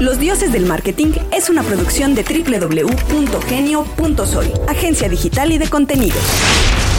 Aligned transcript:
Los 0.00 0.18
Dioses 0.18 0.52
del 0.52 0.66
Marketing 0.66 1.12
es 1.32 1.48
una 1.48 1.62
producción 1.62 2.14
de 2.14 2.22
www.genio.soy, 2.22 4.52
agencia 4.68 5.08
digital 5.08 5.52
y 5.52 5.58
de 5.58 5.68
contenidos. 5.68 6.22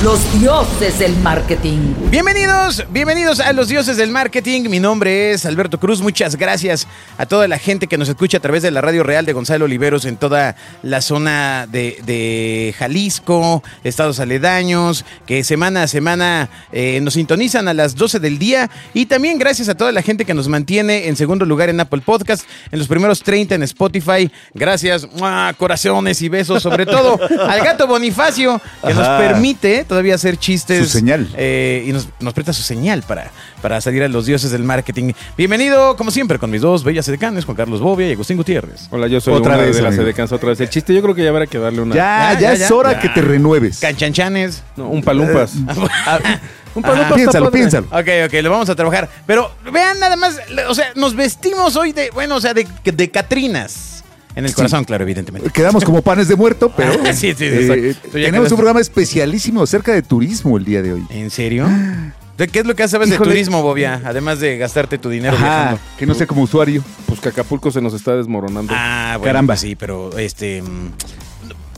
Los 0.03 0.39
dioses 0.39 0.99
del 0.99 1.15
marketing. 1.17 1.95
Bienvenidos, 2.11 2.85
bienvenidos 2.91 3.39
a 3.39 3.51
los 3.51 3.67
dioses 3.67 3.97
del 3.97 4.11
marketing. 4.11 4.69
Mi 4.69 4.79
nombre 4.79 5.31
es 5.31 5.43
Alberto 5.43 5.79
Cruz. 5.79 6.01
Muchas 6.01 6.35
gracias 6.35 6.87
a 7.17 7.25
toda 7.25 7.47
la 7.47 7.57
gente 7.57 7.87
que 7.87 7.97
nos 7.97 8.07
escucha 8.07 8.37
a 8.37 8.39
través 8.39 8.61
de 8.61 8.69
la 8.69 8.81
Radio 8.81 9.01
Real 9.01 9.25
de 9.25 9.33
Gonzalo 9.33 9.65
Oliveros 9.65 10.05
en 10.05 10.17
toda 10.17 10.55
la 10.83 11.01
zona 11.01 11.65
de, 11.65 11.99
de 12.05 12.75
Jalisco, 12.77 13.63
estados 13.83 14.19
aledaños, 14.19 15.03
que 15.25 15.43
semana 15.43 15.81
a 15.81 15.87
semana 15.87 16.51
eh, 16.71 16.99
nos 17.01 17.15
sintonizan 17.15 17.67
a 17.67 17.73
las 17.73 17.95
12 17.95 18.19
del 18.19 18.37
día. 18.37 18.69
Y 18.93 19.07
también 19.07 19.39
gracias 19.39 19.67
a 19.67 19.75
toda 19.75 19.91
la 19.91 20.03
gente 20.03 20.25
que 20.25 20.35
nos 20.35 20.47
mantiene 20.47 21.07
en 21.07 21.15
segundo 21.15 21.43
lugar 21.43 21.69
en 21.69 21.79
Apple 21.79 22.03
Podcast, 22.05 22.47
en 22.71 22.77
los 22.77 22.86
primeros 22.87 23.21
30 23.21 23.55
en 23.55 23.63
Spotify. 23.63 24.29
Gracias, 24.53 25.07
¡mua! 25.17 25.53
corazones 25.57 26.21
y 26.21 26.29
besos, 26.29 26.61
sobre 26.63 26.85
todo 26.85 27.19
al 27.47 27.59
gato 27.61 27.87
Bonifacio, 27.87 28.61
que 28.85 28.93
nos 28.93 29.07
permite 29.07 29.83
todavía 29.85 30.15
hacer 30.15 30.37
chistes. 30.37 30.85
Su 30.85 30.97
señal. 30.97 31.27
eh, 31.35 31.83
y 31.87 31.91
nos, 31.91 32.07
nos 32.19 32.33
presta 32.33 32.53
su 32.53 32.61
señal 32.63 33.03
para, 33.03 33.31
para 33.61 33.79
salir 33.81 34.03
a 34.03 34.07
los 34.07 34.25
dioses 34.25 34.51
del 34.51 34.63
marketing. 34.63 35.13
Bienvenido, 35.37 35.95
como 35.95 36.11
siempre, 36.11 36.39
con 36.39 36.49
mis 36.51 36.61
dos 36.61 36.83
bellas 36.83 37.07
edecanes, 37.07 37.45
Juan 37.45 37.57
Carlos 37.57 37.79
Bobia 37.81 38.07
y 38.09 38.13
Agustín 38.13 38.37
Gutiérrez. 38.37 38.87
Hola, 38.91 39.07
yo 39.07 39.19
soy 39.21 39.33
Otra 39.33 39.55
una 39.55 39.63
vez, 39.63 39.75
de 39.75 39.81
las 39.81 39.95
edecanes 39.95 40.31
otra 40.31 40.49
vez. 40.49 40.59
El 40.61 40.69
chiste 40.69 40.93
yo 40.93 41.01
creo 41.01 41.15
que 41.15 41.23
ya 41.23 41.29
habrá 41.29 41.47
que 41.47 41.57
darle 41.59 41.81
una... 41.81 41.95
Ya, 41.95 42.33
Ya, 42.33 42.33
ya, 42.33 42.39
ya, 42.39 42.53
es 42.53 42.69
ya. 42.69 42.75
hora 42.75 42.91
Ya. 42.93 42.99
que 42.99 43.09
te 43.09 43.21
renueves. 43.21 43.79
Canchanchanes. 43.79 44.63
No, 44.75 44.87
un 44.89 45.01
palumpas. 45.03 45.53
un 46.77 46.83
palumpas 46.83 47.05
está 47.11 47.15
piénsalo, 47.15 47.45
padre. 47.45 47.59
piénsalo. 47.59 47.87
Ok, 47.87 48.07
ok, 48.27 48.33
lo 48.43 48.49
vamos 48.51 48.69
a 48.69 48.75
trabajar. 48.75 49.09
Pero 49.25 49.51
vean 49.71 49.99
nada 49.99 50.15
más, 50.15 50.37
o 50.69 50.75
sea, 50.75 50.87
nos 50.95 51.15
vestimos 51.15 51.75
hoy 51.75 51.91
de, 51.93 52.09
bueno, 52.11 52.35
o 52.35 52.41
sea, 52.41 52.53
de, 52.53 52.67
de 52.83 53.11
Catrinas. 53.11 54.03
En 54.35 54.45
el 54.45 54.53
corazón, 54.53 54.83
claro, 54.83 55.03
evidentemente. 55.03 55.49
Quedamos 55.49 55.83
como 55.83 56.03
panes 56.03 56.27
de 56.27 56.35
muerto, 56.35 56.71
pero 56.77 56.93
Sí, 57.13 57.33
sí, 57.33 57.33
sí, 57.35 57.45
eh, 57.45 57.89
exacto. 57.89 58.09
Tú 58.11 58.17
ya 58.19 58.25
tenemos 58.27 58.45
quedaste- 58.47 58.51
un 58.53 58.57
programa 58.57 58.79
especialísimo 58.81 59.63
acerca 59.63 59.93
de 59.93 60.03
turismo 60.03 60.57
el 60.57 60.65
día 60.65 60.81
de 60.83 60.93
hoy. 60.93 61.03
¿En 61.09 61.31
serio? 61.31 61.67
¿De 62.37 62.47
¿Qué 62.47 62.59
es 62.59 62.65
lo 62.67 62.75
que 62.75 62.87
sabes 62.87 63.09
de 63.09 63.17
turismo, 63.17 63.63
Bobia? 63.63 63.99
Además 64.05 64.39
de 64.39 64.59
gastarte 64.59 64.99
tu 64.99 65.09
dinero 65.09 65.35
viajando. 65.35 65.79
que 65.97 66.05
no 66.05 66.13
sé 66.13 66.27
como 66.27 66.43
usuario. 66.43 66.83
Pues 67.07 67.19
que 67.19 67.29
Acapulco 67.29 67.71
se 67.71 67.81
nos 67.81 67.95
está 67.95 68.15
desmoronando 68.15 68.71
Ah, 68.77 69.15
bueno, 69.17 69.25
Caramba. 69.29 69.53
pues 69.55 69.61
sí, 69.61 69.75
pero 69.75 70.15
este. 70.19 70.61
mm, 70.61 70.91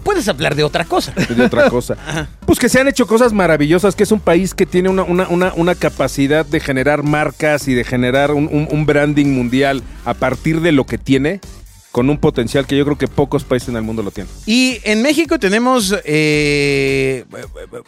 Puedes 0.03 0.27
hablar 0.27 0.55
de 0.55 0.63
otra 0.63 0.85
cosa. 0.85 1.11
de 1.13 1.43
otra 1.43 1.69
cosa. 1.69 1.95
Pues 2.45 2.59
que 2.59 2.69
se 2.69 2.79
han 2.79 2.87
hecho 2.87 3.05
cosas 3.07 3.33
maravillosas, 3.33 3.95
que 3.95 4.03
es 4.03 4.11
un 4.11 4.19
país 4.19 4.53
que 4.53 4.65
tiene 4.65 4.89
una, 4.89 5.03
una, 5.03 5.27
una, 5.27 5.53
una 5.55 5.75
capacidad 5.75 6.45
de 6.45 6.59
generar 6.59 7.03
marcas 7.03 7.67
y 7.67 7.73
de 7.75 7.83
generar 7.83 8.31
un, 8.31 8.47
un- 8.51 8.67
un 8.71 8.85
branding 8.85 9.27
mundial 9.27 9.83
a 10.05 10.13
partir 10.13 10.61
de 10.61 10.71
lo 10.71 10.85
que 10.85 10.97
tiene, 10.97 11.39
con 11.91 12.09
un 12.09 12.17
potencial 12.19 12.67
que 12.67 12.77
yo 12.77 12.85
creo 12.85 12.97
que 12.97 13.07
pocos 13.07 13.43
países 13.43 13.69
en 13.69 13.75
el 13.75 13.81
mundo 13.81 14.03
lo 14.03 14.11
tienen. 14.11 14.31
Y 14.45 14.79
en 14.83 15.01
México 15.01 15.39
tenemos, 15.39 15.95
eh, 16.05 17.25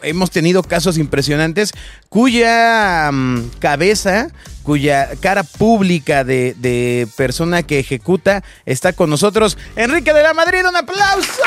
hemos 0.02 0.32
tenido 0.32 0.64
casos 0.64 0.98
impresionantes 0.98 1.72
cuya 2.10 3.12
mm, 3.12 3.50
cabeza, 3.60 4.30
cuya 4.64 5.10
cara 5.20 5.44
pública 5.44 6.24
de, 6.24 6.56
de 6.58 7.08
persona 7.16 7.64
que 7.64 7.80
ejecuta 7.80 8.44
está 8.66 8.94
con 8.94 9.10
nosotros. 9.10 9.58
Enrique 9.76 10.14
de 10.14 10.24
la 10.24 10.34
Madrid, 10.34 10.60
un 10.68 10.76
aplauso. 10.76 11.42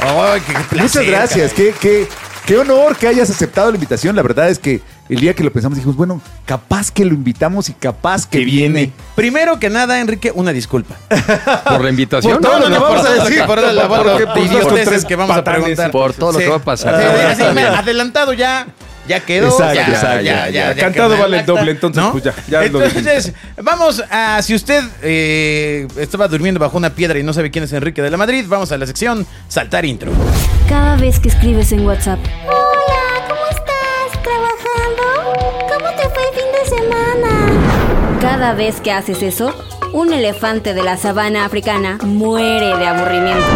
Ay, 0.00 0.40
qué 0.46 0.52
placer, 0.52 0.82
Muchas 0.82 1.06
gracias. 1.06 1.52
Qué, 1.52 1.74
qué, 1.80 2.06
qué 2.46 2.58
honor 2.58 2.96
que 2.96 3.08
hayas 3.08 3.30
aceptado 3.30 3.70
la 3.70 3.76
invitación. 3.76 4.14
La 4.14 4.22
verdad 4.22 4.50
es 4.50 4.58
que 4.58 4.80
el 5.08 5.20
día 5.20 5.34
que 5.34 5.44
lo 5.44 5.52
pensamos 5.52 5.76
dijimos, 5.76 5.96
bueno, 5.96 6.20
capaz 6.46 6.90
que 6.90 7.04
lo 7.04 7.14
invitamos 7.14 7.68
y 7.68 7.74
capaz 7.74 8.26
que, 8.26 8.38
Que 8.38 8.44
viene. 8.44 8.92
Primero 9.14 9.58
que 9.58 9.70
nada, 9.70 10.00
Enrique, 10.00 10.32
una 10.34 10.52
disculpa. 10.52 10.96
Por 11.64 11.82
la 11.82 11.90
invitación. 11.90 12.40
Por 12.40 12.42
todo 12.42 12.58
lo 12.60 12.66
que 12.66 12.72
vamos 12.78 12.88
por 12.88 12.98
a 12.98 13.02
lo 13.02 13.24
decir. 13.24 13.44
por 13.46 13.62
la 13.62 13.88
con 14.62 14.74
tres 14.74 15.04
que 15.04 15.16
vamos 15.16 15.36
a 15.36 15.44
preguntar. 15.44 15.90
Por 15.90 16.12
todo 16.14 16.32
lo 16.32 16.38
Sí. 16.38 16.44
que 16.44 16.50
va 16.50 16.56
a 16.56 16.60
pasar. 16.60 17.00
Sí, 17.00 17.42
así, 17.42 17.54
mira, 17.54 17.78
adelantado 17.78 18.32
ya. 18.32 18.66
Ya 19.06 19.20
quedó. 19.20 19.48
Exacto, 19.48 19.74
ya, 19.74 19.88
exacto. 19.88 20.20
ya, 20.22 20.48
ya, 20.48 20.72
ya 20.72 20.80
Cantado 20.80 21.18
vale 21.18 21.40
el 21.40 21.44
doble, 21.46 21.72
entonces, 21.72 22.02
pues, 22.10 22.24
ya, 22.24 22.34
ya 22.48 22.60
lo 22.62 22.82
Entonces, 22.82 23.34
vamos 23.62 24.02
a. 24.10 24.40
Si 24.40 24.54
usted 24.54 24.82
eh, 25.02 25.86
estaba 25.98 26.26
durmiendo 26.26 26.58
bajo 26.58 26.78
una 26.78 26.88
piedra 26.90 27.18
y 27.18 27.22
no 27.22 27.34
sabe 27.34 27.50
quién 27.50 27.64
es 27.64 27.72
Enrique 27.74 28.00
de 28.00 28.10
la 28.10 28.16
Madrid, 28.16 28.46
vamos 28.48 28.72
a 28.72 28.78
la 28.78 28.86
sección 28.86 29.26
Saltar 29.48 29.84
Intro. 29.84 30.10
Cada 30.70 30.96
vez 30.96 31.20
que 31.20 31.28
escribes 31.28 31.70
en 31.72 31.84
WhatsApp, 31.84 32.18
cada 38.20 38.54
vez 38.54 38.80
que 38.80 38.90
haces 38.90 39.22
eso, 39.22 39.54
un 39.92 40.12
elefante 40.12 40.74
de 40.74 40.82
la 40.82 40.96
sabana 40.96 41.44
africana 41.44 41.98
muere 42.04 42.76
de 42.76 42.86
aburrimiento. 42.86 43.46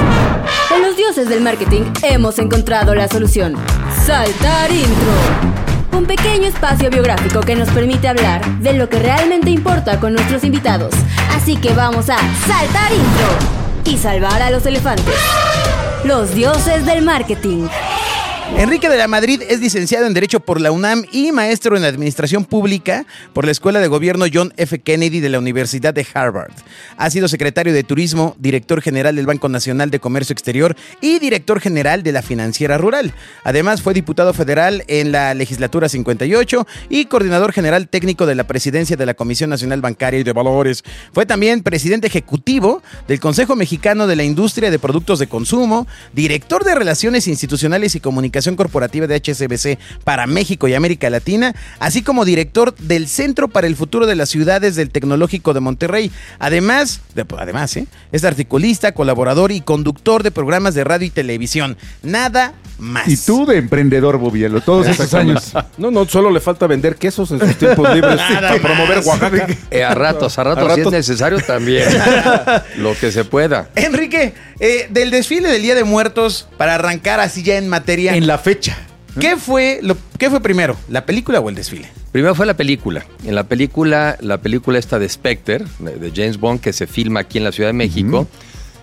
En 0.75 0.83
los 0.83 0.97
dioses 0.97 1.29
del 1.29 1.41
marketing 1.41 1.83
hemos 2.03 2.39
encontrado 2.39 2.95
la 2.95 3.09
solución. 3.09 3.57
Saltar 4.05 4.71
intro. 4.71 5.99
Un 5.99 6.07
pequeño 6.07 6.47
espacio 6.47 6.91
biográfico 6.91 7.41
que 7.41 7.57
nos 7.57 7.69
permite 7.71 8.09
hablar 8.09 8.45
de 8.61 8.75
lo 8.75 8.89
que 8.89 8.99
realmente 8.99 9.51
importa 9.51 9.99
con 9.99 10.13
nuestros 10.13 10.45
invitados. 10.45 10.95
Así 11.35 11.57
que 11.57 11.73
vamos 11.73 12.09
a 12.11 12.19
saltar 12.47 12.93
intro 12.93 13.29
y 13.85 13.97
salvar 13.97 14.43
a 14.43 14.51
los 14.51 14.65
elefantes. 14.67 15.17
Los 16.05 16.35
dioses 16.35 16.87
del 16.87 17.03
marketing. 17.03 17.69
Enrique 18.57 18.89
de 18.89 18.97
la 18.97 19.07
Madrid 19.07 19.43
es 19.49 19.61
licenciado 19.61 20.07
en 20.07 20.15
Derecho 20.15 20.41
por 20.41 20.61
la 20.61 20.73
UNAM 20.73 21.05
y 21.13 21.31
maestro 21.31 21.77
en 21.77 21.85
Administración 21.85 22.45
Pública 22.45 23.07
por 23.33 23.45
la 23.45 23.53
Escuela 23.53 23.79
de 23.79 23.87
Gobierno 23.87 24.25
John 24.33 24.53
F. 24.57 24.81
Kennedy 24.81 25.21
de 25.21 25.29
la 25.29 25.39
Universidad 25.39 25.95
de 25.95 26.05
Harvard. 26.13 26.51
Ha 26.97 27.09
sido 27.11 27.29
secretario 27.29 27.73
de 27.73 27.85
Turismo, 27.85 28.35
director 28.39 28.81
general 28.81 29.15
del 29.15 29.27
Banco 29.27 29.49
Nacional 29.49 29.91
de 29.91 30.01
Comercio 30.01 30.33
Exterior 30.33 30.75
y 31.01 31.21
director 31.21 31.61
general 31.61 32.03
de 32.03 32.11
la 32.11 32.23
Financiera 32.23 32.79
Rural. 32.79 33.13
Además, 33.45 33.81
fue 33.81 33.95
diputado 33.95 34.33
federal 34.35 34.83
en 34.89 35.13
la 35.13 35.35
Legislatura 35.35 35.89
58 35.89 36.67
y 36.89 37.05
coordinador 37.05 37.53
general 37.53 37.89
técnico 37.89 38.27
de 38.27 38.35
la 38.35 38.47
Presidencia 38.49 38.97
de 38.97 39.07
la 39.07 39.15
Comisión 39.15 39.51
Nacional 39.51 39.83
Bancaria 39.83 40.21
y 40.21 40.25
de 40.25 40.33
Valores. 40.33 40.83
Fue 41.13 41.27
también 41.27 41.63
presidente 41.63 42.09
ejecutivo 42.09 42.83
del 43.07 43.21
Consejo 43.21 43.55
Mexicano 43.55 44.07
de 44.07 44.17
la 44.17 44.25
Industria 44.25 44.71
de 44.71 44.79
Productos 44.81 45.21
de 45.21 45.29
Consumo, 45.29 45.87
director 46.13 46.65
de 46.65 46.75
Relaciones 46.75 47.29
Institucionales 47.29 47.95
y 47.95 48.01
Comunicación 48.38 48.56
Corporativa 48.56 49.06
de 49.09 49.16
HSBC 49.16 49.78
para 50.04 50.26
México 50.28 50.69
y 50.69 50.75
América 50.75 51.10
Latina, 51.10 51.54
así 51.81 52.03
como 52.03 52.25
director 52.25 52.72
del 52.76 53.09
Centro 53.09 53.49
para 53.49 53.66
el 53.66 53.75
Futuro 53.75 54.06
de 54.06 54.15
las 54.15 54.28
Ciudades 54.28 54.76
del 54.76 54.91
Tecnológico 54.91 55.54
de 55.54 55.60
Monterrey. 55.60 56.12
Además, 56.38 57.00
de- 57.16 57.26
además 57.37 57.76
¿eh? 57.76 57.87
es 58.12 58.22
articulista, 58.25 58.93
colaborador 58.93 59.50
y 59.50 59.60
conductor 59.60 60.22
de 60.22 60.31
programas 60.31 60.75
de 60.75 60.84
radio 60.84 61.06
y 61.09 61.10
televisión. 61.10 61.76
Nada 62.04 62.53
más. 62.78 63.09
Y 63.09 63.16
tú 63.16 63.44
de 63.44 63.56
emprendedor, 63.56 64.19
Bobielo, 64.19 64.60
todos 64.60 64.87
estos 64.88 65.12
años. 65.15 65.53
No, 65.76 65.91
no, 65.91 66.06
solo 66.06 66.31
le 66.31 66.38
falta 66.38 66.69
vender 66.69 66.94
quesos 66.94 67.32
en 67.32 67.41
sus 67.41 67.56
tiempos 67.59 67.93
libres 67.93 68.20
para 68.20 68.55
promover. 68.60 68.99
Oaxaca. 69.05 69.47
Eh, 69.70 69.82
a 69.84 69.94
ratos, 69.94 70.38
a 70.38 70.44
ratos, 70.44 70.65
A 70.65 70.66
si 70.75 70.81
es 70.81 70.87
ratos. 70.87 70.93
necesario 70.93 71.41
también. 71.41 71.84
lo 72.78 72.94
que 72.97 73.10
se 73.12 73.25
pueda. 73.25 73.69
Enrique, 73.75 74.32
eh, 74.60 74.87
del 74.91 75.10
desfile 75.10 75.49
del 75.50 75.60
Día 75.62 75.75
de 75.75 75.84
Muertos, 75.84 76.49
para 76.56 76.76
arrancar 76.76 77.20
así 77.20 77.43
ya 77.43 77.56
en 77.59 77.69
materia, 77.69 78.15
En 78.15 78.26
la 78.28 78.39
fecha. 78.39 78.77
¿qué, 79.19 79.37
fue 79.37 79.81
lo, 79.83 79.97
¿qué 80.19 80.31
fue 80.31 80.41
primero, 80.41 80.77
la 80.89 81.05
película 81.05 81.41
o 81.41 81.49
el 81.49 81.55
desfile? 81.55 81.89
Primero 82.12 82.34
fue 82.34 82.47
la 82.47 82.55
película. 82.55 83.05
En 83.25 83.34
la 83.34 83.44
película, 83.44 84.16
la 84.21 84.39
película 84.41 84.78
esta 84.78 84.99
de 84.99 85.09
Spectre, 85.09 85.65
de 85.78 86.12
James 86.15 86.38
Bond, 86.38 86.61
que 86.61 86.72
se 86.72 86.87
filma 86.87 87.21
aquí 87.21 87.38
en 87.38 87.44
la 87.44 87.53
Ciudad 87.53 87.71
de 87.71 87.75
México, 87.75 88.28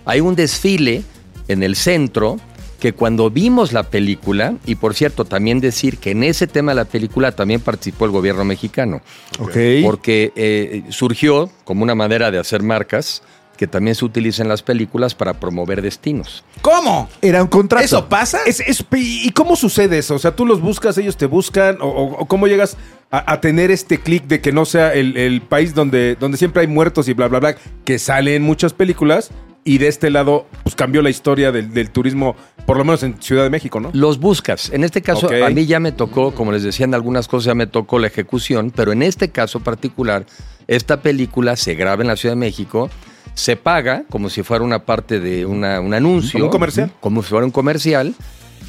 hay 0.04 0.20
un 0.20 0.36
desfile 0.36 1.04
en 1.48 1.64
el 1.64 1.76
centro 1.76 2.38
que 2.80 2.94
cuando 2.94 3.30
vimos 3.30 3.72
la 3.72 3.84
película, 3.84 4.56
y 4.66 4.76
por 4.76 4.96
cierto, 4.96 5.26
también 5.26 5.60
decir 5.60 5.98
que 6.00 6.12
en 6.12 6.24
ese 6.24 6.48
tema 6.48 6.72
de 6.72 6.76
la 6.76 6.86
película 6.86 7.32
también 7.32 7.62
participó 7.62 8.06
el 8.06 8.12
gobierno 8.12 8.44
mexicano. 8.46 9.02
Ok. 9.40 9.58
porque 9.84 10.34
eh, 10.36 10.84
surgió 10.90 11.50
como 11.64 11.84
una 11.84 11.96
manera 11.96 12.32
de 12.32 12.40
hacer 12.40 12.64
marcas 12.64 13.22
que 13.56 13.68
también 13.68 13.96
se 13.96 14.06
utiliza 14.06 14.42
en 14.44 14.50
las 14.50 14.62
películas 14.64 15.16
para 15.16 15.34
promover 15.40 15.82
destinos. 15.82 16.44
¿Cómo? 16.62 17.10
Era 17.22 17.42
un 17.42 17.48
contrato. 17.48 17.84
¿Eso 17.86 18.08
pasa? 18.10 18.40
Es- 18.46 18.60
es- 18.62 18.86
¿Y 18.92 19.32
cómo 19.32 19.56
sucede 19.56 19.98
eso? 19.98 20.16
O 20.16 20.20
sea, 20.20 20.36
tú 20.36 20.46
los 20.46 20.62
buscas, 20.62 20.98
ellos 20.98 21.18
te 21.18 21.26
buscan, 21.26 21.78
o, 21.82 22.26
cómo 22.28 22.48
llegas 22.48 22.78
a, 23.12 23.32
a 23.34 23.42
tener 23.42 23.72
este 23.72 24.00
clic 24.00 24.26
de 24.26 24.42
que 24.42 24.52
no 24.52 24.66
sea 24.66 24.94
el, 24.94 25.18
el 25.18 25.42
país 25.42 25.74
donde, 25.74 26.16
donde 26.20 26.38
siempre 26.38 26.62
hay 26.62 26.68
muertos 26.68 27.08
y 27.08 27.14
bla, 27.14 27.28
bla, 27.28 27.40
bla, 27.40 27.56
que 27.86 28.00
sale 28.00 28.36
en 28.36 28.44
muchas 28.44 28.74
películas, 28.74 29.32
y 29.68 29.80
de 29.80 29.88
este 29.88 30.12
lado, 30.12 30.46
pues 30.62 30.76
cambió 30.76 31.02
la 31.02 31.10
historia 31.10 31.52
del, 31.52 31.74
del 31.74 31.90
turismo, 31.90 32.36
por 32.68 32.78
lo 32.78 32.84
menos 32.86 33.02
en 33.02 33.20
Ciudad 33.20 33.42
de 33.42 33.50
México, 33.50 33.80
¿no? 33.80 33.90
Los 33.94 34.20
buscas. 34.20 34.70
En 34.72 34.84
este 34.84 35.02
caso, 35.02 35.28
a 35.44 35.50
mí 35.50 35.66
ya 35.66 35.80
me 35.80 35.92
tocó, 35.92 36.36
como 36.36 36.52
les 36.52 36.62
decía 36.62 36.84
en 36.86 36.94
algunas 36.94 37.28
cosas, 37.28 37.46
ya 37.46 37.56
me 37.56 37.66
tocó 37.66 37.98
la 37.98 38.06
ejecución, 38.06 38.72
pero 38.76 38.92
en 38.92 39.02
este 39.02 39.30
caso 39.30 39.62
particular, 39.62 40.28
esta 40.68 41.02
película 41.02 41.56
se 41.56 41.74
graba 41.74 42.04
en 42.04 42.10
la 42.10 42.16
Ciudad 42.16 42.34
de 42.36 42.40
México, 42.42 42.92
se 43.34 43.56
paga 43.56 44.04
como 44.10 44.30
si 44.30 44.44
fuera 44.44 44.64
una 44.64 44.86
parte 44.86 45.20
de 45.20 45.46
una- 45.46 45.80
un 45.82 45.94
anuncio. 45.94 46.34
Como 46.34 46.46
un 46.46 46.52
comercial. 46.52 46.92
Como 47.00 47.24
si 47.24 47.30
fuera 47.30 47.46
un 47.46 47.52
comercial. 47.52 48.14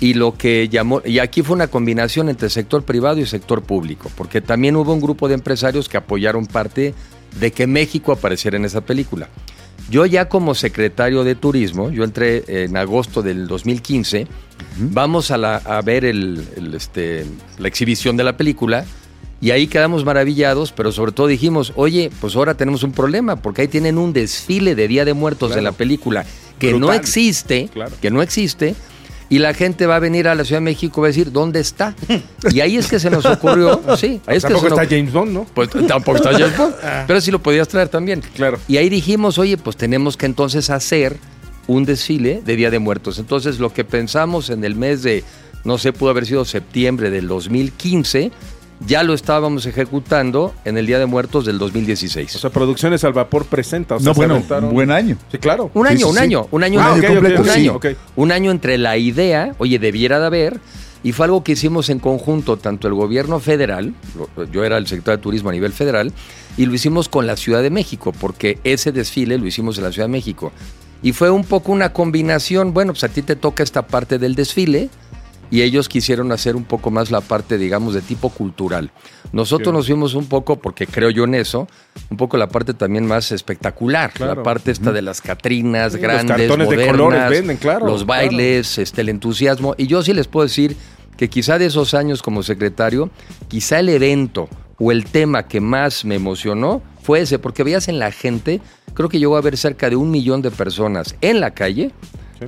Y 0.01 0.13
lo 0.15 0.35
que 0.35 0.69
llamó, 0.69 1.01
y 1.07 1.21
aquí 1.21 1.43
fue 1.43 1.55
una 1.57 1.69
combinación 1.69 2.29
entre 2.29 2.51
sector 2.51 2.83
privado 2.85 3.19
y 3.19 3.25
sector 3.25 3.63
público, 3.63 4.11
porque 4.15 4.43
también 4.43 4.77
hubo 4.77 4.93
un 4.93 5.01
grupo 5.01 5.27
de 5.27 5.35
empresarios 5.35 5.89
que 5.89 5.97
apoyaron 5.97 6.45
parte 6.47 6.93
de 7.41 7.51
que 7.51 7.67
México 7.67 8.13
apareciera 8.13 8.59
en 8.59 8.67
esa 8.67 8.83
película. 8.83 9.29
Yo 9.89 10.05
ya 10.05 10.29
como 10.29 10.55
secretario 10.55 11.25
de 11.25 11.35
turismo, 11.35 11.91
yo 11.91 12.05
entré 12.05 12.45
en 12.47 12.77
agosto 12.77 13.23
del 13.23 13.47
2015, 13.47 14.27
vamos 14.79 15.31
a, 15.31 15.39
la- 15.39 15.57
a 15.65 15.81
ver 15.81 16.05
el- 16.05 16.45
el, 16.57 16.75
este, 16.75 17.25
la 17.59 17.69
exhibición 17.69 18.17
de 18.19 18.25
la 18.25 18.37
película 18.37 18.85
y 19.41 19.51
ahí 19.51 19.67
quedamos 19.67 20.05
maravillados, 20.05 20.73
pero 20.73 20.93
sobre 20.93 21.13
todo 21.13 21.27
dijimos, 21.27 21.73
oye, 21.77 22.11
pues 22.21 22.35
ahora 22.37 22.55
tenemos 22.55 22.83
un 22.83 22.93
problema, 22.93 23.37
porque 23.37 23.63
ahí 23.63 23.69
tienen 23.69 23.99
un 23.99 24.13
desfile 24.13 24.75
de 24.75 24.89
Día 24.89 25.05
de 25.05 25.15
Muertos 25.15 25.55
de 25.55 25.63
la 25.63 25.73
película 25.73 26.25
que 26.59 26.73
no 26.75 26.93
existe, 26.93 27.69
Claro. 27.73 27.93
que 28.01 28.11
no 28.11 28.23
existe, 28.23 28.75
y 29.29 29.41
la 29.41 29.53
gente 29.55 29.87
va 29.87 29.97
a 29.97 29.99
venir 29.99 30.29
a 30.29 30.35
la 30.37 30.45
Ciudad 30.45 30.61
de 30.61 30.65
México 30.65 31.01
y 31.01 31.03
va 31.03 31.07
a 31.09 31.11
decir, 31.11 31.33
¿dónde 31.33 31.61
está? 31.61 31.95
Y 32.53 32.61
ahí 32.61 32.77
es 32.77 32.87
que 32.87 32.99
se 33.01 33.11
nos 33.11 33.27
ocurrió, 33.27 33.83
sí, 33.97 34.21
ahí 34.27 34.37
es 34.39 34.45
que 34.45 34.53
Tampoco 34.53 34.69
se 34.69 34.71
nos- 34.71 34.83
está 34.83 34.97
James 34.97 35.13
Bond, 35.13 35.33
¿no? 35.33 35.47
pues 35.53 35.69
tampoco 35.89 36.17
está 36.17 36.33
James 36.33 36.57
Bond, 36.57 36.75
pero 37.07 37.21
sí 37.21 37.31
lo 37.31 37.41
podías 37.43 37.69
traer 37.69 37.89
también. 37.89 38.23
Claro. 38.37 38.59
Y 38.69 38.77
ahí 38.79 38.89
dijimos, 38.89 39.37
oye, 39.39 39.57
pues 39.59 39.77
tenemos 39.77 40.17
que 40.17 40.27
entonces 40.27 40.71
hacer 40.71 41.17
un 41.67 41.85
desfile 41.85 42.41
de 42.47 42.55
Día 42.57 42.71
de 42.71 42.79
Muertos. 42.79 43.19
Entonces 43.19 43.59
lo 43.59 43.73
que 43.73 43.85
pensamos 43.85 44.49
en 44.51 44.63
el 44.65 44.77
mes 44.77 45.03
de, 45.03 45.25
no 45.65 45.77
sé, 45.79 45.93
pudo 45.93 46.11
haber 46.11 46.25
sido 46.25 46.45
septiembre 46.45 47.11
del 47.11 47.27
2015, 47.27 48.31
ya 48.81 49.03
lo 49.03 49.15
estábamos 49.15 49.65
ejecutando 49.67 50.53
en 50.65 50.77
el 50.77 50.87
Día 50.87 50.99
de 50.99 51.07
Muertos 51.07 51.47
del 51.47 51.59
2016. 51.59 52.37
O 52.37 52.39
sea, 52.39 52.51
Producciones 52.51 53.03
al 53.05 53.13
Vapor 53.15 53.47
presenta. 53.47 53.97
O 53.97 53.99
sea, 53.99 54.07
No, 54.09 54.15
se 54.15 54.19
bueno, 54.19 54.35
aventaron- 54.37 54.65
un 54.69 54.75
buen 54.75 54.91
año. 54.91 55.17
Sí, 55.33 55.39
claro. 55.39 55.71
Un 55.75 55.87
Sí, 55.87 55.93
año, 55.93 55.99
sí, 55.99 56.05
un 56.05 56.15
sí. 56.15 56.19
año, 56.21 56.49
un 56.51 56.63
año, 56.65 56.81
Ah, 56.81 56.93
un 56.93 57.05
año, 57.05 57.19
un 57.41 57.49
año, 57.51 57.75
ok. 57.77 57.87
un 58.17 58.33
año 58.33 58.51
entre 58.51 58.77
la 58.79 58.97
idea, 58.97 59.55
oye, 59.59 59.79
debiera 59.79 60.21
de 60.21 60.27
haber, 60.27 60.61
y 61.03 61.13
fue 61.13 61.25
algo 61.27 61.43
que 61.45 61.53
hicimos 61.53 61.89
en 61.89 61.99
conjunto, 62.01 62.57
tanto 62.59 62.89
el 62.89 62.95
gobierno 62.95 63.39
federal, 63.41 63.95
yo 64.53 64.65
era 64.65 64.77
el 64.77 64.87
secretario 64.87 65.17
de 65.19 65.23
turismo 65.23 65.49
a 65.51 65.53
nivel 65.53 65.73
federal, 65.73 66.13
y 66.57 66.67
lo 66.67 66.75
hicimos 66.75 67.09
con 67.09 67.27
la 67.27 67.37
Ciudad 67.37 67.63
de 67.63 67.71
México, 67.71 68.13
porque 68.19 68.59
ese 68.65 68.93
desfile 68.93 69.39
lo 69.39 69.47
hicimos 69.47 69.79
en 69.79 69.85
la 69.85 69.93
Ciudad 69.93 70.09
de 70.09 70.13
México. 70.13 70.53
Y 71.03 71.13
fue 71.13 71.31
un 71.31 71.45
poco 71.45 71.71
una 71.73 71.93
combinación, 71.93 72.73
bueno, 72.75 72.93
pues 72.93 73.05
a 73.05 73.09
ti 73.09 73.23
te 73.23 73.37
toca 73.37 73.63
esta 73.63 73.87
parte 73.87 74.19
del 74.19 74.35
desfile, 74.35 74.89
y 75.51 75.63
ellos 75.63 75.89
quisieron 75.89 76.33
hacer 76.33 76.57
un 76.57 76.65
poco 76.65 76.91
más 76.91 77.11
la 77.11 77.21
parte, 77.21 77.59
digamos, 77.59 77.95
de 77.95 78.03
tipo 78.03 78.31
cultural. 78.31 78.91
Nosotros 79.33 79.73
nos 79.73 79.87
fuimos 79.87 80.15
un 80.15 80.27
poco, 80.27 80.57
porque 80.57 80.87
creo 80.87 81.11
yo 81.11 81.25
en 81.25 81.35
eso, 81.35 81.69
un 82.11 82.17
poco 82.17 82.37
la 82.37 82.49
parte 82.49 82.75
también 82.75 83.07
más 83.07 83.33
espectacular, 83.33 84.13
Claro. 84.13 84.37
la 84.37 84.43
parte 84.43 84.71
esta 84.71 84.93
de 84.93 85.03
las 85.03 85.21
catrinas 85.21 85.93
Sí, 85.93 85.99
los 85.99 86.03
grandes, 86.03 86.37
cartones 86.37 86.69
de 86.69 86.77
modernas, 86.77 86.97
colores 86.97 87.31
venden, 87.31 87.57
claro, 87.59 87.87
los 87.87 88.07
bailes, 88.07 88.79
este, 88.79 89.01
el 89.03 89.09
entusiasmo. 89.09 89.75
Y 89.79 89.87
yo 89.87 90.03
sí 90.03 90.13
les 90.13 90.27
puedo 90.29 90.47
decir 90.47 90.77
que 91.17 91.29
quizá 91.29 91.59
de 91.59 91.67
esos 91.67 91.95
años 91.95 92.23
como 92.23 92.43
secretario, 92.43 93.11
quizá 93.49 93.81
el 93.81 93.89
evento 93.89 94.49
o 94.79 94.93
el 94.93 95.05
tema 95.05 95.47
que 95.47 95.61
más 95.61 96.05
me 96.05 96.17
emocionó 96.17 96.83
fue 97.03 97.21
ese, 97.21 97.39
porque 97.39 97.63
veías 97.63 97.89
en 97.89 97.99
la 97.99 98.11
gente, 98.11 98.61
creo 98.95 99.09
que 99.09 99.19
llegó 99.19 99.37
a 99.37 99.39
haber 99.39 99.57
cerca 99.57 99.89
de 99.89 99.97
un 99.97 100.11
millón 100.11 100.43
de 100.43 100.51
personas 100.51 101.15
en 101.21 101.41
la 101.41 101.53
calle 101.53 101.93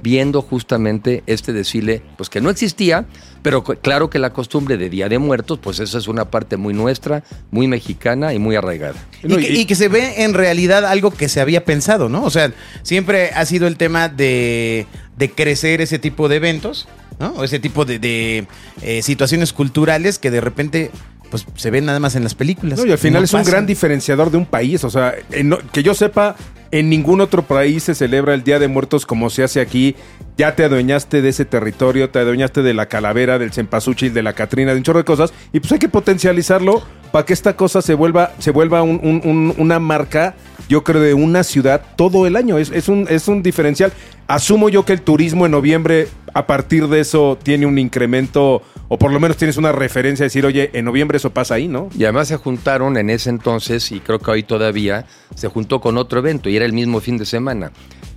viendo 0.02 0.43
justamente 0.43 1.23
este 1.26 1.52
desfile, 1.52 2.02
pues 2.17 2.29
que 2.29 2.40
no 2.40 2.50
existía, 2.50 3.06
pero 3.43 3.62
claro 3.62 4.11
que 4.11 4.19
la 4.19 4.32
costumbre 4.32 4.76
de 4.76 4.90
Día 4.90 5.08
de 5.08 5.19
Muertos, 5.19 5.58
pues 5.62 5.79
esa 5.81 5.99
es 5.99 6.08
una 6.08 6.31
parte 6.31 6.56
muy 6.56 6.75
nuestra, 6.75 7.25
muy 7.50 7.67
mexicana 7.69 8.35
y 8.35 8.38
muy 8.38 8.56
arraigada. 8.56 8.96
Y 9.23 9.37
que, 9.37 9.52
y 9.52 9.64
que 9.64 9.75
se 9.75 9.88
ve 9.88 10.25
en 10.25 10.35
realidad 10.35 10.85
algo 10.85 11.11
que 11.11 11.29
se 11.29 11.40
había 11.40 11.64
pensado, 11.64 12.08
¿no? 12.08 12.25
O 12.25 12.31
sea, 12.31 12.52
siempre 12.82 13.31
ha 13.35 13.44
sido 13.46 13.67
el 13.67 13.76
tema 13.76 14.08
de, 14.08 14.87
de 15.17 15.31
crecer 15.31 15.81
ese 15.81 15.99
tipo 15.99 16.29
de 16.29 16.37
eventos, 16.37 16.88
¿no? 17.19 17.31
O 17.32 17.44
ese 17.44 17.58
tipo 17.58 17.84
de, 17.84 17.99
de, 17.99 18.46
eh, 18.82 19.02
situaciones 19.02 19.52
culturales 19.52 20.19
que 20.19 20.31
de 20.31 20.41
repente 20.41 20.91
pues 21.31 21.47
se 21.57 21.71
ven 21.71 21.85
nada 21.87 22.01
más 22.01 22.15
en 22.17 22.25
las 22.25 22.35
películas. 22.35 22.79
No, 22.79 22.87
y 22.87 22.93
al 22.93 22.99
final 22.99 23.23
No 23.23 23.25
es 23.25 23.35
un 23.35 23.45
gran 23.45 23.67
diferenciador 23.67 24.31
de 24.31 24.37
un 24.39 24.47
país. 24.47 24.85
O 24.85 24.91
sea, 24.91 25.15
en 25.31 25.55
que 25.73 25.83
yo 25.83 25.95
sepa, 25.95 26.37
en 26.71 26.89
ningún 26.91 27.21
otro 27.21 27.43
país 27.43 27.85
se 27.85 27.95
celebra 27.95 28.35
el 28.35 28.45
Día 28.45 28.59
de 28.59 28.69
Muertos 28.69 29.07
como 29.07 29.31
se 29.31 29.43
hace 29.43 29.61
aquí. 29.61 29.95
Ya 30.37 30.55
te 30.55 30.65
adueñaste 30.65 31.23
de 31.23 31.31
ese 31.31 31.45
territorio, 31.45 32.11
te 32.11 32.19
adueñaste 32.21 32.63
de 32.63 32.75
la 32.75 32.87
calavera, 32.87 33.39
del 33.39 33.53
cempasúchil, 33.53 34.15
de 34.15 34.23
la 34.23 34.33
catrina, 34.35 34.73
de 34.73 34.79
un 34.79 34.83
chorro 34.85 34.99
de 35.01 35.05
cosas. 35.05 35.33
Y 35.53 35.61
pues 35.61 35.73
hay 35.73 35.79
que 35.79 35.89
potencializarlo 35.89 36.83
para 37.13 37.25
que 37.25 37.33
esta 37.33 37.57
cosa 37.57 37.81
se 37.83 37.95
vuelva, 37.95 38.33
se 38.39 38.51
vuelva 38.51 38.83
un- 38.83 39.01
un- 39.03 39.21
un- 39.25 39.55
una 39.59 39.79
marca, 39.79 40.35
yo 40.69 40.85
creo, 40.85 41.01
de 41.01 41.15
una 41.15 41.43
ciudad 41.43 41.83
todo 41.97 42.27
el 42.27 42.37
año. 42.37 42.59
Es, 42.59 42.71
es 42.71 42.89
un, 42.89 43.07
es 43.09 43.29
un 43.29 43.43
diferencial. 43.43 43.93
Asumo 44.27 44.69
yo 44.69 44.85
que 44.85 44.93
el 44.93 45.01
turismo 45.01 45.47
en 45.47 45.53
noviembre, 45.53 46.09
a 46.35 46.47
partir 46.47 46.87
de 46.89 47.01
eso, 47.01 47.39
tiene 47.43 47.65
un 47.67 47.79
incremento, 47.79 48.63
o 48.88 48.99
por 48.99 49.12
lo 49.12 49.20
menos 49.20 49.37
tienes 49.37 49.56
una 49.58 49.70
referencia 49.73 50.25
a 50.25 50.26
decir, 50.26 50.46
oye, 50.46 50.70
en 50.73 50.87
noviembre 50.87 51.19
eso 51.19 51.31
pasa 51.31 51.55
ahí, 51.55 51.69
¿no? 51.69 51.90
Y 51.96 52.05
además 52.05 52.29
se 52.29 52.37
juntaron 52.37 52.96
en 52.96 53.11
ese 53.11 53.31
entonces, 53.31 53.93
y 53.93 54.00
creo 54.00 54.19
que 54.19 54.31
hoy 54.31 54.43
todavía, 54.43 55.05
se 55.35 55.49
juntó 55.49 55.81
con 55.81 55.99
otro 55.99 56.20
evento, 56.20 56.49
y 56.49 56.56
era 56.56 56.64
el 56.64 56.73
mismo 56.73 57.00
fin 57.00 57.19
de 57.19 57.26
semana, 57.26 57.70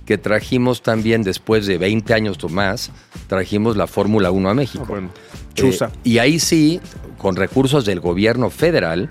que 0.06 0.16
trajimos 0.16 0.82
también, 0.82 1.22
después 1.22 1.66
de 1.66 1.76
20 1.76 2.14
años 2.14 2.42
o 2.42 2.48
más, 2.48 2.90
trajimos 3.28 3.76
la 3.76 3.86
Fórmula 3.86 4.30
1 4.30 4.48
a 4.48 4.54
México. 4.54 4.84
Ah, 4.86 4.90
bueno. 4.90 5.10
Eh, 5.56 5.78
y 6.04 6.18
ahí 6.18 6.40
sí, 6.40 6.80
con 7.18 7.36
recursos 7.36 7.84
del 7.84 8.00
gobierno 8.00 8.48
federal, 8.48 9.10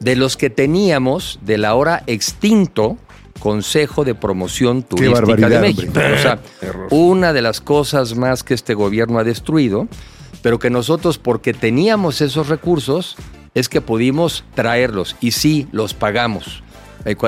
de 0.00 0.16
los 0.16 0.36
que 0.36 0.50
teníamos 0.50 1.38
del 1.42 1.64
ahora 1.64 2.02
extinto 2.06 2.96
Consejo 3.38 4.04
de 4.04 4.14
Promoción 4.14 4.82
Turística 4.82 5.48
de 5.48 5.58
México. 5.58 5.88
hombre. 5.88 6.14
O 6.14 6.18
sea, 6.18 6.38
una 6.90 7.32
de 7.32 7.42
las 7.42 7.60
cosas 7.60 8.16
más 8.16 8.42
que 8.42 8.54
este 8.54 8.74
gobierno 8.74 9.18
ha 9.18 9.24
destruido, 9.24 9.88
pero 10.42 10.58
que 10.58 10.70
nosotros, 10.70 11.18
porque 11.18 11.52
teníamos 11.54 12.20
esos 12.20 12.48
recursos, 12.48 13.16
es 13.54 13.68
que 13.68 13.80
pudimos 13.80 14.44
traerlos 14.54 15.16
y 15.20 15.32
sí, 15.32 15.68
los 15.72 15.94
pagamos. 15.94 16.62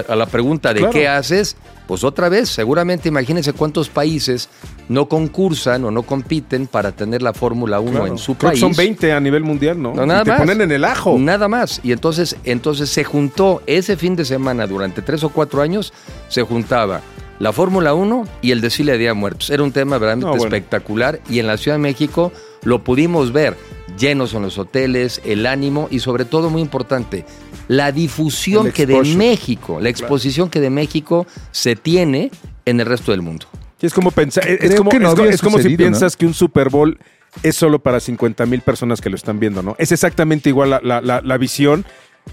A 0.08 0.14
la 0.14 0.26
pregunta 0.26 0.72
de 0.72 0.78
Claro. 0.80 0.92
qué 0.92 1.08
haces, 1.08 1.56
pues 1.88 2.04
otra 2.04 2.28
vez, 2.28 2.48
seguramente 2.48 3.08
imagínense 3.08 3.52
cuántos 3.52 3.88
países 3.88 4.48
no 4.88 5.08
concursan 5.08 5.84
o 5.84 5.90
no 5.90 6.04
compiten 6.04 6.68
para 6.68 6.92
tener 6.92 7.22
la 7.22 7.32
Fórmula 7.34 7.80
1 7.80 7.90
Claro. 7.90 8.06
en 8.06 8.16
su 8.18 8.36
Creo 8.36 8.50
país. 8.50 8.60
que 8.60 8.66
son 8.68 8.76
20 8.76 9.12
a 9.12 9.18
nivel 9.18 9.42
mundial, 9.42 9.82
¿no? 9.82 9.92
No, 9.92 10.06
nada 10.06 10.20
Y 10.20 10.24
te 10.26 10.30
más. 10.30 10.40
ponen 10.40 10.60
en 10.60 10.70
el 10.70 10.84
ajo. 10.84 11.18
Nada 11.18 11.48
más. 11.48 11.80
Y 11.82 11.90
entonces, 11.90 12.36
entonces 12.44 12.88
se 12.88 13.02
juntó 13.02 13.62
ese 13.66 13.96
fin 13.96 14.14
de 14.14 14.24
semana 14.24 14.68
durante 14.68 15.02
tres 15.02 15.24
o 15.24 15.30
cuatro 15.30 15.60
años, 15.60 15.92
se 16.28 16.42
juntaba 16.42 17.00
la 17.40 17.52
Fórmula 17.52 17.94
1 17.94 18.28
y 18.42 18.52
el 18.52 18.60
desfile 18.60 18.92
de 18.92 18.98
Día 18.98 19.14
Muertos. 19.14 19.50
Era 19.50 19.64
un 19.64 19.72
tema 19.72 19.98
verdaderamente 19.98 20.26
No, 20.26 20.36
bueno. 20.38 20.44
espectacular 20.54 21.18
y 21.28 21.40
en 21.40 21.48
la 21.48 21.56
Ciudad 21.56 21.78
de 21.78 21.82
México 21.82 22.30
lo 22.64 22.82
pudimos 22.84 23.32
ver 23.32 23.56
llenos 23.98 24.34
en 24.34 24.42
los 24.42 24.58
hoteles, 24.58 25.20
el 25.24 25.46
ánimo 25.46 25.86
y 25.90 26.00
sobre 26.00 26.24
todo 26.24 26.50
muy 26.50 26.60
importante, 26.62 27.24
la 27.68 27.92
difusión 27.92 28.72
que 28.72 28.86
de. 28.86 28.94
México, 29.16 29.78
la 29.80 29.88
exposición 29.88 30.50
que 30.50 30.60
de 30.60 30.70
México 30.70 31.26
se 31.52 31.76
tiene 31.76 32.30
en 32.64 32.80
el 32.80 32.86
resto 32.86 33.12
del 33.12 33.22
mundo. 33.22 33.46
Es 33.80 33.92
como 33.92 34.10
pensar, 34.10 34.48
es, 34.48 34.74
como, 34.76 34.90
que 34.90 34.98
no 34.98 35.08
es 35.10 35.14
co- 35.14 35.20
había 35.22 35.34
es 35.34 35.42
como 35.42 35.58
si 35.58 35.76
piensas 35.76 36.16
que 36.16 36.26
un 36.26 36.32
Super 36.34 36.70
Bowl 36.70 36.98
es 37.42 37.54
solo 37.54 37.78
para 37.80 38.00
50 38.00 38.46
mil 38.46 38.62
personas 38.62 39.00
que 39.00 39.10
lo 39.10 39.16
están 39.16 39.38
viendo, 39.38 39.62
¿no? 39.62 39.76
Es 39.78 39.92
exactamente 39.92 40.48
igual 40.48 40.70
la, 40.70 40.80
la- 40.82 41.00
la- 41.02 41.20
la 41.20 41.36
visión. 41.38 41.84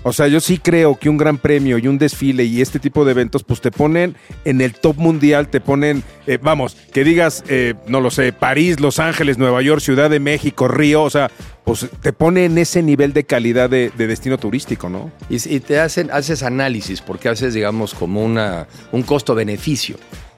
O 0.03 0.13
sea, 0.13 0.27
yo 0.27 0.39
sí 0.39 0.57
creo 0.57 0.98
que 0.98 1.10
un 1.10 1.17
gran 1.17 1.38
premio 1.38 1.77
y 1.77 1.88
un 1.88 2.00
desfile 2.00 2.43
y 2.43 2.62
este 2.62 2.79
tipo 2.79 3.05
de 3.05 3.12
eventos, 3.12 3.43
pues 3.43 3.62
te 3.62 3.69
ponen 3.69 4.15
en 4.45 4.60
el 4.62 4.74
top 4.74 4.98
mundial, 4.98 5.48
te 5.50 5.62
ponen, 5.62 6.01
eh, 6.25 6.39
vamos, 6.41 6.75
que 6.91 7.03
digas, 7.03 7.43
eh, 7.50 7.75
no 7.88 8.01
lo 8.01 8.10
sé, 8.10 8.33
París, 8.33 8.79
Los 8.79 8.98
Ángeles, 8.98 9.38
Nueva 9.38 9.62
York, 9.62 9.79
Ciudad 9.81 10.10
de 10.10 10.19
México, 10.19 10.67
Río, 10.67 11.03
o 11.03 11.10
sea, 11.12 11.29
pues 11.65 11.88
te 12.01 12.13
pone 12.13 12.45
en 12.45 12.57
ese 12.57 12.81
nivel 12.81 13.13
de 13.13 13.25
calidad 13.25 13.69
de, 13.69 13.91
de 13.95 14.07
destino 14.07 14.39
turístico, 14.39 14.89
¿no? 14.89 15.12
Y, 15.29 15.38
te 15.60 15.79
hacen, 15.79 16.10
haces 16.12 16.41
análisis, 16.41 17.01
porque 17.01 17.29
haces, 17.29 17.53
digamos, 17.53 17.93
como 17.93 18.24
una, 18.25 18.67
un 18.91 19.03
costo-beneficio. 19.03 19.98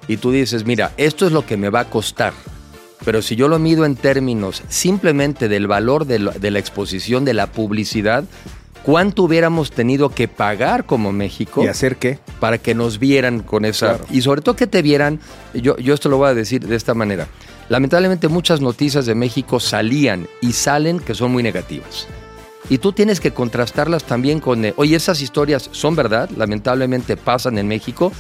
Y 0.10 0.18
tú 0.18 0.32
dices, 0.32 0.66
mira, 0.66 0.92
esto 0.98 1.26
es 1.26 1.32
lo 1.32 1.46
que 1.46 1.56
me 1.56 1.70
va 1.70 1.82
a 1.82 1.90
costar. 1.90 2.34
Pero 3.06 3.22
si 3.22 3.38
yo 3.38 3.48
lo 3.48 3.60
mido 3.60 3.86
en 3.86 3.96
términos 3.96 4.62
simplemente 4.68 5.48
del 5.48 5.68
valor 5.68 6.06
de, 6.06 6.20
lo- 6.20 6.32
de 6.32 6.52
la 6.52 6.60
exposición, 6.60 7.24
de 7.24 7.34
la 7.34 7.48
publicidad, 7.48 8.26
¿cuánto 8.84 9.24
hubiéramos 9.24 9.72
tenido 9.72 10.10
que 10.10 10.28
pagar 10.28 10.86
como 10.86 11.12
México 11.12 11.64
¿Y 11.64 11.68
hacer 11.68 11.96
qué? 11.98 12.20
para 12.40 12.58
que 12.58 12.76
nos 12.76 13.00
vieran 13.00 13.42
con 13.42 13.66
esa... 13.66 13.96
Claro. 13.98 14.06
Y 14.12 14.22
sobre 14.22 14.42
todo 14.42 14.56
que 14.56 14.68
te 14.68 14.82
vieran, 14.82 15.20
yo, 15.54 15.76
yo 15.78 15.94
esto 15.94 16.10
lo 16.10 16.18
voy 16.18 16.30
a 16.30 16.34
decir 16.34 16.66
de 16.68 16.76
esta 16.76 16.94
manera. 16.94 17.28
Lamentablemente 17.70 18.28
muchas 18.28 18.60
noticias 18.62 19.06
de 19.06 19.16
México 19.16 19.60
salían 19.60 20.28
y 20.42 20.52
salen 20.54 21.00
que 21.00 21.16
son 21.16 21.32
muy 21.32 21.44
negativas. 21.44 22.08
Y 22.70 22.78
tú 22.78 22.92
tienes 22.94 23.20
que 23.20 23.32
contrastarlas 23.32 24.04
también 24.04 24.40
con, 24.40 24.64
eh, 24.66 24.74
oye, 24.78 24.96
esas 24.96 25.22
historias 25.22 25.70
son 25.72 25.96
verdad, 25.96 26.30
lamentablemente 26.38 27.18
pasan 27.18 27.58
en 27.58 27.68
México, 27.68 28.12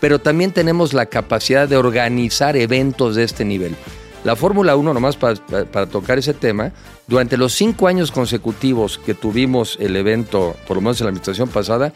pero 0.00 0.18
también 0.20 0.50
tenemos 0.52 0.92
la 0.92 1.06
capacidad 1.06 1.68
de 1.68 1.76
organizar 1.76 2.56
eventos 2.56 3.14
de 3.14 3.22
este 3.24 3.44
nivel. 3.44 3.76
La 4.24 4.34
Fórmula 4.36 4.74
1, 4.76 4.94
nomás 4.94 5.16
para, 5.16 5.34
para- 5.36 5.64
para 5.64 5.86
tocar 5.86 6.18
ese 6.18 6.34
tema, 6.34 6.72
durante 7.06 7.36
los 7.36 7.52
cinco 7.52 7.88
años 7.88 8.12
consecutivos 8.12 8.98
que 8.98 9.14
tuvimos 9.14 9.76
el 9.80 9.96
evento, 9.96 10.56
por 10.66 10.76
lo 10.76 10.80
menos 10.80 11.00
en 11.00 11.06
la 11.06 11.08
administración 11.10 11.48
pasada, 11.48 11.92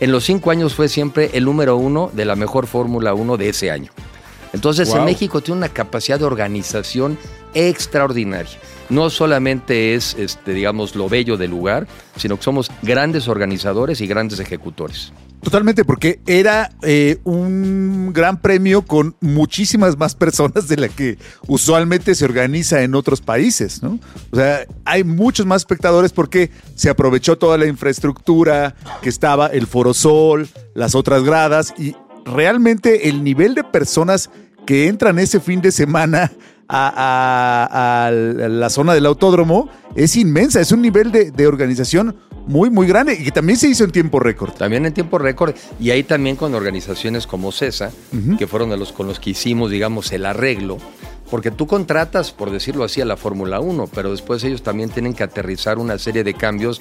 en 0.00 0.12
los 0.12 0.24
cinco 0.24 0.50
años 0.50 0.74
fue 0.74 0.88
siempre 0.88 1.30
el 1.34 1.44
número 1.44 1.76
uno 1.76 2.10
de 2.12 2.24
la 2.24 2.36
mejor 2.36 2.66
Fórmula 2.66 3.14
1 3.14 3.36
de 3.36 3.48
ese 3.48 3.70
año. 3.70 3.90
Entonces, 4.52 4.88
en. 4.88 5.04
México 5.04 5.40
tiene 5.40 5.58
una 5.58 5.68
capacidad 5.68 6.18
de 6.18 6.24
organización 6.24 7.18
extraordinaria. 7.54 8.58
No 8.88 9.08
solamente 9.08 9.94
es, 9.94 10.14
este, 10.18 10.52
digamos, 10.52 10.96
lo 10.96 11.08
bello 11.08 11.36
del 11.36 11.50
lugar, 11.50 11.86
sino 12.16 12.36
que 12.36 12.42
somos 12.42 12.70
grandes 12.82 13.28
organizadores 13.28 14.00
y 14.00 14.06
grandes 14.06 14.40
ejecutores. 14.40 15.12
Totalmente, 15.42 15.86
porque 15.86 16.20
era 16.26 16.70
eh, 16.82 17.18
un 17.24 18.12
gran 18.12 18.42
premio 18.42 18.82
con 18.82 19.16
muchísimas 19.20 19.96
más 19.96 20.14
personas 20.14 20.68
de 20.68 20.76
la 20.76 20.88
que 20.88 21.16
usualmente 21.46 22.14
se 22.14 22.26
organiza 22.26 22.82
en 22.82 22.94
otros 22.94 23.22
países, 23.22 23.82
¿no? 23.82 23.98
O 24.32 24.36
sea, 24.36 24.66
hay 24.84 25.02
muchos 25.02 25.46
más 25.46 25.62
espectadores 25.62 26.12
porque 26.12 26.50
se 26.74 26.90
aprovechó 26.90 27.38
toda 27.38 27.56
la 27.56 27.66
infraestructura 27.66 28.74
que 29.00 29.08
estaba, 29.08 29.46
el 29.46 29.66
Forosol, 29.66 30.46
las 30.74 30.94
otras 30.94 31.22
gradas, 31.22 31.72
y 31.78 31.94
realmente 32.30 33.08
el 33.08 33.22
nivel 33.24 33.54
de 33.54 33.64
personas 33.64 34.30
que 34.66 34.88
entran 34.88 35.18
ese 35.18 35.40
fin 35.40 35.60
de 35.60 35.72
semana 35.72 36.32
a, 36.68 37.66
a- 37.68 38.06
a 38.06 38.10
la 38.10 38.70
zona 38.70 38.94
del 38.94 39.06
autódromo 39.06 39.68
es 39.96 40.16
inmensa, 40.16 40.60
es 40.60 40.70
un 40.72 40.82
nivel 40.82 41.10
de, 41.10 41.30
de 41.32 41.46
organización 41.46 42.16
muy, 42.46 42.70
muy 42.70 42.86
grande 42.86 43.14
y 43.14 43.24
que 43.24 43.32
también 43.32 43.58
se 43.58 43.68
hizo 43.68 43.84
en 43.84 43.90
tiempo 43.90 44.18
récord. 44.20 44.52
También 44.52 44.86
en 44.86 44.94
tiempo 44.94 45.18
récord 45.18 45.54
y 45.80 45.90
ahí 45.90 46.02
también 46.04 46.36
con 46.36 46.54
organizaciones 46.54 47.26
como 47.26 47.52
CESA, 47.52 47.90
que 48.38 48.46
fueron 48.46 48.70
de 48.70 48.76
los 48.76 48.92
con 48.92 49.06
los 49.06 49.18
que 49.20 49.30
hicimos, 49.30 49.70
digamos, 49.70 50.10
el 50.12 50.24
arreglo, 50.26 50.78
porque 51.30 51.50
tú 51.50 51.66
contratas, 51.66 52.32
por 52.32 52.50
decirlo 52.50 52.84
así, 52.84 53.00
a 53.00 53.04
la 53.04 53.16
Fórmula 53.16 53.60
1, 53.60 53.88
pero 53.94 54.10
después 54.10 54.42
ellos 54.44 54.62
también 54.62 54.90
tienen 54.90 55.12
que 55.14 55.22
aterrizar 55.24 55.78
una 55.78 55.98
serie 55.98 56.24
de 56.24 56.34
cambios. 56.34 56.80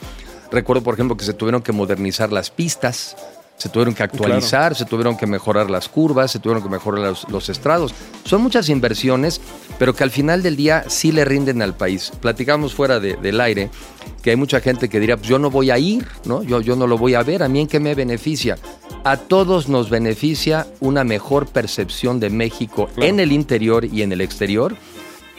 Recuerdo, 0.51 0.81
por 0.83 0.95
ejemplo, 0.95 1.15
que 1.17 1.25
se 1.25 1.33
tuvieron 1.33 1.61
que 1.61 1.71
modernizar 1.71 2.31
las 2.31 2.49
pistas, 2.49 3.15
se 3.59 3.69
tuvieron 3.69 3.93
que 3.93 4.01
actualizar, 4.03 4.73
se 4.73 4.85
tuvieron 4.85 5.15
que 5.17 5.27
mejorar 5.27 5.69
las 5.69 5.87
curvas, 5.89 6.31
se 6.31 6.39
tuvieron 6.39 6.63
que 6.63 6.69
mejorar 6.69 7.01
los, 7.01 7.29
los 7.29 7.49
estrados. 7.49 7.93
Son 8.23 8.41
muchas 8.41 8.69
inversiones, 8.69 9.41
pero 9.77 9.93
que 9.93 10.03
al 10.03 10.11
final 10.11 10.41
del 10.41 10.55
día 10.55 10.85
sí 10.87 11.11
le 11.11 11.25
rinden 11.25 11.61
al 11.61 11.75
país. 11.75 12.11
Platicamos 12.21 12.73
fuera 12.73 12.99
de- 12.99 13.17
del 13.17 13.39
aire 13.41 13.69
que 14.23 14.31
hay 14.31 14.35
mucha 14.37 14.59
gente 14.61 14.89
que 14.89 14.99
dirá, 14.99 15.17
pues 15.17 15.29
yo 15.29 15.39
no 15.39 15.51
voy 15.51 15.71
a 15.71 15.77
ir, 15.77 16.07
¿no? 16.25 16.41
Yo, 16.41 16.61
yo 16.61 16.75
no 16.75 16.87
lo 16.87 16.97
voy 16.97 17.13
a 17.15 17.23
ver, 17.23 17.43
¿a 17.43 17.47
mí 17.49 17.59
en 17.61 17.67
qué 17.67 17.79
me 17.79 17.95
beneficia? 17.95 18.57
A 19.03 19.17
todos 19.17 19.67
nos 19.69 19.89
beneficia 19.89 20.65
una 20.79 21.03
mejor 21.03 21.45
percepción 21.47 22.19
de 22.19 22.29
México 22.29 22.89
en 22.97 23.19
el 23.19 23.31
interior 23.31 23.85
y 23.85 24.01
en 24.01 24.11
el 24.13 24.21
exterior, 24.21 24.75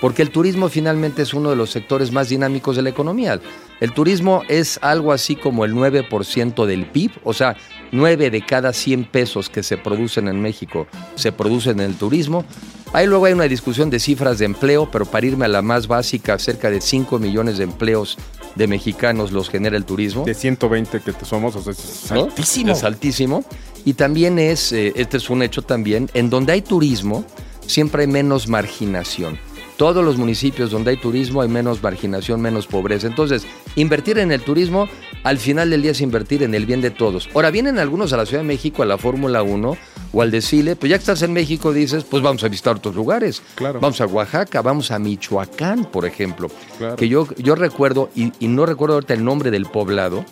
porque 0.01 0.23
el 0.23 0.31
turismo 0.31 0.69
finalmente 0.69 1.23
es 1.23 1.35
uno 1.35 1.51
de 1.51 1.57
los 1.57 1.71
sectores 1.71 2.11
más 2.13 2.29
dinámicos 2.31 2.77
de 2.77 2.83
la 2.83 2.89
economía. 2.91 3.41
El 3.81 3.93
turismo 3.93 4.43
es 4.49 4.79
algo 4.83 5.13
así 5.13 5.37
como 5.37 5.65
el 5.65 5.75
9% 5.75 6.67
del 6.67 6.87
PIB, 6.87 7.13
o 7.25 7.33
sea, 7.33 7.57
9 7.93 8.31
de 8.31 8.43
cada 8.43 8.73
100 8.73 9.05
pesos 9.05 9.49
que 9.49 9.63
se 9.63 9.77
producen 9.77 10.29
en 10.29 10.41
México 10.41 10.87
se 11.17 11.33
producen 11.33 11.81
en 11.81 11.87
el 11.87 11.97
turismo. 11.97 12.45
Ahí 12.93 13.07
luego 13.07 13.27
hay 13.27 13.33
una 13.33 13.45
discusión 13.45 13.89
de 13.89 14.01
cifras 14.01 14.39
de 14.39 14.47
empleo, 14.47 14.91
pero 14.91 15.07
para 15.07 15.27
irme 15.27 15.45
a 15.45 15.49
la 15.49 15.63
más 15.63 15.87
básica, 15.87 16.39
cerca 16.39 16.71
de 16.71 16.81
5 16.81 17.19
millones 17.19 17.59
de 17.59 17.65
empleos 17.65 18.19
de 18.57 18.67
mexicanos 18.67 19.31
los 19.31 19.49
genera 19.49 19.77
el 19.77 19.85
turismo. 19.85 20.25
De 20.25 20.35
120 20.35 21.01
que 21.01 21.13
somos, 21.25 21.55
o 21.55 21.63
sea, 21.63 21.73
es 21.73 22.11
¿no? 22.11 22.25
altísimo. 22.25 22.73
Es 22.73 22.83
altísimo. 22.83 23.45
Y 23.85 23.95
también 23.95 24.39
es, 24.39 24.73
eh, 24.73 24.93
este 24.97 25.19
es 25.19 25.31
un 25.31 25.43
hecho 25.43 25.63
también, 25.63 26.11
en 26.15 26.31
donde 26.31 26.53
hay 26.53 26.63
turismo, 26.63 27.25
siempre 27.67 28.03
hay 28.03 28.09
menos 28.09 28.49
marginación. 28.49 29.39
Todos 29.81 30.05
los 30.05 30.19
municipios 30.19 30.71
donde 30.71 30.91
hay 30.91 30.99
turismo 30.99 31.41
hay 31.41 31.49
menos 31.49 31.83
marginación, 31.83 32.43
menos 32.43 32.67
pobreza. 32.67 33.07
Entonces, 33.07 33.47
invertir 33.77 34.19
en 34.19 34.31
el 34.31 34.43
turismo, 34.43 34.91
al 35.25 35.39
final 35.39 35.71
del 35.71 35.81
día 35.81 35.93
es 35.93 36.03
invertir 36.03 36.43
en 36.43 36.55
el 36.55 36.67
bien 36.67 36.83
de 36.83 36.91
todos. 36.91 37.31
Ahora, 37.35 37.51
vienen 37.51 37.79
algunos 37.79 38.13
a 38.13 38.19
la 38.19 38.27
Ciudad 38.27 38.43
de 38.43 38.47
México, 38.47 38.83
a 38.83 38.85
la 38.85 38.99
Fórmula 38.99 39.43
1 39.43 39.77
o 40.13 40.21
al 40.21 40.31
desfile, 40.31 40.77
pues 40.77 40.91
ya 40.91 40.99
que 40.99 41.01
estás 41.01 41.23
en 41.23 41.33
México 41.33 41.73
dices, 41.73 42.05
pues 42.05 42.23
vamos 42.23 42.45
a 42.45 42.49
visitar 42.49 42.77
otros 42.77 42.95
lugares. 42.95 43.43
Claro. 43.55 43.81
Vamos 43.81 43.99
a 44.03 44.07
Oaxaca, 44.07 44.61
vamos 44.61 44.91
a 44.91 44.99
Michoacán, 44.99 45.87
por 45.87 46.05
ejemplo. 46.05 46.51
Claro. 46.77 46.97
Que 46.97 47.09
yo, 47.09 47.27
yo 47.39 47.55
recuerdo, 47.55 48.11
y, 48.15 48.35
y 48.39 48.49
no 48.49 48.67
recuerdo 48.67 48.97
ahorita 48.97 49.15
el 49.15 49.25
nombre 49.25 49.51
del 49.51 49.65
poblado, 49.65 50.27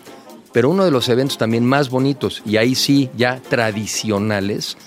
pero 0.53 0.69
uno 0.69 0.85
de 0.85 0.91
los 0.91 1.09
eventos 1.09 1.39
también 1.39 1.65
más 1.65 1.89
bonitos, 1.89 2.43
y 2.45 2.57
ahí 2.57 2.75
sí, 2.75 3.09
ya 3.17 3.41
tradicionales, 3.49 4.77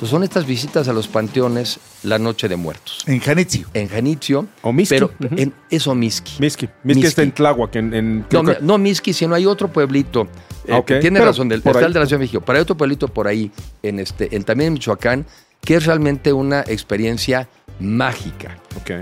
pues 0.00 0.10
son 0.10 0.24
estas 0.24 0.44
visitas 0.44 0.88
a 0.88 0.92
los 0.92 1.06
panteones 1.06 1.78
la 2.02 2.18
Noche 2.18 2.48
de 2.48 2.56
Muertos. 2.56 3.02
En 3.06 3.20
Janitzio. 3.20 3.66
En 3.74 3.88
Janitzio. 3.88 4.46
O 4.62 4.72
Mixqui. 4.72 4.94
Pero 4.94 5.12
en, 5.36 5.52
es 5.70 5.86
Omiski. 5.86 6.32
Miski. 6.40 6.68
Miski 6.84 7.06
está 7.06 7.22
en 7.22 7.32
Tláhuac, 7.32 7.74
en... 7.76 7.92
en- 7.94 8.26
No, 8.30 8.44
que- 8.44 8.58
no 8.60 8.78
Miski, 8.78 9.12
sino 9.12 9.34
hay 9.34 9.46
otro 9.46 9.68
pueblito. 9.68 10.28
eh, 10.66 10.72
Ah, 10.74 10.82
Tiene 10.84 11.18
Pero 11.18 11.24
razón, 11.26 11.48
del, 11.48 11.60
por 11.62 11.70
está 11.72 11.80
ahí. 11.80 11.86
el 11.86 11.92
de 11.94 12.00
la 12.00 12.06
Ciudad 12.06 12.18
de 12.20 12.24
México. 12.24 12.42
Pero 12.44 12.56
hay 12.58 12.62
otro 12.62 12.76
pueblito 12.76 13.08
por 13.08 13.26
ahí, 13.26 13.50
en 13.82 13.98
este, 13.98 14.34
en, 14.36 14.44
también 14.44 14.68
en 14.68 14.72
Michoacán, 14.74 15.26
que 15.64 15.74
es 15.76 15.86
realmente 15.86 16.32
una 16.32 16.60
experiencia 16.60 17.48
mágica. 17.80 18.58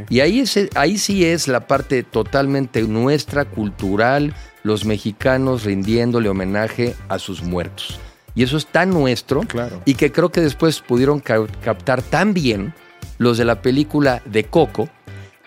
Y 0.08 0.20
ahí, 0.20 0.40
es, 0.40 0.58
ahí 0.74 0.98
sí 0.98 1.24
es 1.24 1.48
la 1.48 1.66
parte 1.66 2.02
totalmente 2.02 2.82
nuestra, 2.82 3.44
cultural, 3.44 4.34
los 4.62 4.84
mexicanos 4.84 5.64
rindiéndole 5.64 6.28
homenaje 6.28 6.94
a 7.08 7.18
sus 7.18 7.42
muertos. 7.42 7.98
Y 8.34 8.42
eso 8.42 8.56
es 8.56 8.66
tan 8.66 8.90
nuestro 8.90 9.40
Claro. 9.42 9.80
y 9.86 9.94
que 9.94 10.12
creo 10.12 10.30
que 10.30 10.40
después 10.42 10.80
pudieron 10.80 11.20
ca- 11.20 11.46
captar 11.62 12.02
tan 12.02 12.34
bien 12.34 12.74
los 13.18 13.38
de 13.38 13.44
la 13.44 13.62
película 13.62 14.22
de 14.24 14.44
Coco, 14.44 14.88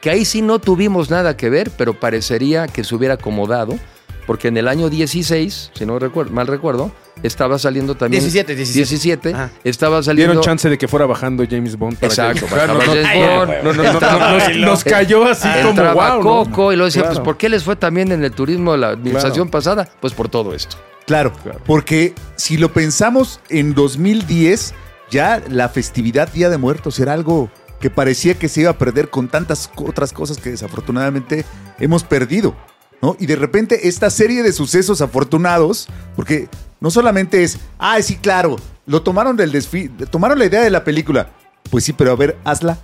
que 0.01 0.09
ahí 0.09 0.25
sí 0.25 0.41
no 0.41 0.59
tuvimos 0.59 1.09
nada 1.09 1.35
que 1.37 1.49
ver, 1.49 1.71
pero 1.77 1.99
parecería 1.99 2.67
que 2.67 2.83
se 2.83 2.95
hubiera 2.95 3.15
acomodado, 3.15 3.77
porque 4.25 4.47
en 4.47 4.57
el 4.57 4.67
año 4.67 4.89
16, 4.89 5.71
si 5.73 5.85
no 5.85 5.97
recuerdo, 5.99 6.31
mal 6.31 6.45
recuerdo, 6.47 6.91
estaba 7.23 7.57
saliendo 7.59 7.95
también... 7.95 8.21
17, 8.21 8.55
17. 8.55 8.77
17, 8.77 9.33
Ajá. 9.33 9.49
estaba 9.63 10.01
saliendo... 10.03 10.33
Dieron 10.33 10.43
chance 10.45 10.69
de 10.69 10.77
que 10.77 10.87
fuera 10.87 11.05
bajando 11.07 11.43
James 11.49 11.75
Bond. 11.77 11.97
para 11.97 12.07
Exacto, 12.07 12.45
que- 12.45 12.53
bajaba 12.55 12.67
no, 12.67 12.73
no, 12.75 12.85
James 12.85 13.03
no, 13.03 13.35
Bond. 13.35 13.51
no, 13.63 13.73
no, 13.73 13.83
no, 13.83 13.99
no, 13.99 14.37
nos, 14.37 14.57
nos 14.57 14.83
cayó 14.83 15.25
así 15.25 15.47
como 15.57 15.69
Entraba 15.71 16.15
wow. 16.15 16.23
¿no? 16.23 16.45
Coco 16.45 16.71
y 16.71 16.75
luego 16.75 16.85
decía, 16.85 17.01
Claro. 17.01 17.15
pues 17.15 17.25
¿por 17.25 17.37
qué 17.37 17.49
les 17.49 17.63
fue 17.63 17.75
también 17.75 18.11
en 18.11 18.23
el 18.23 18.31
turismo 18.31 18.71
de 18.73 18.77
la 18.77 18.89
administración 18.89 19.47
Claro. 19.47 19.51
pasada? 19.51 19.89
Pues 19.99 20.13
por 20.13 20.29
todo 20.29 20.53
esto. 20.53 20.77
Claro, 21.07 21.33
Claro. 21.33 21.59
porque 21.65 22.13
si 22.35 22.57
lo 22.57 22.71
pensamos 22.71 23.39
en 23.49 23.73
2010, 23.73 24.75
ya 25.09 25.41
la 25.47 25.69
festividad 25.69 26.31
Día 26.31 26.49
de 26.49 26.57
Muertos 26.57 26.99
era 26.99 27.13
algo 27.13 27.49
que 27.79 27.89
parecía 27.89 28.33
que 28.35 28.49
se 28.49 28.61
iba 28.61 28.71
a 28.71 28.77
perder 28.77 29.09
con 29.09 29.29
tantas 29.29 29.69
otras 29.77 30.13
cosas 30.13 30.37
que 30.37 30.51
desafortunadamente 30.51 31.45
hemos 31.79 32.03
perdido, 32.03 32.55
¿no? 33.01 33.15
Y 33.19 33.25
de 33.25 33.35
repente 33.35 33.87
esta 33.87 34.09
serie 34.09 34.43
de 34.43 34.51
sucesos 34.51 35.01
afortunados, 35.01 35.87
porque 36.15 36.49
no 36.79 36.91
solamente 36.91 37.43
es, 37.43 37.57
ah, 37.77 38.01
sí, 38.01 38.17
claro, 38.17 38.57
lo 38.85 39.01
tomaron 39.01 39.37
del 39.37 39.51
desfile, 39.51 40.05
tomaron 40.05 40.39
la 40.39 40.45
idea 40.45 40.61
de 40.61 40.69
la 40.69 40.83
película, 40.83 41.29
pues 41.69 41.83
sí, 41.83 41.93
pero 41.93 42.11
a 42.11 42.15
ver, 42.15 42.37
hazla, 42.43 42.77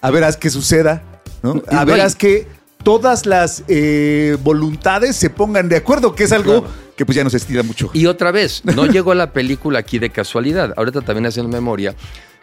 a 0.00 0.10
ver, 0.10 0.24
haz 0.24 0.36
que 0.36 0.50
suceda, 0.50 1.02
¿no? 1.42 1.62
A 1.68 1.84
ver, 1.84 2.00
haz 2.00 2.14
que 2.16 2.46
todas 2.82 3.26
las 3.26 3.64
eh, 3.68 4.36
voluntades 4.42 5.16
se 5.16 5.30
pongan 5.30 5.68
de 5.68 5.76
acuerdo, 5.76 6.14
que 6.14 6.24
es 6.24 6.32
algo 6.32 6.64
que 6.96 7.06
pues 7.06 7.16
ya 7.16 7.24
nos 7.24 7.34
estira 7.34 7.62
mucho. 7.62 7.90
Y 7.92 8.06
otra 8.06 8.30
vez, 8.30 8.62
no 8.76 8.86
llegó 8.86 9.14
la 9.14 9.32
película 9.32 9.80
aquí 9.80 9.98
de 9.98 10.10
casualidad. 10.10 10.74
Ahorita 10.76 11.00
también 11.00 11.26
haciendo 11.26 11.50
memoria, 11.50 11.94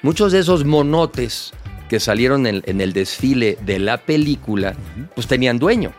muchos 0.02 0.32
de 0.32 0.40
esos 0.40 0.66
monotes 0.66 1.52
que 1.90 2.00
salieron 2.00 2.46
en, 2.46 2.62
en 2.66 2.82
el 2.82 2.94
desfile 2.94 3.58
de 3.66 3.80
la 3.80 3.98
película, 3.98 4.76
pues 5.16 5.28
tenían 5.28 5.58
dueño. 5.60 5.92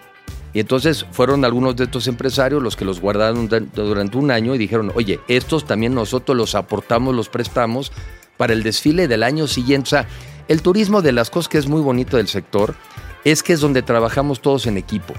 Y 0.52 0.60
entonces 0.60 1.06
fueron 1.12 1.44
algunos 1.44 1.76
de 1.76 1.84
estos 1.84 2.08
empresarios 2.08 2.62
los 2.62 2.76
que 2.76 2.84
los 2.84 3.00
guardaron 3.00 3.48
durante 3.48 4.18
un 4.18 4.30
año 4.30 4.54
y 4.54 4.58
dijeron, 4.58 4.90
oye, 4.94 5.20
estos 5.28 5.64
también 5.64 5.94
nosotros 5.94 6.36
los 6.36 6.54
aportamos, 6.54 7.14
los 7.14 7.28
prestamos 7.28 7.92
para 8.36 8.52
el 8.52 8.62
desfile 8.62 9.06
del 9.06 9.22
año 9.22 9.46
siguiente. 9.46 9.86
O 9.86 9.90
sea, 9.90 10.08
el 10.48 10.62
turismo 10.62 11.02
de 11.02 11.12
las 11.12 11.30
cosas 11.30 11.48
que 11.48 11.58
es 11.58 11.68
muy 11.68 11.80
bonito 11.80 12.16
del 12.16 12.26
sector 12.26 12.74
es 13.24 13.42
que 13.42 13.52
es 13.52 13.60
donde 13.60 13.82
trabajamos 13.82 14.40
todos 14.40 14.66
en 14.66 14.76
equipo. 14.76 15.14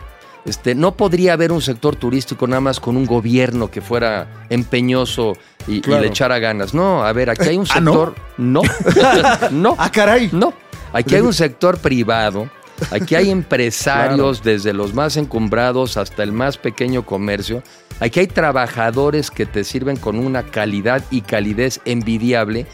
Este, 0.45 0.73
no 0.73 0.95
podría 0.95 1.33
haber 1.33 1.51
un 1.51 1.61
sector 1.61 1.95
turístico 1.95 2.47
nada 2.47 2.61
más 2.61 2.79
con 2.79 2.97
un 2.97 3.05
gobierno 3.05 3.69
que 3.69 3.79
fuera 3.79 4.45
empeñoso 4.49 5.37
y, 5.67 5.81
le 5.81 6.07
echara 6.07 6.39
ganas. 6.39 6.73
No, 6.73 7.03
a 7.03 7.13
ver, 7.13 7.29
aquí 7.29 7.49
hay 7.49 7.57
un 7.57 7.67
¿Ah, 7.75 7.79
no? 7.79 7.91
sector. 7.91 8.15
no, 8.37 8.61
no. 9.51 9.75
Ah, 9.77 9.91
caray. 9.91 10.29
No, 10.31 10.53
aquí 10.93 11.15
hay 11.15 11.21
un 11.21 11.33
sector 11.33 11.77
privado, 11.77 12.49
aquí 12.89 13.13
hay 13.13 13.29
empresarios 13.31 14.41
desde 14.41 14.73
los 14.73 14.95
más 14.95 15.15
encumbrados 15.15 15.97
hasta 15.97 16.23
el 16.23 16.31
más 16.31 16.57
pequeño 16.57 17.05
comercio, 17.05 17.61
aquí 17.99 18.21
hay 18.21 18.27
trabajadores 18.27 19.29
que 19.29 19.45
te 19.45 19.63
sirven 19.63 19.97
con 19.97 20.17
una 20.17 20.41
calidad 20.41 21.03
y 21.11 21.21
calidez 21.21 21.81
envidiable 21.85 22.65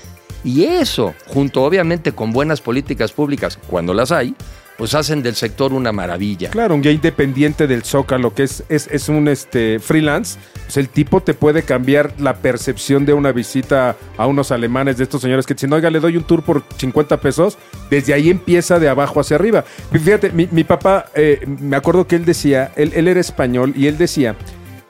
y 0.43 0.63
eso, 0.63 1.13
junto 1.27 1.63
obviamente 1.63 2.13
con 2.13 2.31
buenas 2.31 2.61
políticas 2.61 3.11
públicas, 3.11 3.59
cuando 3.67 3.93
las 3.93 4.13
hay, 4.13 4.33
pues 4.77 4.93
hacen 4.93 5.23
del 5.23 5.35
sector 5.35 5.73
una 5.73 5.91
maravilla. 5.91 6.49
Claro, 6.51 6.75
un 6.75 6.81
guía 6.81 6.91
independiente 6.91 7.65
del 7.67 7.83
Zócalo, 7.83 8.33
que 8.33 8.43
es, 8.43 8.63
es, 8.69 8.87
es 8.91 9.09
un 9.09 9.27
este, 9.27 9.79
freelance, 9.79 10.37
pues 10.65 10.77
el 10.77 10.89
tipo 10.89 11.21
te 11.21 11.33
puede 11.33 11.63
cambiar 11.63 12.13
la 12.19 12.35
percepción 12.35 13.05
de 13.05 13.13
una 13.13 13.31
visita 13.31 13.95
a 14.17 14.27
unos 14.27 14.51
alemanes 14.51 14.97
de 14.97 15.03
estos 15.05 15.21
señores 15.21 15.45
que 15.47 15.55
dicen, 15.55 15.73
oiga, 15.73 15.89
le 15.89 15.99
doy 15.99 16.15
un 16.17 16.23
tour 16.23 16.43
por 16.43 16.63
50 16.77 17.19
pesos. 17.21 17.57
Desde 17.89 18.13
ahí 18.13 18.29
empieza 18.29 18.77
de 18.79 18.87
abajo 18.89 19.19
hacia 19.19 19.35
arriba. 19.37 19.63
Fíjate, 19.91 20.31
mi, 20.31 20.47
mi 20.51 20.63
papá, 20.63 21.05
eh, 21.15 21.39
me 21.59 21.75
acuerdo 21.75 22.07
que 22.07 22.15
él 22.15 22.25
decía, 22.25 22.71
él, 22.75 22.91
él 22.95 23.07
era 23.07 23.19
español 23.19 23.73
y 23.75 23.87
él 23.87 23.97
decía 23.97 24.35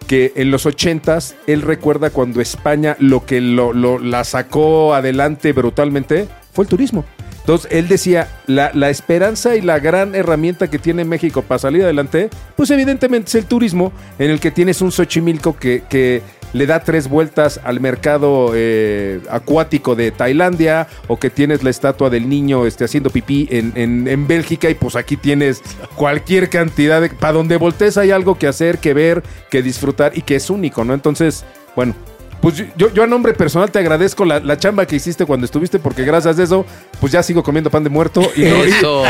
que 0.08 0.32
en 0.36 0.51
los 0.51 0.65
ochentas 0.65 1.36
él 1.48 1.62
recuerda 1.62 2.10
cuando 2.10 2.39
España 2.41 2.96
lo 3.00 3.25
que 3.25 3.41
lo, 3.41 3.74
lo- 3.74 4.00
la 4.00 4.24
sacó 4.24 4.94
adelante 4.96 5.51
brutalmente 5.53 6.27
fue 6.53 6.63
el 6.63 6.70
turismo. 6.70 7.03
Entonces, 7.48 7.72
él 7.72 7.88
decía, 7.88 8.27
la, 8.46 8.89
esperanza 8.89 9.56
y 9.56 9.62
la 9.62 9.80
gran 9.80 10.16
herramienta 10.16 10.70
que 10.70 10.80
tiene 10.80 11.06
México 11.06 11.44
para 11.44 11.60
salir 11.60 11.82
adelante, 11.84 12.30
pues 12.58 12.70
evidentemente 12.72 13.30
es 13.30 13.36
el 13.36 13.46
turismo, 13.46 13.94
en 14.20 14.32
el 14.32 14.42
que 14.42 14.51
tienes 14.51 14.82
un 14.82 14.92
Xochimilco 14.92 15.56
que, 15.56 15.84
que 15.89 16.22
le 16.51 16.66
da 16.66 16.82
tres 16.82 17.08
vueltas 17.08 17.62
al 17.63 17.80
mercado 17.80 18.51
eh, 18.54 19.22
acuático 19.30 19.96
de 19.96 20.12
Tailandia, 20.12 20.88
o 21.08 21.18
que 21.18 21.30
tienes 21.30 21.63
la 21.63 21.70
estatua 21.70 22.10
del 22.10 22.27
niño 22.27 22.66
este, 22.66 22.84
haciendo 22.84 23.12
pipí 23.12 23.48
en, 23.50 23.72
en- 23.75 24.10
en 24.10 24.27
Bélgica, 24.27 24.70
y 24.70 24.74
pues 24.74 24.98
aquí 24.98 25.16
tienes 25.16 25.62
cualquier 25.96 26.50
cantidad 26.50 27.00
de... 27.00 27.12
Para 27.12 27.32
donde 27.32 27.56
voltees 27.56 27.98
hay 27.98 28.12
algo 28.12 28.38
que 28.38 28.48
hacer, 28.48 28.80
que 28.80 28.94
ver, 28.94 29.24
que 29.50 29.62
disfrutar, 29.63 30.12
y 30.18 30.22
que 30.24 30.36
es 30.36 30.50
único, 30.50 30.84
¿no? 30.84 30.94
Entonces, 30.94 31.46
bueno... 31.77 31.96
Pues 32.41 32.63
yo, 32.77 32.94
yo 32.94 33.03
a 33.03 33.08
nombre 33.08 33.34
personal 33.34 33.72
te 33.72 33.79
agradezco 33.79 34.24
la, 34.24 34.39
la 34.39 34.58
chamba 34.58 34.86
que 34.86 34.96
hiciste 34.96 35.25
cuando 35.25 35.46
estuviste, 35.46 35.79
porque 35.79 36.03
gracias 36.03 36.38
a 36.38 36.44
eso, 36.44 36.65
pues 37.01 37.12
ya 37.12 37.24
sigo 37.24 37.41
comiendo 37.44 37.70
pan 37.72 37.84
de 37.84 37.89
muerto 37.89 38.22
y 38.36 38.41
no, 38.41 38.65
y- 38.65 38.70
Eso. 38.70 39.03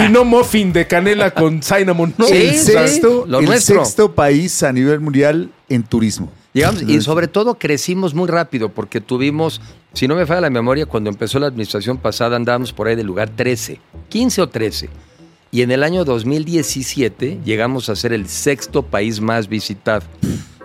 y- 0.00 0.06
y 0.06 0.08
no 0.08 0.24
muffin 0.24 0.72
de 0.72 0.86
canela 0.86 1.30
con 1.32 1.62
cinnamon, 1.62 2.14
¿no? 2.16 2.24
Sí, 2.26 2.34
el 2.34 2.54
sí, 2.58 2.72
sexto, 2.72 3.26
lo 3.28 3.40
el 3.40 3.44
nuestro. 3.46 3.84
sexto 3.84 4.14
país 4.14 4.62
a 4.62 4.72
nivel 4.72 5.00
mundial 5.00 5.50
en 5.68 5.82
turismo. 5.82 6.32
Llegamos, 6.52 6.82
y 6.82 7.00
sobre 7.02 7.28
todo 7.28 7.54
crecimos 7.58 8.12
muy 8.14 8.26
rápido 8.28 8.70
porque 8.70 9.00
tuvimos, 9.00 9.60
si 9.92 10.08
no 10.08 10.16
me 10.16 10.26
falla 10.26 10.40
la 10.40 10.50
memoria, 10.50 10.84
cuando 10.86 11.08
empezó 11.10 11.38
la 11.38 11.46
administración 11.46 11.98
pasada 11.98 12.34
andábamos 12.34 12.72
por 12.72 12.88
ahí 12.88 12.96
del 12.96 13.06
lugar 13.06 13.28
13, 13.30 13.78
15 14.08 14.42
o 14.42 14.48
13. 14.48 14.88
Y 15.52 15.62
en 15.62 15.70
el 15.70 15.82
año 15.84 16.04
2017 16.04 17.38
llegamos 17.44 17.88
a 17.88 17.94
ser 17.96 18.12
el 18.12 18.26
sexto 18.28 18.82
país 18.82 19.20
más 19.20 19.48
visitado. 19.48 20.02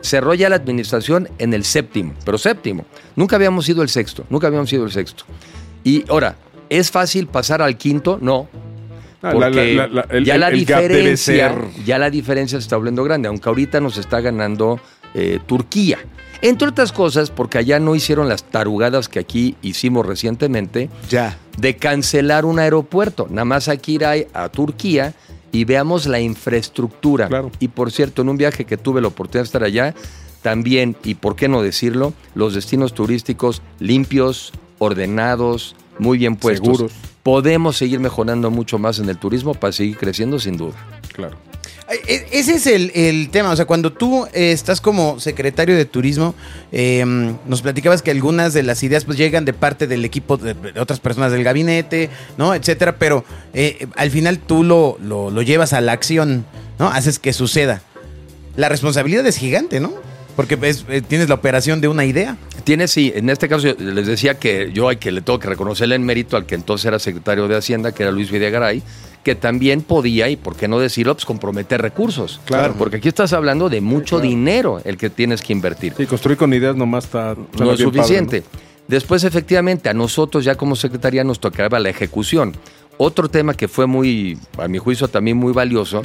Cerró 0.05 0.33
ya 0.33 0.49
la 0.49 0.55
administración 0.55 1.27
en 1.39 1.53
el 1.53 1.63
séptimo, 1.63 2.13
pero 2.23 2.37
séptimo. 2.37 2.85
Nunca 3.15 3.35
habíamos 3.35 3.65
sido 3.65 3.81
el 3.81 3.89
sexto, 3.89 4.23
nunca 4.29 4.47
habíamos 4.47 4.69
sido 4.69 4.85
el 4.85 4.91
sexto. 4.91 5.23
Y 5.83 6.05
ahora, 6.09 6.35
¿es 6.69 6.91
fácil 6.91 7.27
pasar 7.27 7.61
al 7.61 7.75
quinto? 7.77 8.17
No. 8.21 8.47
Ah, 9.21 9.31
Porque 9.31 9.73
la- 9.75 9.87
la- 9.87 9.93
la- 9.93 10.07
el- 10.11 10.23
ya 10.25 10.37
la 10.37 10.49
el 10.49 10.59
diferencia, 10.59 11.55
ya 11.85 11.97
la 11.97 12.09
diferencia 12.11 12.59
se 12.59 12.63
está 12.63 12.75
volviendo 12.77 13.03
grande, 13.03 13.27
aunque 13.27 13.49
ahorita 13.49 13.81
nos 13.81 13.97
está 13.97 14.21
ganando 14.21 14.79
eh, 15.15 15.39
Turquía. 15.47 15.97
Entre 16.41 16.67
otras 16.67 16.91
cosas, 16.91 17.31
porque 17.31 17.57
allá 17.57 17.79
no 17.79 17.95
hicieron 17.95 18.27
las 18.27 18.43
tarugadas 18.43 19.07
que 19.09 19.17
aquí 19.19 19.55
hicimos 19.61 20.05
recientemente 20.05 20.89
Ya. 21.09 21.37
de 21.57 21.77
cancelar 21.77 22.43
un 22.45 22.59
aeropuerto. 22.59 23.25
Nada 23.29 23.45
más 23.45 23.69
aquí 23.69 23.93
ir 23.95 24.05
a, 24.05 24.13
a 24.33 24.49
Turquía 24.49 25.13
y 25.55 25.63
veamos 25.63 26.05
la 26.05 26.19
infraestructura. 26.19 27.29
Claro. 27.29 27.49
Y 27.59 27.69
por 27.69 27.89
cierto, 27.89 28.21
en 28.21 28.29
un 28.29 28.35
viaje 28.37 28.65
que 28.65 28.75
tuve 28.75 28.99
la 28.99 29.07
oportunidad 29.07 29.43
de 29.43 29.45
estar 29.45 29.63
allá, 29.63 29.95
también, 30.41 30.97
y 31.03 31.15
por 31.15 31.37
qué 31.37 31.47
no 31.47 31.61
decirlo, 31.61 32.13
los 32.33 32.53
destinos 32.53 32.93
turísticos 32.93 33.61
limpios, 33.79 34.51
ordenados, 34.79 35.77
muy 35.97 36.17
bien 36.17 36.35
puestos. 36.35 36.77
Seguros. 36.77 36.91
Podemos 37.23 37.77
seguir 37.77 38.01
mejorando 38.01 38.51
mucho 38.51 38.77
más 38.77 38.99
en 38.99 39.07
el 39.07 39.17
turismo 39.17 39.53
para 39.53 39.71
seguir 39.71 39.97
creciendo 39.97 40.39
sin 40.39 40.57
duda. 40.57 40.75
Claro. 41.13 41.37
E- 41.87 42.27
Ese 42.31 42.55
es 42.55 42.67
el, 42.67 43.29
tema, 43.29 43.51
o 43.51 43.55
sea, 43.55 43.65
cuando 43.65 43.93
tú 43.93 44.25
eh, 44.33 44.51
estás 44.51 44.81
como 44.81 45.19
secretario 45.19 45.75
de 45.75 45.85
turismo, 45.85 46.33
eh, 46.71 47.05
nos 47.45 47.61
platicabas 47.61 48.01
que 48.01 48.11
algunas 48.11 48.53
de 48.53 48.63
las 48.63 48.81
ideas 48.83 49.05
pues 49.05 49.17
llegan 49.17 49.45
de 49.45 49.53
parte 49.53 49.85
del 49.85 50.03
equipo 50.03 50.37
de, 50.37 50.55
otras 50.79 50.99
personas 50.99 51.31
del 51.31 51.43
gabinete, 51.43 52.09
¿no? 52.37 52.55
Etcétera, 52.55 52.97
pero 52.97 53.23
eh, 53.53 53.87
al 53.95 54.09
final 54.09 54.39
tú 54.39 54.63
lo, 54.63 54.97
lo, 54.99 55.41
llevas 55.41 55.73
a 55.73 55.81
la 55.81 55.91
acción, 55.91 56.45
¿no? 56.79 56.87
Haces 56.87 57.19
que 57.19 57.33
suceda. 57.33 57.81
La 58.55 58.69
responsabilidad 58.69 59.25
es 59.27 59.37
gigante, 59.37 59.79
¿no? 59.79 59.93
Porque 60.35 60.57
pues, 60.57 60.85
eh, 60.89 61.01
tienes 61.01 61.29
la 61.29 61.35
operación 61.35 61.81
de 61.81 61.87
una 61.87 62.03
idea. 62.03 62.35
Tiene, 62.63 62.87
sí, 62.87 63.13
en 63.15 63.29
este 63.29 63.47
caso 63.47 63.75
les 63.77 64.07
decía 64.07 64.39
que 64.39 64.71
yo 64.73 64.89
hay 64.89 64.97
que 64.97 65.11
le 65.11 65.21
tengo 65.21 65.39
que 65.39 65.47
reconocerle 65.47 65.95
el 65.95 66.01
mérito 66.01 66.35
al 66.35 66.45
que 66.45 66.55
entonces 66.55 66.85
era 66.85 66.97
secretario 66.99 67.47
de 67.47 67.55
Hacienda, 67.55 67.91
que 67.93 68.03
era 68.03 68.11
Luis 68.11 68.31
Videgaray, 68.31 68.81
que 69.25 69.33
también 69.33 69.81
podía, 69.81 70.29
y 70.29 70.35
por 70.35 70.55
qué 70.55 70.67
no 70.67 70.77
decirlo, 70.77 71.15
pues 71.15 71.25
comprometer 71.25 71.81
recursos. 71.81 72.39
Claro. 72.45 72.75
Porque 72.77 72.97
aquí 72.97 73.07
estás 73.07 73.33
hablando 73.33 73.69
de 73.69 73.81
mucho 73.81 74.19
dinero 74.19 74.79
el 74.85 74.97
que 74.97 75.09
tienes 75.09 75.41
que 75.41 75.51
invertir. 75.51 75.95
Sí, 75.97 76.05
construir 76.05 76.37
con 76.37 76.53
ideas 76.53 76.75
nomás 76.75 77.05
está... 77.05 77.33
no 77.33 77.41
es 77.43 77.57
padre, 77.57 77.77
suficiente. 77.77 78.43
Después, 78.87 79.23
efectivamente, 79.23 79.89
a 79.89 79.95
nosotros 79.95 80.45
ya 80.45 80.53
como 80.53 80.75
secretaría 80.75 81.23
nos 81.23 81.39
tocaba 81.39 81.79
la 81.79 81.89
ejecución. 81.89 82.55
Otro 82.97 83.27
tema 83.27 83.55
que 83.55 83.67
fue 83.67 83.87
muy, 83.87 84.37
a 84.59 84.67
mi 84.67 84.77
juicio, 84.77 85.07
también 85.07 85.37
muy 85.37 85.53
valioso, 85.53 86.03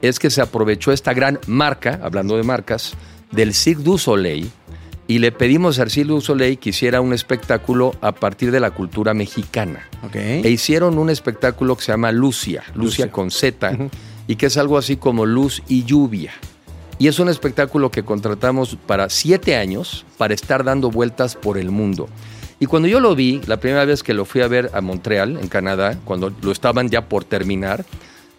es 0.00 0.18
que 0.18 0.30
se 0.30 0.40
aprovechó 0.40 0.90
esta 0.90 1.12
gran 1.12 1.38
marca, 1.46 2.00
hablando 2.02 2.34
de 2.38 2.44
marcas, 2.44 2.94
del 3.30 3.52
Cirque 3.52 3.82
du 3.82 3.98
Soleil, 3.98 4.50
y 5.06 5.18
le 5.18 5.32
pedimos 5.32 5.76
Cirque 5.76 6.04
du 6.04 6.20
Soleil 6.20 6.58
que 6.58 6.70
hiciera 6.70 7.00
un 7.00 7.12
espectáculo 7.12 7.94
a 8.00 8.12
partir 8.12 8.50
de 8.50 8.60
la 8.60 8.70
cultura 8.70 9.14
mexicana. 9.14 9.88
Ok. 10.02 10.16
E 10.16 10.50
hicieron 10.50 10.98
un 10.98 11.10
espectáculo 11.10 11.76
que 11.76 11.82
se 11.84 11.92
llama 11.92 12.10
Lucia, 12.12 12.62
Lucia, 12.74 13.06
Lucia. 13.06 13.10
con 13.10 13.30
Z, 13.30 13.78
y 14.26 14.36
que 14.36 14.46
es 14.46 14.56
algo 14.56 14.78
así 14.78 14.96
como 14.96 15.26
luz 15.26 15.62
y 15.68 15.84
lluvia. 15.84 16.32
Y 16.98 17.08
es 17.08 17.18
un 17.18 17.28
espectáculo 17.28 17.90
que 17.90 18.04
contratamos 18.04 18.78
para 18.86 19.10
siete 19.10 19.56
años 19.56 20.06
para 20.16 20.32
estar 20.32 20.64
dando 20.64 20.90
vueltas 20.90 21.34
por 21.34 21.58
el 21.58 21.70
mundo. 21.70 22.08
Y 22.60 22.66
cuando 22.66 22.88
yo 22.88 23.00
lo 23.00 23.14
vi, 23.14 23.40
la 23.46 23.58
primera 23.58 23.84
vez 23.84 24.02
que 24.02 24.14
lo 24.14 24.24
fui 24.24 24.40
a 24.40 24.48
ver 24.48 24.70
a 24.74 24.80
Montreal, 24.80 25.36
en 25.36 25.48
Canadá, 25.48 25.98
cuando 26.04 26.32
lo 26.40 26.52
estaban 26.52 26.88
ya 26.88 27.08
por 27.08 27.24
terminar, 27.24 27.84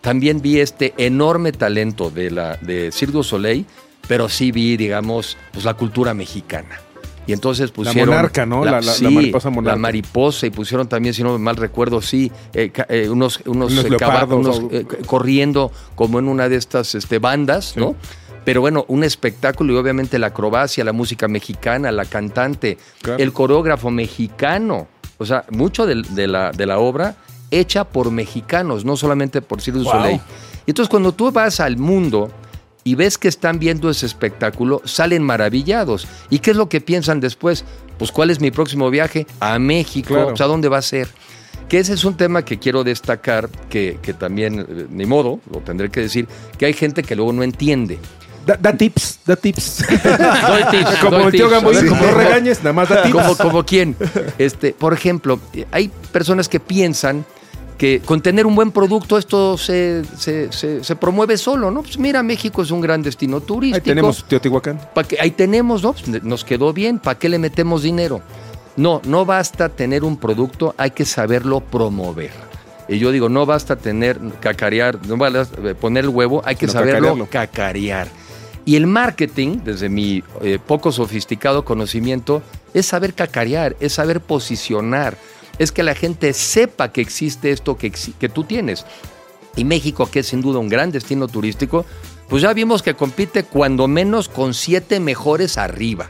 también 0.02 0.42
vi 0.42 0.60
este 0.60 0.94
enorme 0.98 1.52
talento 1.52 2.10
de, 2.10 2.32
la, 2.32 2.58
de 2.58 2.92
Cirque 2.92 3.14
du 3.14 3.24
Soleil, 3.24 3.66
pero 4.08 4.30
sí 4.30 4.52
vi, 4.52 4.78
digamos, 4.78 5.38
pues 5.52 5.66
la 5.66 5.74
cultura 5.74 6.14
mexicana. 6.14 6.80
Y 7.28 7.34
entonces 7.34 7.72
pusieron... 7.72 8.10
monarca, 8.10 8.46
¿no? 8.46 8.64
La- 8.64 8.72
la- 8.74 8.82
la 8.82 8.92
sí, 8.94 9.08
mariposa 9.08 9.50
monarca. 9.50 9.76
La 9.76 9.82
mariposa, 9.82 10.46
y 10.46 10.52
pusieron 10.52 10.88
también, 10.88 11.14
si 11.16 11.24
no 11.24 11.40
mal 11.40 11.56
recuerdo, 11.56 12.00
sí, 12.02 12.32
eh, 12.54 12.72
eh, 12.88 13.10
unos, 13.10 13.40
unos, 13.48 13.72
Unos 13.72 13.86
eh, 13.86 13.90
leopardos, 13.90 14.60
unos, 14.60 14.86
corriendo 15.08 15.72
como 15.96 16.20
en 16.20 16.28
una 16.28 16.48
de 16.50 16.56
estas 16.58 16.94
este, 16.94 17.18
bandas, 17.18 17.76
¿no? 17.78 17.96
Pero 18.44 18.62
bueno, 18.62 18.86
un 18.90 19.04
espectáculo 19.04 19.74
y 19.74 19.78
obviamente 19.78 20.20
la 20.20 20.28
acrobacia, 20.28 20.84
la 20.84 20.94
música 20.94 21.28
mexicana, 21.28 21.92
la 21.92 22.06
cantante, 22.06 22.78
Claro. 23.02 23.24
el 23.24 23.34
coreógrafo 23.34 23.90
mexicano. 23.90 24.88
O 25.18 25.26
sea, 25.26 25.46
mucho 25.50 25.88
de, 25.88 26.28
la, 26.28 26.52
de 26.52 26.66
la 26.68 26.78
obra 26.78 27.16
hecha 27.50 27.86
por 27.86 28.12
mexicanos, 28.12 28.86
no 28.86 28.98
solamente 28.98 29.42
por 29.42 29.62
Cirque 29.62 29.80
du 29.80 29.86
Wow. 29.86 29.94
Soleil. 29.94 30.22
Y 30.68 30.72
entonces 30.72 30.90
cuando 30.90 31.12
tú 31.12 31.32
vas 31.32 31.60
al 31.60 31.78
mundo 31.78 32.30
y 32.88 32.94
ves 32.94 33.18
que 33.18 33.28
están 33.28 33.58
viendo 33.58 33.90
ese 33.90 34.06
espectáculo, 34.06 34.80
salen 34.86 35.24
maravillados. 35.24 36.08
¿Y 36.30 36.38
qué 36.38 36.52
es 36.52 36.58
lo 36.58 36.70
que 36.70 36.82
piensan 36.82 37.20
después? 37.20 37.66
Pues 37.98 38.12
cuál 38.12 38.30
es 38.30 38.40
mi 38.40 38.52
próximo 38.52 38.92
viaje 38.92 39.26
a 39.40 39.58
México, 39.58 40.14
Claro. 40.14 40.34
o 40.34 40.38
sea, 40.38 40.46
¿dónde 40.46 40.70
va 40.70 40.78
a 40.78 40.82
ser? 40.84 41.08
Que 41.68 41.80
ese 41.80 41.94
es 41.96 42.06
un 42.06 42.16
tema 42.16 42.46
que 42.46 42.60
quiero 42.60 42.84
destacar, 42.84 43.50
que, 43.72 43.98
que 44.04 44.14
también, 44.14 44.60
eh, 44.60 44.86
ni 44.92 45.08
modo, 45.08 45.40
lo 45.52 45.62
tendré 45.62 45.90
que 45.90 46.02
decir, 46.02 46.28
que 46.60 46.68
hay 46.68 46.74
gente 46.74 47.02
que 47.02 47.16
luego 47.16 47.34
no 47.34 47.42
entiende. 47.42 47.98
Da, 48.46 48.56
da 48.62 48.72
tips, 48.78 49.20
da 49.26 49.36
tips. 49.36 49.84
Doy 50.48 50.64
tips, 50.70 50.96
como 51.02 51.18
doy 51.18 51.26
el 51.26 51.32
tío. 51.32 51.50
Gamboín, 51.50 51.78
A 51.80 51.90
como 51.90 52.00
¿cómo- 52.02 52.12
no 52.12 52.18
regañes, 52.20 52.60
nada 52.60 52.74
más 52.74 52.88
da 52.88 53.02
tips. 53.02 53.16
¿Como, 53.16 53.36
como 53.36 53.66
quién? 53.66 53.96
Este, 54.38 54.74
por 54.74 54.94
ejemplo, 54.94 55.40
hay 55.72 55.90
personas 56.12 56.48
que 56.48 56.60
piensan 56.60 57.26
que 57.78 58.00
con 58.00 58.22
tener 58.22 58.46
un 58.46 58.56
buen 58.56 58.72
producto 58.72 59.18
esto 59.18 59.58
se, 59.58 60.04
se- 60.18 60.52
se- 60.52 60.84
se 60.84 60.96
promueve 60.96 61.38
solo, 61.38 61.72
¿no? 61.72 61.82
Pues 61.82 61.98
mira, 62.00 62.24
México 62.24 62.62
es 62.62 62.72
un 62.72 62.82
gran 62.82 63.02
destino 63.02 63.42
turístico. 63.42 63.76
Ahí 63.78 63.82
tenemos 63.82 64.26
Teotihuacán. 64.28 64.80
Pa' 64.94 65.04
que- 65.04 65.18
ahí 65.20 65.32
tenemos, 65.32 65.84
¿no? 65.84 65.94
Pues, 65.94 66.24
nos 66.24 66.44
quedó 66.46 66.72
bien, 66.74 67.00
¿para 67.00 67.20
qué 67.20 67.28
le 67.30 67.38
metemos 67.40 67.84
dinero? 67.84 68.22
No, 68.78 69.02
no 69.06 69.26
basta 69.26 69.70
tener 69.70 70.04
un 70.04 70.18
producto, 70.18 70.74
hay 70.78 70.92
que 70.92 71.06
saberlo 71.06 71.60
promover. 71.62 72.32
Y 72.88 73.00
yo 73.00 73.12
digo, 73.12 73.30
no 73.30 73.46
basta 73.46 73.76
tener, 73.78 74.20
cacarear, 74.40 75.00
no 75.08 75.18
basta 75.18 75.48
eh, 75.64 75.74
poner 75.76 76.04
el 76.04 76.10
huevo, 76.10 76.42
hay 76.46 76.56
que 76.56 76.68
saberlo 76.68 76.94
cacarearlo. 77.00 77.28
cacarear. 77.30 78.08
Y 78.64 78.76
el 78.76 78.88
marketing, 78.88 79.60
desde 79.64 79.90
mi 79.90 80.24
eh, 80.42 80.60
poco 80.66 80.92
sofisticado 80.92 81.66
conocimiento, 81.66 82.42
es 82.74 82.86
saber 82.88 83.14
cacarear, 83.14 83.76
es 83.80 83.94
saber 83.94 84.22
posicionar, 84.22 85.18
es 85.60 85.72
que 85.72 85.84
la 85.84 85.96
gente 85.96 86.34
sepa 86.34 86.92
que 86.92 87.02
existe 87.02 87.52
esto 87.52 87.78
que, 87.78 87.92
que 87.92 88.30
tú 88.30 88.44
tienes. 88.44 88.86
Y 89.56 89.64
México, 89.64 90.10
que 90.10 90.20
es 90.20 90.28
sin 90.28 90.42
duda 90.42 90.60
un 90.60 90.70
gran 90.70 90.92
destino 90.92 91.28
turístico, 91.28 91.86
pues 92.28 92.42
ya 92.42 92.54
vimos 92.54 92.82
que 92.82 92.96
compite 92.96 93.44
cuando 93.44 93.88
menos 93.88 94.30
con 94.30 94.54
siete 94.54 95.00
mejores 95.00 95.58
arriba. 95.58 96.10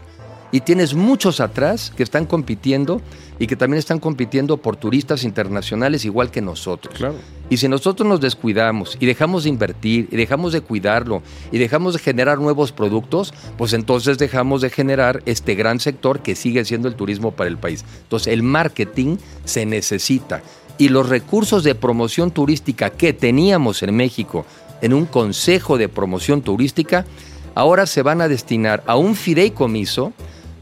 Y 0.52 0.62
tienes 0.62 0.94
muchos 0.94 1.40
atrás 1.40 1.92
que 1.96 2.04
están 2.04 2.26
compitiendo 2.26 3.02
y 3.40 3.48
que 3.48 3.56
también 3.56 3.80
están 3.80 4.00
compitiendo 4.00 4.58
por 4.58 4.78
turistas 4.78 5.24
internacionales 5.24 6.06
igual 6.06 6.32
que 6.32 6.42
nosotros. 6.42 6.96
Claro. 6.96 7.16
Y 7.50 7.58
si 7.58 7.68
nosotros 7.68 8.08
nos 8.08 8.22
descuidamos 8.22 8.98
y 9.00 9.06
dejamos 9.06 9.44
de 9.44 9.50
invertir 9.50 10.08
y 10.12 10.16
dejamos 10.16 10.52
de 10.54 10.62
cuidarlo 10.62 11.22
y 11.52 11.58
dejamos 11.58 11.94
de 11.94 12.00
generar 12.00 12.40
nuevos 12.40 12.72
productos, 12.72 13.34
pues 13.58 13.74
entonces 13.74 14.18
dejamos 14.18 14.62
de 14.62 14.70
generar 14.70 15.22
este 15.26 15.54
gran 15.54 15.80
sector 15.80 16.22
que 16.22 16.36
sigue 16.36 16.66
siendo 16.66 16.88
el 16.88 16.96
turismo 16.96 17.32
para 17.32 17.50
el 17.50 17.58
país. 17.58 17.86
Entonces 18.04 18.34
el 18.34 18.42
marketing 18.42 19.18
se 19.44 19.66
necesita 19.66 20.42
y 20.78 20.90
los 20.90 21.08
recursos 21.08 21.64
de 21.64 21.76
promoción 21.76 22.32
turística 22.32 22.90
que 22.90 23.14
teníamos 23.14 23.84
en 23.84 23.96
México 23.96 24.46
en 24.82 24.94
un 24.94 25.06
consejo 25.06 25.78
de 25.78 25.88
promoción 25.88 26.42
turística 26.42 27.06
ahora 27.54 27.86
se 27.86 28.02
van 28.02 28.22
a 28.22 28.28
destinar 28.28 28.84
a 28.86 28.98
un 28.98 29.16
fideicomiso 29.16 30.14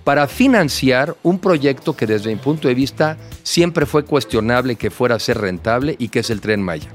para 0.03 0.27
financiar 0.27 1.15
un 1.23 1.39
proyecto 1.39 1.95
que 1.95 2.07
desde 2.07 2.29
mi 2.29 2.35
punto 2.35 2.67
de 2.67 2.73
vista 2.73 3.17
siempre 3.43 3.85
fue 3.85 4.03
cuestionable 4.03 4.75
que 4.75 4.91
fuera 4.91 5.15
a 5.15 5.19
ser 5.19 5.39
rentable 5.39 5.95
y 5.97 6.09
que 6.09 6.19
es 6.19 6.29
el 6.29 6.41
tren 6.41 6.61
Maya. 6.61 6.89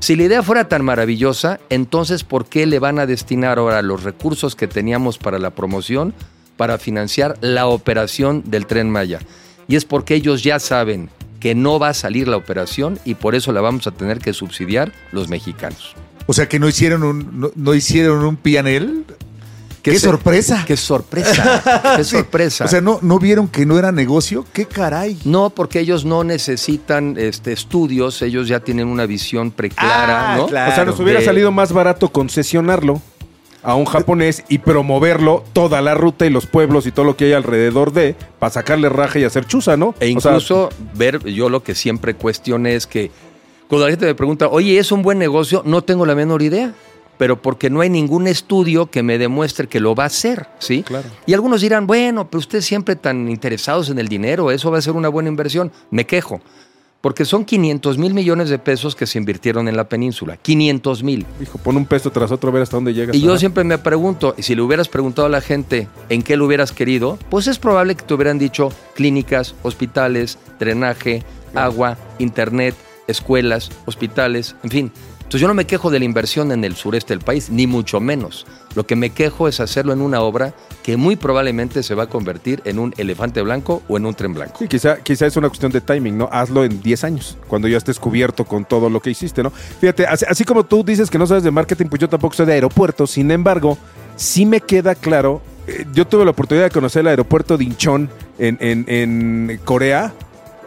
Si 0.00 0.16
la 0.16 0.24
idea 0.24 0.42
fuera 0.42 0.68
tan 0.68 0.84
maravillosa, 0.84 1.60
entonces 1.70 2.24
¿por 2.24 2.46
qué 2.46 2.66
le 2.66 2.80
van 2.80 2.98
a 2.98 3.06
destinar 3.06 3.58
ahora 3.58 3.82
los 3.82 4.02
recursos 4.02 4.56
que 4.56 4.66
teníamos 4.66 5.18
para 5.18 5.38
la 5.38 5.50
promoción 5.50 6.12
para 6.56 6.78
financiar 6.78 7.36
la 7.40 7.66
operación 7.66 8.42
del 8.46 8.66
tren 8.66 8.90
Maya? 8.90 9.20
Y 9.68 9.76
es 9.76 9.84
porque 9.84 10.16
ellos 10.16 10.42
ya 10.42 10.58
saben 10.58 11.08
que 11.38 11.54
no 11.54 11.78
va 11.78 11.88
a 11.88 11.94
salir 11.94 12.28
la 12.28 12.36
operación 12.36 12.98
y 13.04 13.14
por 13.14 13.34
eso 13.34 13.52
la 13.52 13.60
vamos 13.60 13.86
a 13.86 13.92
tener 13.92 14.18
que 14.18 14.32
subsidiar 14.32 14.92
los 15.12 15.28
mexicanos. 15.28 15.94
O 16.26 16.32
sea 16.32 16.48
que 16.48 16.58
no 16.58 16.68
hicieron 16.68 17.02
un, 17.02 17.52
no, 17.54 17.74
hicieron 17.74 18.24
un 18.24 18.36
pianel. 18.36 19.04
¡Qué 19.82 19.92
se- 19.98 20.06
sorpresa! 20.06 20.64
¡Qué 20.66 20.76
sorpresa! 20.76 21.94
¡Qué 21.96 22.04
Sí. 22.04 22.10
sorpresa! 22.16 22.64
O 22.64 22.68
sea, 22.68 22.80
¿no, 22.80 22.98
¿no 23.02 23.18
vieron 23.18 23.48
que 23.48 23.66
no 23.66 23.78
era 23.78 23.90
negocio? 23.92 24.44
¡Qué 24.52 24.66
caray! 24.66 25.18
No, 25.24 25.50
porque 25.50 25.80
ellos 25.80 26.04
no 26.04 26.22
necesitan 26.24 27.16
este, 27.18 27.52
estudios, 27.52 28.22
ellos 28.22 28.46
ya 28.48 28.60
tienen 28.60 28.86
una 28.88 29.06
visión 29.06 29.50
preclara, 29.50 30.34
Ah, 30.34 30.36
¿no? 30.36 30.46
claro. 30.46 30.70
O 30.72 30.74
sea, 30.74 30.84
nos 30.84 31.00
hubiera 31.00 31.18
De- 31.20 31.26
salido 31.26 31.50
más 31.50 31.72
barato 31.72 32.08
concesionarlo 32.10 33.02
a 33.64 33.74
un 33.76 33.84
japonés 33.84 34.42
y 34.48 34.58
promoverlo 34.58 35.44
toda 35.52 35.80
la 35.80 35.94
ruta 35.94 36.26
y 36.26 36.30
los 36.30 36.46
pueblos 36.46 36.86
y 36.86 36.92
todo 36.92 37.04
lo 37.04 37.16
que 37.16 37.26
hay 37.26 37.32
alrededor 37.32 37.92
de 37.92 38.16
para 38.38 38.52
sacarle 38.52 38.88
raja 38.88 39.18
y 39.20 39.24
hacer 39.24 39.46
chuza, 39.46 39.76
¿no? 39.76 39.94
E 40.00 40.16
O 40.16 40.20
sea, 40.20 40.32
incluso 40.32 40.68
ver, 40.94 41.24
yo 41.24 41.48
lo 41.48 41.62
que 41.62 41.74
siempre 41.76 42.14
cuestioné 42.14 42.74
es 42.74 42.86
que 42.88 43.10
cuando 43.68 43.86
la 43.86 43.92
gente 43.92 44.06
me 44.06 44.14
pregunta, 44.16 44.48
oye, 44.48 44.78
¿es 44.78 44.90
un 44.92 45.02
buen 45.02 45.18
negocio? 45.18 45.62
No 45.64 45.82
tengo 45.82 46.04
la 46.06 46.14
menor 46.16 46.42
idea, 46.42 46.74
pero 47.22 47.40
porque 47.40 47.70
no 47.70 47.82
hay 47.82 47.88
ningún 47.88 48.26
estudio 48.26 48.86
que 48.86 49.04
me 49.04 49.16
demuestre 49.16 49.68
que 49.68 49.78
lo 49.78 49.94
va 49.94 50.02
a 50.02 50.06
hacer, 50.08 50.48
¿sí? 50.58 50.82
Claro. 50.82 51.08
Y 51.24 51.34
algunos 51.34 51.60
dirán, 51.60 51.86
bueno, 51.86 52.28
pero 52.28 52.40
ustedes 52.40 52.64
siempre 52.64 52.96
tan 52.96 53.28
interesados 53.28 53.90
en 53.90 54.00
el 54.00 54.08
dinero, 54.08 54.50
eso 54.50 54.72
va 54.72 54.78
a 54.78 54.82
ser 54.82 54.94
una 54.94 55.08
buena 55.08 55.28
inversión. 55.28 55.70
Me 55.92 56.04
quejo, 56.04 56.40
porque 57.00 57.24
son 57.24 57.44
500 57.44 57.96
mil 57.96 58.12
millones 58.12 58.48
de 58.48 58.58
pesos 58.58 58.96
que 58.96 59.06
se 59.06 59.18
invirtieron 59.18 59.68
en 59.68 59.76
la 59.76 59.88
península, 59.88 60.36
500 60.36 61.04
mil. 61.04 61.24
hijo, 61.40 61.58
pon 61.58 61.76
un 61.76 61.86
peso 61.86 62.10
tras 62.10 62.32
otro 62.32 62.50
a 62.50 62.54
ver 62.54 62.62
hasta 62.62 62.76
dónde 62.76 62.92
llegas. 62.92 63.14
Y 63.14 63.20
yo 63.20 63.38
siempre 63.38 63.62
me 63.62 63.78
pregunto, 63.78 64.34
y 64.36 64.42
si 64.42 64.56
le 64.56 64.62
hubieras 64.62 64.88
preguntado 64.88 65.26
a 65.26 65.30
la 65.30 65.40
gente 65.40 65.86
en 66.08 66.22
qué 66.24 66.36
lo 66.36 66.46
hubieras 66.46 66.72
querido, 66.72 67.20
pues 67.30 67.46
es 67.46 67.60
probable 67.60 67.94
que 67.94 68.02
te 68.02 68.14
hubieran 68.14 68.40
dicho 68.40 68.70
clínicas, 68.96 69.54
hospitales, 69.62 70.40
drenaje, 70.58 71.22
agua, 71.54 71.98
internet, 72.18 72.74
escuelas, 73.06 73.70
hospitales, 73.86 74.56
en 74.64 74.70
fin. 74.70 74.92
Entonces 75.32 75.40
yo 75.44 75.48
no 75.48 75.54
me 75.54 75.64
quejo 75.64 75.90
de 75.90 75.98
la 75.98 76.04
inversión 76.04 76.52
en 76.52 76.62
el 76.62 76.76
sureste 76.76 77.14
del 77.14 77.24
país, 77.24 77.48
ni 77.48 77.66
mucho 77.66 78.00
menos. 78.00 78.46
Lo 78.74 78.84
que 78.86 78.96
me 78.96 79.08
quejo 79.08 79.48
es 79.48 79.60
hacerlo 79.60 79.94
en 79.94 80.02
una 80.02 80.20
obra 80.20 80.52
que 80.82 80.98
muy 80.98 81.16
probablemente 81.16 81.82
se 81.82 81.94
va 81.94 82.02
a 82.02 82.06
convertir 82.06 82.60
en 82.66 82.78
un 82.78 82.92
elefante 82.98 83.40
blanco 83.40 83.82
o 83.88 83.96
en 83.96 84.04
un 84.04 84.14
tren 84.14 84.34
blanco. 84.34 84.56
Sí, 84.58 84.68
quizá, 84.68 84.98
quizá 84.98 85.24
es 85.24 85.34
una 85.38 85.48
cuestión 85.48 85.72
de 85.72 85.80
timing, 85.80 86.18
¿no? 86.18 86.28
Hazlo 86.30 86.64
en 86.66 86.82
10 86.82 87.04
años, 87.04 87.38
cuando 87.48 87.66
ya 87.66 87.78
estés 87.78 87.98
cubierto 87.98 88.44
con 88.44 88.66
todo 88.66 88.90
lo 88.90 89.00
que 89.00 89.08
hiciste, 89.08 89.42
¿no? 89.42 89.48
Fíjate, 89.50 90.04
así, 90.04 90.26
así 90.28 90.44
como 90.44 90.64
tú 90.64 90.84
dices 90.84 91.08
que 91.08 91.16
no 91.16 91.26
sabes 91.26 91.44
de 91.44 91.50
marketing, 91.50 91.86
pues 91.86 92.00
yo 92.00 92.10
tampoco 92.10 92.34
soy 92.34 92.44
de 92.44 92.52
aeropuertos, 92.52 93.10
sin 93.12 93.30
embargo, 93.30 93.78
sí 94.16 94.44
me 94.44 94.60
queda 94.60 94.94
claro, 94.94 95.40
eh, 95.66 95.86
yo 95.94 96.06
tuve 96.06 96.26
la 96.26 96.32
oportunidad 96.32 96.66
de 96.66 96.70
conocer 96.72 97.00
el 97.00 97.06
aeropuerto 97.06 97.56
de 97.56 97.64
Incheon 97.64 98.10
en, 98.38 98.58
en- 98.60 98.84
en 98.86 99.60
Corea, 99.64 100.12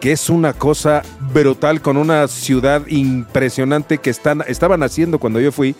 que 0.06 0.12
es 0.12 0.30
una 0.30 0.54
cosa 0.54 1.02
brutal, 1.34 1.82
con 1.82 1.98
una 1.98 2.28
ciudad 2.28 2.86
impresionante 2.86 3.98
que 3.98 4.12
están, 4.12 4.44
estaban 4.48 4.84
haciendo 4.84 5.18
cuando 5.18 5.40
yo 5.40 5.52
fui. 5.52 5.74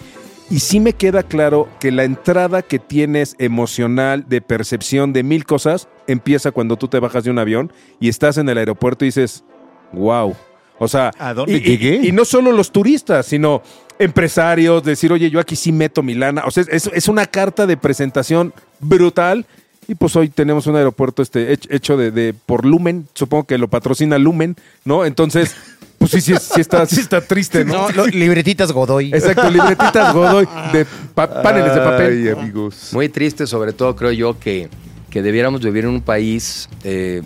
Y 0.50 0.62
sí 0.62 0.80
me 0.80 0.94
queda 0.94 1.22
claro 1.22 1.70
que 1.80 1.92
la 1.92 2.06
entrada 2.06 2.64
que 2.64 2.80
tienes 2.80 3.36
emocional, 3.38 4.26
de 4.28 4.42
percepción, 4.42 5.14
de 5.14 5.22
mil 5.22 5.46
cosas, 5.46 5.88
empieza 6.08 6.52
cuando 6.52 6.76
tú 6.76 6.88
te 6.88 7.00
bajas 7.00 7.24
de 7.24 7.30
un 7.30 7.38
avión 7.38 7.72
y 8.00 8.10
estás 8.10 8.40
en 8.40 8.50
el 8.50 8.58
aeropuerto 8.58 9.06
y 9.06 9.10
dices, 9.10 9.44
wow. 9.94 10.36
O 10.80 10.88
sea, 10.88 11.12
¿A 11.20 11.36
dónde 11.36 11.54
y, 11.54 11.58
y- 11.58 11.62
llegué? 11.62 12.00
Y, 12.08 12.12
no 12.12 12.26
solo 12.26 12.52
los 12.52 12.72
turistas, 12.72 13.28
sino 13.28 13.62
empresarios, 14.00 14.82
decir, 14.84 15.14
oye, 15.14 15.30
yo 15.30 15.40
aquí 15.40 15.56
sí 15.56 15.72
meto 15.72 16.02
mi 16.02 16.16
lana. 16.16 16.46
O 16.48 16.50
sea, 16.50 16.64
es, 16.68 16.88
es 16.92 17.08
una 17.08 17.28
carta 17.28 17.68
de 17.68 17.78
presentación 17.78 18.56
brutal. 18.80 19.46
Y 19.88 19.96
pues 19.96 20.16
hoy 20.16 20.30
tenemos 20.30 20.66
un 20.68 20.76
aeropuerto 20.76 21.22
este, 21.22 21.54
hech- 21.54 21.68
hecho 21.70 21.96
de, 21.98 22.12
de- 22.12 22.34
por 22.34 22.66
Lumen, 22.66 23.08
supongo 23.14 23.44
que 23.46 23.58
lo 23.58 23.68
patrocina 23.68 24.18
Lumen, 24.18 24.56
¿no? 24.84 25.06
Entonces, 25.06 25.56
pues 26.00 26.12
sí, 26.12 26.22
sí, 26.22 26.34
sí 26.40 26.60
está, 26.62 26.86
sí 26.88 27.00
está 27.02 27.22
triste, 27.22 27.64
¿no? 27.64 27.74
No, 27.90 27.90
lo- 27.92 28.08
libretitas 28.08 28.72
Godoy. 28.72 29.14
Exacto, 29.14 29.50
libretitas 29.52 30.14
Godoy 30.14 30.48
de 30.74 30.86
pa- 31.14 31.42
paneles 31.44 31.76
de 31.76 31.82
papel. 31.82 32.14
Ay, 32.28 32.30
amigos. 32.30 32.90
Muy 32.94 33.10
triste, 33.10 33.46
sobre 33.46 33.74
todo 33.74 33.96
creo 33.96 34.12
yo 34.12 34.40
que, 34.40 34.70
que 35.12 35.22
debiéramos 35.22 35.62
vivir 35.62 35.84
en 35.84 35.92
un 35.92 36.02
país, 36.02 36.68
eh, 36.84 37.22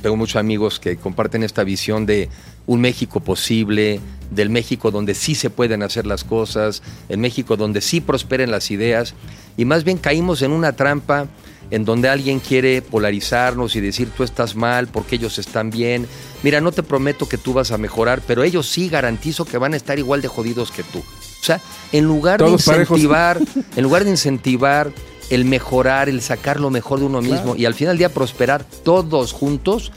tengo 0.00 0.16
muchos 0.16 0.36
amigos 0.36 0.80
que 0.80 0.96
comparten 0.96 1.42
esta 1.42 1.64
visión 1.64 2.06
de 2.06 2.30
un 2.66 2.80
México 2.80 3.20
posible, 3.20 4.00
del 4.30 4.48
México 4.48 4.90
donde 4.90 5.14
sí 5.14 5.34
se 5.34 5.50
pueden 5.50 5.82
hacer 5.82 6.06
las 6.06 6.24
cosas, 6.24 6.82
el 7.10 7.18
México 7.18 7.58
donde 7.58 7.82
sí 7.82 8.00
prosperen 8.00 8.50
las 8.50 8.70
ideas, 8.70 9.14
y 9.58 9.66
más 9.66 9.84
bien 9.84 9.98
caímos 9.98 10.40
en 10.40 10.52
una 10.52 10.72
trampa 10.72 11.26
en 11.70 11.84
donde 11.84 12.08
alguien 12.08 12.40
quiere 12.40 12.82
polarizarnos 12.82 13.76
y 13.76 13.80
decir 13.80 14.10
tú 14.16 14.22
estás 14.22 14.56
mal 14.56 14.88
porque 14.88 15.16
ellos 15.16 15.38
están 15.38 15.70
bien. 15.70 16.06
Mira, 16.42 16.60
no 16.60 16.72
te 16.72 16.82
prometo 16.82 17.28
que 17.28 17.38
tú 17.38 17.52
vas 17.52 17.70
a 17.70 17.78
mejorar, 17.78 18.22
pero 18.26 18.42
ellos 18.42 18.68
sí 18.68 18.88
garantizo 18.88 19.44
que 19.44 19.58
van 19.58 19.74
a 19.74 19.76
estar 19.76 19.98
igual 19.98 20.22
de 20.22 20.28
jodidos 20.28 20.70
que 20.70 20.82
tú. 20.82 20.98
O 20.98 21.44
sea, 21.44 21.60
en 21.92 22.04
lugar 22.04 22.38
Todos 22.38 22.64
de 22.64 22.72
parejos. 22.72 22.98
incentivar, 22.98 23.40
en 23.76 23.82
lugar 23.82 24.04
de 24.04 24.10
incentivar 24.10 24.92
el 25.30 25.44
mejorar, 25.44 26.08
el 26.08 26.20
sacar 26.20 26.60
lo 26.60 26.70
mejor 26.70 26.98
de 26.98 27.06
uno 27.06 27.22
mismo 27.22 27.54
y 27.56 27.64
al 27.64 27.74
final 27.74 27.92
del 27.92 27.98
día 27.98 28.08
prosperar 28.08 28.64
todos 28.64 29.32
juntos, 29.32 29.92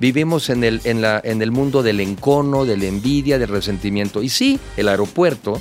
vivimos 0.00 0.48
en 0.48 0.64
el, 0.64 0.80
en, 0.84 1.02
la, 1.02 1.20
en 1.22 1.42
el 1.42 1.50
mundo 1.50 1.82
del 1.82 2.00
encono, 2.00 2.64
de 2.64 2.76
la 2.76 2.86
envidia, 2.86 3.38
del 3.38 3.48
resentimiento. 3.48 4.22
Y 4.22 4.28
sí, 4.28 4.58
el 4.76 4.88
aeropuerto 4.88 5.60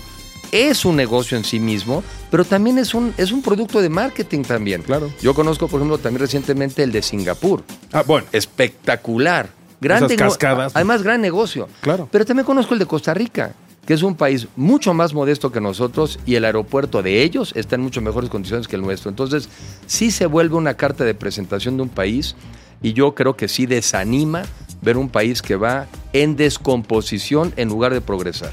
es 0.52 0.86
un 0.86 0.96
negocio 0.96 1.38
en 1.38 1.44
sí 1.44 1.60
mismo, 1.60 2.04
pero 2.32 2.46
también 2.46 2.78
es 2.78 2.94
un, 2.94 3.14
es 3.18 3.32
un 3.32 3.42
producto 3.42 3.82
de 3.82 3.90
marketing 3.90 4.44
también. 4.44 4.82
Claro. 4.82 5.12
Yo 5.22 5.34
conozco, 5.34 5.68
por 5.68 5.80
ejemplo, 5.80 5.98
también 5.98 6.22
recientemente 6.22 6.84
el 6.84 6.92
de 6.92 7.02
Singapur. 7.02 7.64
Ah, 7.92 8.04
bueno, 8.06 8.28
Espectacular. 8.32 9.50
Gran 9.80 10.04
Esas 10.04 10.18
cascadas. 10.18 10.72
Además, 10.76 11.04
gran 11.04 11.22
negocio. 11.22 11.70
Claro. 11.82 12.10
Pero 12.12 12.26
también 12.26 12.46
conozco 12.46 12.74
el 12.74 12.80
de 12.80 12.88
Costa 12.88 13.14
Rica, 13.14 13.54
que 13.86 13.94
es 13.94 14.02
un 14.02 14.16
país 14.16 14.48
mucho 14.56 14.94
más 14.94 15.14
modesto 15.14 15.52
que 15.52 15.62
nosotros 15.62 16.20
y 16.26 16.36
el 16.36 16.46
aeropuerto 16.46 17.04
de 17.04 17.22
ellos 17.22 17.54
está 17.56 17.76
en 17.76 17.82
mucho 17.82 18.02
mejores 18.02 18.30
condiciones 18.30 18.68
que 18.68 18.76
el 18.76 18.82
nuestro. 18.82 19.10
Entonces, 19.10 19.50
sí 19.86 20.12
se 20.12 20.26
vuelve 20.26 20.56
una 20.56 20.74
carta 20.74 21.04
de 21.04 21.14
presentación 21.14 21.78
de 21.78 21.84
un 21.84 21.90
país 21.90 22.36
y 22.82 22.94
yo 22.94 23.16
creo 23.16 23.38
que 23.38 23.48
sí 23.48 23.66
desanima 23.66 24.44
ver 24.82 24.98
un 24.98 25.10
país 25.10 25.42
que 25.42 25.56
va 25.56 25.88
en 26.14 26.36
descomposición 26.36 27.54
en 27.56 27.70
lugar 27.70 27.94
de 27.94 28.02
progresar. 28.02 28.52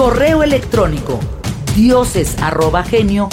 Correo 0.00 0.42
electrónico 0.42 1.20
dioses@genio.fm. 1.76 3.30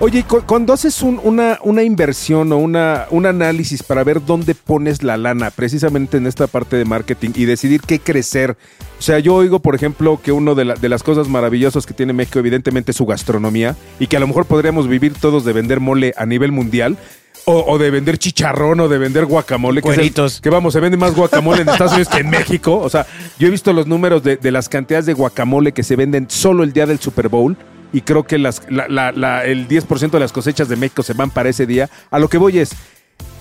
Oye, 0.00 0.22
cuando 0.46 0.74
haces 0.74 1.00
un- 1.00 1.18
una, 1.24 1.58
una 1.62 1.82
inversión 1.82 2.52
o 2.52 2.58
una, 2.58 3.06
un 3.10 3.24
análisis 3.24 3.82
para 3.82 4.04
ver 4.04 4.22
dónde 4.22 4.54
pones 4.54 5.02
la 5.02 5.16
lana, 5.16 5.50
precisamente 5.50 6.18
en 6.18 6.26
esta 6.26 6.46
parte 6.46 6.76
de 6.76 6.84
marketing 6.84 7.30
y 7.36 7.46
decidir 7.46 7.80
qué 7.80 8.00
crecer. 8.00 8.58
O 8.98 9.02
sea, 9.02 9.18
yo 9.18 9.34
oigo, 9.36 9.60
por 9.60 9.74
ejemplo, 9.74 10.20
que 10.22 10.30
una 10.32 10.52
de, 10.52 10.74
de 10.78 10.88
las 10.90 11.02
cosas 11.02 11.26
maravillosas 11.26 11.86
que 11.86 11.94
tiene 11.94 12.12
México, 12.12 12.38
evidentemente, 12.38 12.90
es 12.90 12.98
su 12.98 13.06
gastronomía 13.06 13.74
y 13.98 14.08
que 14.08 14.18
a 14.18 14.20
lo 14.20 14.26
mejor 14.26 14.44
podríamos 14.44 14.88
vivir 14.88 15.14
todos 15.14 15.46
de 15.46 15.54
vender 15.54 15.80
mole 15.80 16.12
a 16.18 16.26
nivel 16.26 16.52
mundial. 16.52 16.98
O, 17.48 17.64
o 17.72 17.78
de 17.78 17.90
vender 17.92 18.18
chicharrón 18.18 18.80
o 18.80 18.88
de 18.88 18.98
vender 18.98 19.24
guacamole. 19.24 19.80
Que, 19.80 19.88
es 19.88 19.94
el- 19.94 19.98
Cueritos. 20.00 20.40
que 20.40 20.50
vamos, 20.50 20.72
se 20.72 20.80
vende 20.80 20.96
más 20.96 21.14
guacamole 21.14 21.62
en 21.62 21.68
Estados 21.68 21.92
Unidos 21.92 22.08
que 22.08 22.18
en 22.18 22.28
México. 22.30 22.76
O 22.76 22.90
sea, 22.90 23.06
yo 23.38 23.46
he 23.46 23.50
visto 23.50 23.72
los 23.72 23.86
números 23.86 24.24
de, 24.24 24.36
de 24.36 24.50
las 24.50 24.68
cantidades 24.68 25.06
de 25.06 25.12
guacamole 25.12 25.70
que 25.72 25.84
se 25.84 25.94
venden 25.94 26.26
solo 26.28 26.64
el 26.64 26.72
día 26.72 26.86
del 26.86 26.98
Super 26.98 27.28
Bowl. 27.28 27.56
Y 27.92 28.00
creo 28.00 28.24
que 28.24 28.36
las, 28.38 28.62
la- 28.68 28.88
la- 28.88 29.12
la- 29.12 29.44
el 29.44 29.68
10% 29.68 30.10
de 30.10 30.18
las 30.20 30.32
cosechas 30.32 30.68
de 30.68 30.74
México 30.74 31.04
se 31.04 31.12
van 31.12 31.30
para 31.30 31.48
ese 31.48 31.66
día. 31.66 31.88
A 32.10 32.18
lo 32.18 32.28
que 32.28 32.36
voy 32.36 32.58
es, 32.58 32.70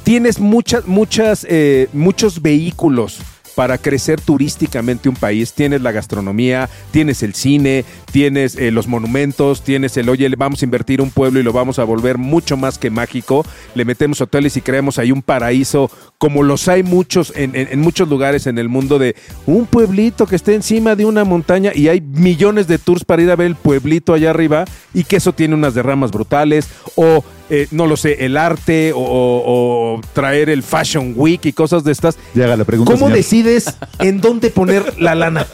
tienes 0.04 0.40
muchas, 0.40 0.86
muchas, 0.86 1.46
eh, 1.50 1.90
muchos 1.92 2.44
vehículos 2.44 3.18
para 3.56 3.78
crecer 3.78 4.22
turísticamente 4.22 5.10
un 5.10 5.16
país. 5.16 5.54
Tienes 5.54 5.82
la 5.82 5.92
gastronomía, 5.92 6.70
tienes 6.92 7.24
el 7.24 7.34
cine, 7.34 7.86
tienes 8.12 8.56
eh, 8.56 8.72
los 8.72 8.88
monumentos, 8.88 9.64
tienes 9.64 9.96
el, 9.98 10.10
oye, 10.10 10.30
vamos 10.38 10.62
a 10.62 10.66
invertir 10.66 11.02
un 11.02 11.10
pueblo 11.12 11.40
y 11.40 11.44
lo 11.44 11.54
vamos 11.54 11.80
a 11.80 11.84
volver 11.84 12.18
mucho 12.18 12.58
más 12.58 12.78
que 12.78 12.90
mágico. 12.90 13.46
Le 13.74 13.86
metemos 13.86 14.22
hoteles 14.22 14.58
y 14.58 14.62
creamos 14.62 15.00
ahí 15.00 15.12
un 15.12 15.22
paraíso, 15.22 15.90
como 16.18 16.44
los 16.44 16.68
hay 16.68 16.84
muchos 16.84 17.34
en, 17.36 17.56
en- 17.56 17.70
en 17.72 17.80
muchos 17.80 18.10
lugares 18.10 18.48
en 18.48 18.58
el 18.58 18.70
mundo 18.70 19.00
de 19.00 19.16
un 19.46 19.66
pueblito 19.66 20.26
que 20.28 20.36
esté 20.36 20.54
encima 20.54 20.96
de 20.96 21.06
una 21.06 21.24
montaña 21.24 21.72
y 21.74 21.88
hay 21.88 22.02
millones 22.02 22.68
de 22.68 22.78
tours 22.78 23.04
para 23.06 23.22
ir 23.22 23.32
a 23.32 23.36
ver 23.36 23.48
el 23.48 23.56
pueblito 23.56 24.14
allá 24.14 24.32
arriba 24.32 24.66
y 24.94 25.04
que 25.04 25.16
eso 25.18 25.34
tiene 25.34 25.56
unas 25.56 25.74
derramas 25.74 26.12
brutales 26.12 26.68
o 26.96 27.24
eh, 27.50 27.68
no 27.72 27.86
lo 27.88 27.96
sé, 27.98 28.26
el 28.26 28.38
arte 28.38 28.92
o, 28.94 29.00
o- 29.00 29.96
o 29.98 30.02
traer 30.14 30.50
el 30.50 30.64
Fashion 30.64 31.14
Week 31.16 31.46
y 31.46 31.54
cosas 31.54 31.84
de 31.84 31.92
estas. 31.92 32.18
Ya 32.34 32.46
haga 32.46 32.58
la 32.58 32.64
pregunta, 32.66 32.92
¿Cómo 32.94 33.06
señor. 33.08 33.18
decides 33.18 33.76
en 34.00 34.20
dónde 34.22 34.50
poner 34.50 35.00
la 35.00 35.16
lana? 35.16 35.46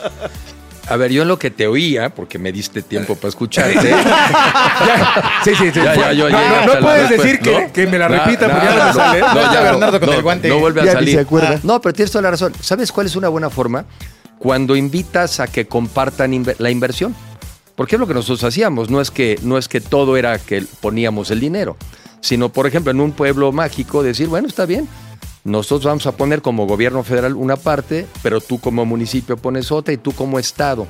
A 0.90 0.98
ver, 0.98 1.12
yo 1.12 1.22
en 1.22 1.28
lo 1.30 1.40
que 1.40 1.52
te 1.52 1.68
oía, 1.68 2.14
porque 2.14 2.38
me 2.38 2.52
diste 2.52 2.82
tiempo 2.82 3.16
para 3.16 3.30
escucharte. 3.30 3.94
Sí, 5.44 5.52
sí, 5.56 5.72
sí. 5.74 5.80
Ya, 5.84 5.96
ya, 5.96 6.14
yo 6.14 6.30
no, 6.30 6.38
puedes 6.82 7.10
decir 7.10 7.40
que, 7.40 7.52
¿no? 7.52 7.74
que 7.74 7.88
me 7.88 7.98
la 7.98 8.10
No, 8.10 8.24
repita 8.24 8.48
no, 8.48 8.54
porque 8.54 8.68
ya 8.68 8.86
no 8.88 8.94
sale. 8.94 9.20
no, 9.22 9.54
ya 9.54 9.62
Bernardo 9.62 10.00
con 10.00 10.10
no, 10.10 10.16
el 10.16 10.22
guante. 10.22 10.50
No 10.50 10.60
vuelve 10.60 10.82
a 10.82 10.92
salir. 10.94 11.16
se 11.16 11.22
acuerda. 11.22 11.60
No, 11.64 11.82
pero 11.82 11.94
tienes 11.94 12.12
toda 12.12 12.22
la 12.24 12.32
razón. 12.32 12.54
¿Sabes 12.62 12.92
cuál 12.92 13.08
es 13.08 13.16
una 13.16 13.28
buena 13.30 13.50
forma? 13.50 13.86
Cuando 14.38 14.76
invitas 14.76 15.40
a 15.40 15.48
que 15.48 15.68
compartan 15.68 16.44
la 16.58 16.70
inversión. 16.70 17.16
Porque 17.82 17.96
es 17.96 18.00
lo 18.00 18.06
que 18.06 18.14
nosotros 18.14 18.44
hacíamos. 18.44 18.92
No 18.92 19.02
es 19.02 19.10
que, 19.10 19.40
no 19.42 19.58
es 19.58 19.68
que 19.68 19.82
todo 19.82 20.16
era 20.16 20.38
que 20.38 20.64
poníamos 20.82 21.32
el 21.32 21.40
dinero. 21.40 21.78
Sino, 22.20 22.50
por 22.50 22.68
ejemplo, 22.68 22.92
en 22.92 23.00
un 23.00 23.12
pueblo 23.12 23.52
mágico, 23.52 24.04
decir, 24.04 24.28
bueno, 24.28 24.48
está 24.48 24.68
bien. 24.68 24.88
Nosotros 25.44 25.86
vamos 25.86 26.06
a 26.06 26.12
poner 26.12 26.44
como 26.44 26.68
gobierno 26.68 27.04
federal 27.04 27.34
una 27.34 27.56
parte, 27.56 28.06
pero 28.22 28.40
tú 28.40 28.60
como 28.60 28.86
municipio 28.86 29.36
pones 29.36 29.72
otra 29.72 29.96
y 29.96 29.98
tú 29.98 30.12
como 30.12 30.38
estado. 30.38 30.86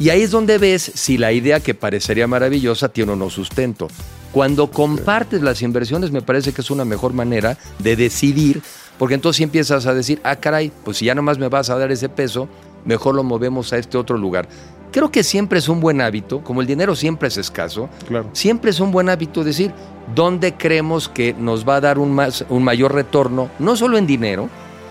Y 0.00 0.08
ahí 0.08 0.22
es 0.22 0.32
donde 0.32 0.58
ves 0.58 0.90
si 0.96 1.18
la 1.18 1.30
idea 1.30 1.60
que 1.60 1.72
parecería 1.72 2.26
maravillosa 2.26 2.88
tiene 2.88 3.12
o 3.12 3.16
no 3.16 3.30
sustento. 3.30 3.86
Cuando 4.32 4.72
compartes 4.72 5.40
las 5.40 5.62
inversiones 5.62 6.10
me 6.10 6.20
parece 6.20 6.52
que 6.52 6.62
es 6.62 6.70
una 6.72 6.84
mejor 6.84 7.12
manera 7.12 7.56
de 7.78 7.94
decidir, 7.94 8.60
porque 8.98 9.14
entonces 9.14 9.36
sí 9.36 9.44
empiezas 9.44 9.86
a 9.86 9.94
decir, 9.94 10.20
ah, 10.24 10.34
caray, 10.34 10.72
pues 10.84 10.96
si 10.96 11.04
ya 11.04 11.14
nomás 11.14 11.38
me 11.38 11.46
vas 11.46 11.70
a 11.70 11.78
dar 11.78 11.92
ese 11.92 12.08
peso, 12.08 12.48
mejor 12.84 13.14
lo 13.14 13.22
movemos 13.22 13.72
a 13.72 13.78
este 13.78 13.98
otro 13.98 14.18
lugar. 14.18 14.48
Creo 14.94 15.10
que 15.10 15.24
siempre 15.24 15.58
es 15.58 15.68
un 15.68 15.80
buen 15.80 16.00
hábito, 16.00 16.44
como 16.44 16.60
el 16.60 16.68
dinero 16.68 16.94
siempre 16.94 17.26
es 17.26 17.36
escaso, 17.36 17.88
Claro. 18.06 18.30
siempre 18.32 18.70
es 18.70 18.78
un 18.78 18.92
buen 18.92 19.08
hábito 19.08 19.42
decir 19.42 19.72
dónde 20.14 20.54
creemos 20.54 21.08
que 21.08 21.34
nos 21.36 21.68
va 21.68 21.74
a 21.76 21.80
dar 21.80 21.98
un, 21.98 22.12
más, 22.14 22.44
un 22.48 22.62
mayor 22.62 22.94
retorno, 22.94 23.50
no 23.58 23.74
solo 23.76 23.98
en 23.98 24.06
dinero, 24.06 24.48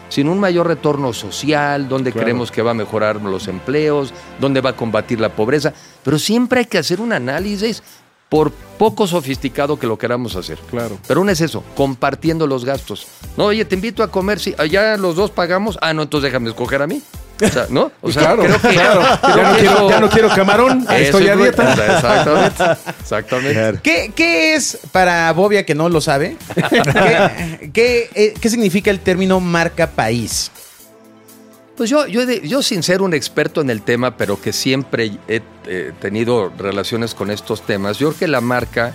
sino 0.09 0.33
un 0.33 0.39
mayor 0.41 0.67
retorno 0.67 1.13
social, 1.13 1.87
donde 1.87 2.11
Claro. 2.11 2.25
creemos 2.25 2.51
que 2.51 2.61
va 2.61 2.71
a 2.71 2.73
mejorar 2.73 3.21
los 3.21 3.47
empleos, 3.47 4.13
donde 4.41 4.59
va 4.59 4.71
a 4.71 4.75
combatir 4.75 5.21
la 5.21 5.29
pobreza. 5.29 5.71
Pero 6.03 6.19
siempre 6.19 6.59
hay 6.59 6.65
que 6.65 6.79
hacer 6.79 6.99
un 6.99 7.13
análisis, 7.13 7.81
por 8.27 8.51
poco 8.51 9.07
sofisticado 9.07 9.79
que 9.79 9.87
lo 9.87 9.97
queramos 9.97 10.35
hacer. 10.35 10.57
Claro. 10.69 10.97
Pero 11.07 11.21
uno 11.21 11.31
es 11.31 11.39
eso, 11.39 11.63
compartiendo 11.77 12.45
los 12.45 12.65
gastos. 12.65 13.07
No, 13.37 13.45
oye, 13.45 13.63
te 13.63 13.75
invito 13.75 14.03
a 14.03 14.09
comer, 14.09 14.39
si 14.39 14.53
allá 14.57 14.97
los 14.97 15.15
dos 15.15 15.31
pagamos, 15.31 15.77
ah, 15.81 15.93
no, 15.93 16.01
entonces 16.01 16.29
déjame 16.31 16.49
escoger 16.49 16.81
a 16.81 16.87
mí. 16.87 17.01
O 17.43 17.49
sea, 17.49 17.65
¿no? 17.69 17.91
O 18.01 18.12
sea, 18.12 18.21
claro, 18.23 18.43
creo 18.43 18.62
que, 18.62 18.67
claro. 18.69 19.01
creo 19.21 19.36
Ya 19.36 19.51
no, 19.51 19.58
quiero, 19.58 19.75
eso- 19.75 19.89
ya 19.89 19.99
no 19.99 20.10
quiero 20.10 20.29
camarón, 20.29 20.86
estoy 20.89 21.25
es 21.25 21.32
a 21.32 21.36
dieta. 21.36 21.73
Exactamente. 21.73 22.63
Exactamente. 23.01 23.53
Claro. 23.53 23.79
¿Qué, 23.84 24.12
qué 24.15 24.56
es, 24.56 24.79
para 24.91 25.32
Bobia 25.34 25.65
que 25.65 25.75
no 25.75 25.89
lo 25.89 26.01
sabe, 26.01 26.38
qué, 26.69 27.69
qué, 27.73 28.10
eh, 28.15 28.34
qué 28.39 28.49
significa 28.49 28.91
el 28.91 28.99
término 28.99 29.39
marca 29.39 29.88
país? 29.91 30.51
Pues 31.75 31.89
yo, 31.89 32.06
yo, 32.06 32.21
he 32.21 32.25
de- 32.27 32.47
yo 32.47 32.62
sin 32.62 32.84
ser 32.84 33.01
un 33.01 33.13
experto 33.15 33.60
en 33.62 33.69
el 33.71 33.82
tema, 33.82 34.15
pero 34.15 34.39
que 34.39 34.53
siempre 34.53 35.12
he 35.27 35.41
eh, 35.65 35.91
tenido 35.99 36.51
relaciones 36.58 37.15
con 37.15 37.32
estos 37.32 37.65
temas, 37.65 37.97
yo 37.97 38.10
creo 38.10 38.19
que 38.19 38.27
la 38.27 38.41
marca 38.41 38.93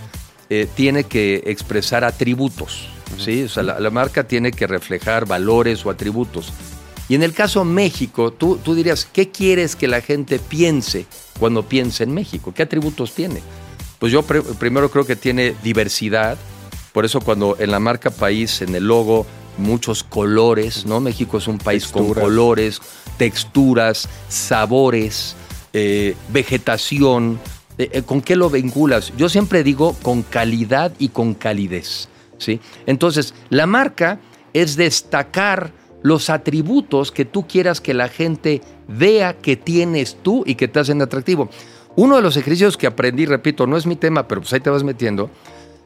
eh, 0.49 0.69
tiene 0.77 1.03
que 1.05 1.43
expresar 1.47 2.05
atributos, 2.05 2.89
¿sí? 3.19 3.43
O 3.43 3.49
sea, 3.49 3.65
la, 3.65 3.81
la 3.81 3.91
marca 3.91 4.25
tiene 4.25 4.53
que 4.53 4.67
reflejar 4.69 5.27
valores 5.27 5.85
o 5.85 5.91
atributos. 5.91 6.53
Y 7.09 7.15
en 7.15 7.23
el 7.23 7.33
caso 7.33 7.65
México, 7.65 8.33
tú, 8.33 8.59
tú 8.63 8.75
dirías, 8.75 9.09
¿qué 9.11 9.31
quieres 9.31 9.77
que 9.77 9.89
la 9.89 10.01
gente 10.03 10.39
piense 10.39 11.07
cuando 11.39 11.63
piense 11.63 12.05
en 12.05 12.13
México? 12.13 12.53
¿Qué 12.55 12.63
atributos 12.63 13.15
tiene? 13.15 13.41
Pues 13.99 14.13
yo 14.13 14.23
pre- 14.23 14.43
primero 14.43 14.91
creo 14.91 15.07
que 15.07 15.17
tiene 15.17 15.55
diversidad, 15.63 16.37
por 16.93 17.05
eso 17.05 17.21
cuando 17.21 17.57
en 17.59 17.71
la 17.71 17.81
marca 17.81 18.11
país, 18.11 18.61
en 18.61 18.75
el 18.75 18.87
logo, 18.87 19.27
muchos 19.57 20.05
colores, 20.05 20.87
¿no? 20.87 21.01
México 21.01 21.39
es 21.39 21.49
un 21.49 21.59
país 21.59 21.87
con 21.89 22.13
colores, 22.15 22.81
texturas, 23.17 24.09
sabores, 24.29 25.35
eh, 25.73 26.15
vegetación. 26.29 27.41
Eh, 27.79 27.89
eh, 27.93 28.03
¿Con 28.03 28.21
qué 28.21 28.37
lo 28.37 28.51
vinculas? 28.51 29.13
Yo 29.17 29.29
siempre 29.29 29.65
digo 29.65 29.97
con 30.03 30.23
calidad 30.23 30.93
y 30.99 31.09
con 31.09 31.35
calidez, 31.35 32.09
¿sí? 32.39 32.61
Entonces, 32.87 33.35
la 33.51 33.67
marca 33.67 34.21
es 34.53 34.77
destacar 34.77 35.73
los 36.03 36.31
atributos 36.31 37.11
que 37.13 37.25
tú 37.25 37.47
quieras 37.47 37.81
que 37.81 37.95
la 37.95 38.09
gente 38.09 38.61
vea 38.87 39.35
que 39.35 39.57
tienes 39.57 40.17
tú 40.23 40.43
y 40.47 40.55
que 40.55 40.69
te 40.69 40.81
hacen 40.81 41.03
atractivo. 41.03 41.49
Uno 41.97 42.17
de 42.17 42.23
los 42.23 42.37
ejercicios 42.37 42.77
que 42.77 42.87
aprendí, 42.87 43.27
repito, 43.27 43.67
no 43.67 43.77
es 43.77 43.85
mi 43.87 43.97
tema, 43.97 44.29
pero 44.29 44.41
pues 44.41 44.53
ahí 44.53 44.61
te 44.61 44.71
vas 44.71 44.85
metiendo. 44.85 45.31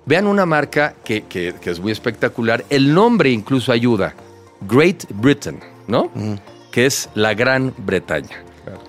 Vean 0.05 0.27
una 0.27 0.44
marca 0.46 0.94
que, 1.05 1.22
que- 1.22 1.55
que 1.61 1.70
es 1.70 1.81
muy 1.81 1.92
espectacular. 1.92 2.64
El 2.68 2.92
nombre 2.92 3.31
incluso 3.31 3.72
ayuda. 3.72 4.14
Great 4.68 5.05
Britain, 5.14 5.59
¿no? 5.87 6.11
Que 6.70 6.87
es 6.87 7.09
la 7.14 7.35
Gran 7.35 7.72
Bretaña. 7.79 8.44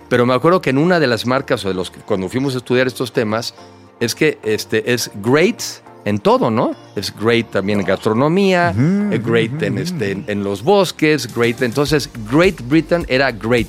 Pero 0.10 0.26
me 0.26 0.34
acuerdo 0.34 0.62
que 0.62 0.70
en 0.72 0.78
una 0.78 1.00
de 1.00 1.08
las 1.08 1.26
marcas 1.26 1.64
o 1.66 1.70
de 1.70 1.74
los 1.74 1.90
cuando 1.92 2.30
fuimos 2.30 2.54
a 2.56 2.58
estudiar 2.58 2.86
estos 2.88 3.12
temas, 3.14 3.56
es 4.00 4.14
que 4.16 4.38
este, 4.44 4.94
es 4.94 5.10
great 5.24 5.62
en 6.06 6.20
todo, 6.20 6.52
¿no? 6.52 6.76
Es 6.96 7.14
great 7.16 7.50
también 7.52 7.80
en 7.80 7.86
gastronomía, 7.86 8.74
eh, 8.78 9.22
great 9.24 9.62
en, 9.64 9.78
este, 9.78 10.12
en, 10.12 10.26
en 10.28 10.44
los 10.44 10.64
bosques, 10.64 11.34
great. 11.34 11.62
Entonces, 11.62 12.10
Great 12.32 12.62
Britain 12.68 13.06
era 13.08 13.32
great. 13.32 13.68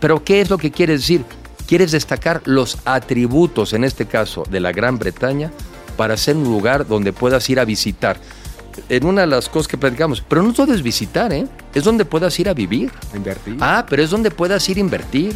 Pero, 0.00 0.22
¿qué 0.24 0.40
es 0.40 0.50
lo 0.50 0.58
que 0.58 0.70
quiere 0.70 0.94
decir? 0.94 1.24
Quieres 1.66 1.92
destacar 1.92 2.42
los 2.44 2.78
atributos, 2.84 3.72
en 3.72 3.84
este 3.84 4.06
caso, 4.06 4.44
de 4.50 4.60
la 4.60 4.72
Gran 4.72 4.98
Bretaña, 4.98 5.50
para 5.96 6.16
ser 6.16 6.36
un 6.36 6.44
lugar 6.44 6.86
donde 6.86 7.12
puedas 7.12 7.48
ir 7.50 7.60
a 7.60 7.64
visitar. 7.64 8.18
En 8.88 9.06
una 9.06 9.22
de 9.22 9.26
las 9.26 9.48
cosas 9.48 9.68
que 9.68 9.78
platicamos, 9.78 10.20
pero 10.20 10.42
no 10.42 10.52
todo 10.52 10.74
es 10.74 10.82
visitar, 10.82 11.32
¿eh? 11.32 11.46
Es 11.74 11.84
donde 11.84 12.04
puedas 12.04 12.38
ir 12.38 12.48
a 12.48 12.54
vivir. 12.54 12.90
Invertir. 13.14 13.56
Ah, 13.60 13.86
pero 13.88 14.02
es 14.02 14.10
donde 14.10 14.30
puedas 14.30 14.68
ir 14.68 14.76
a 14.76 14.80
invertir. 14.80 15.34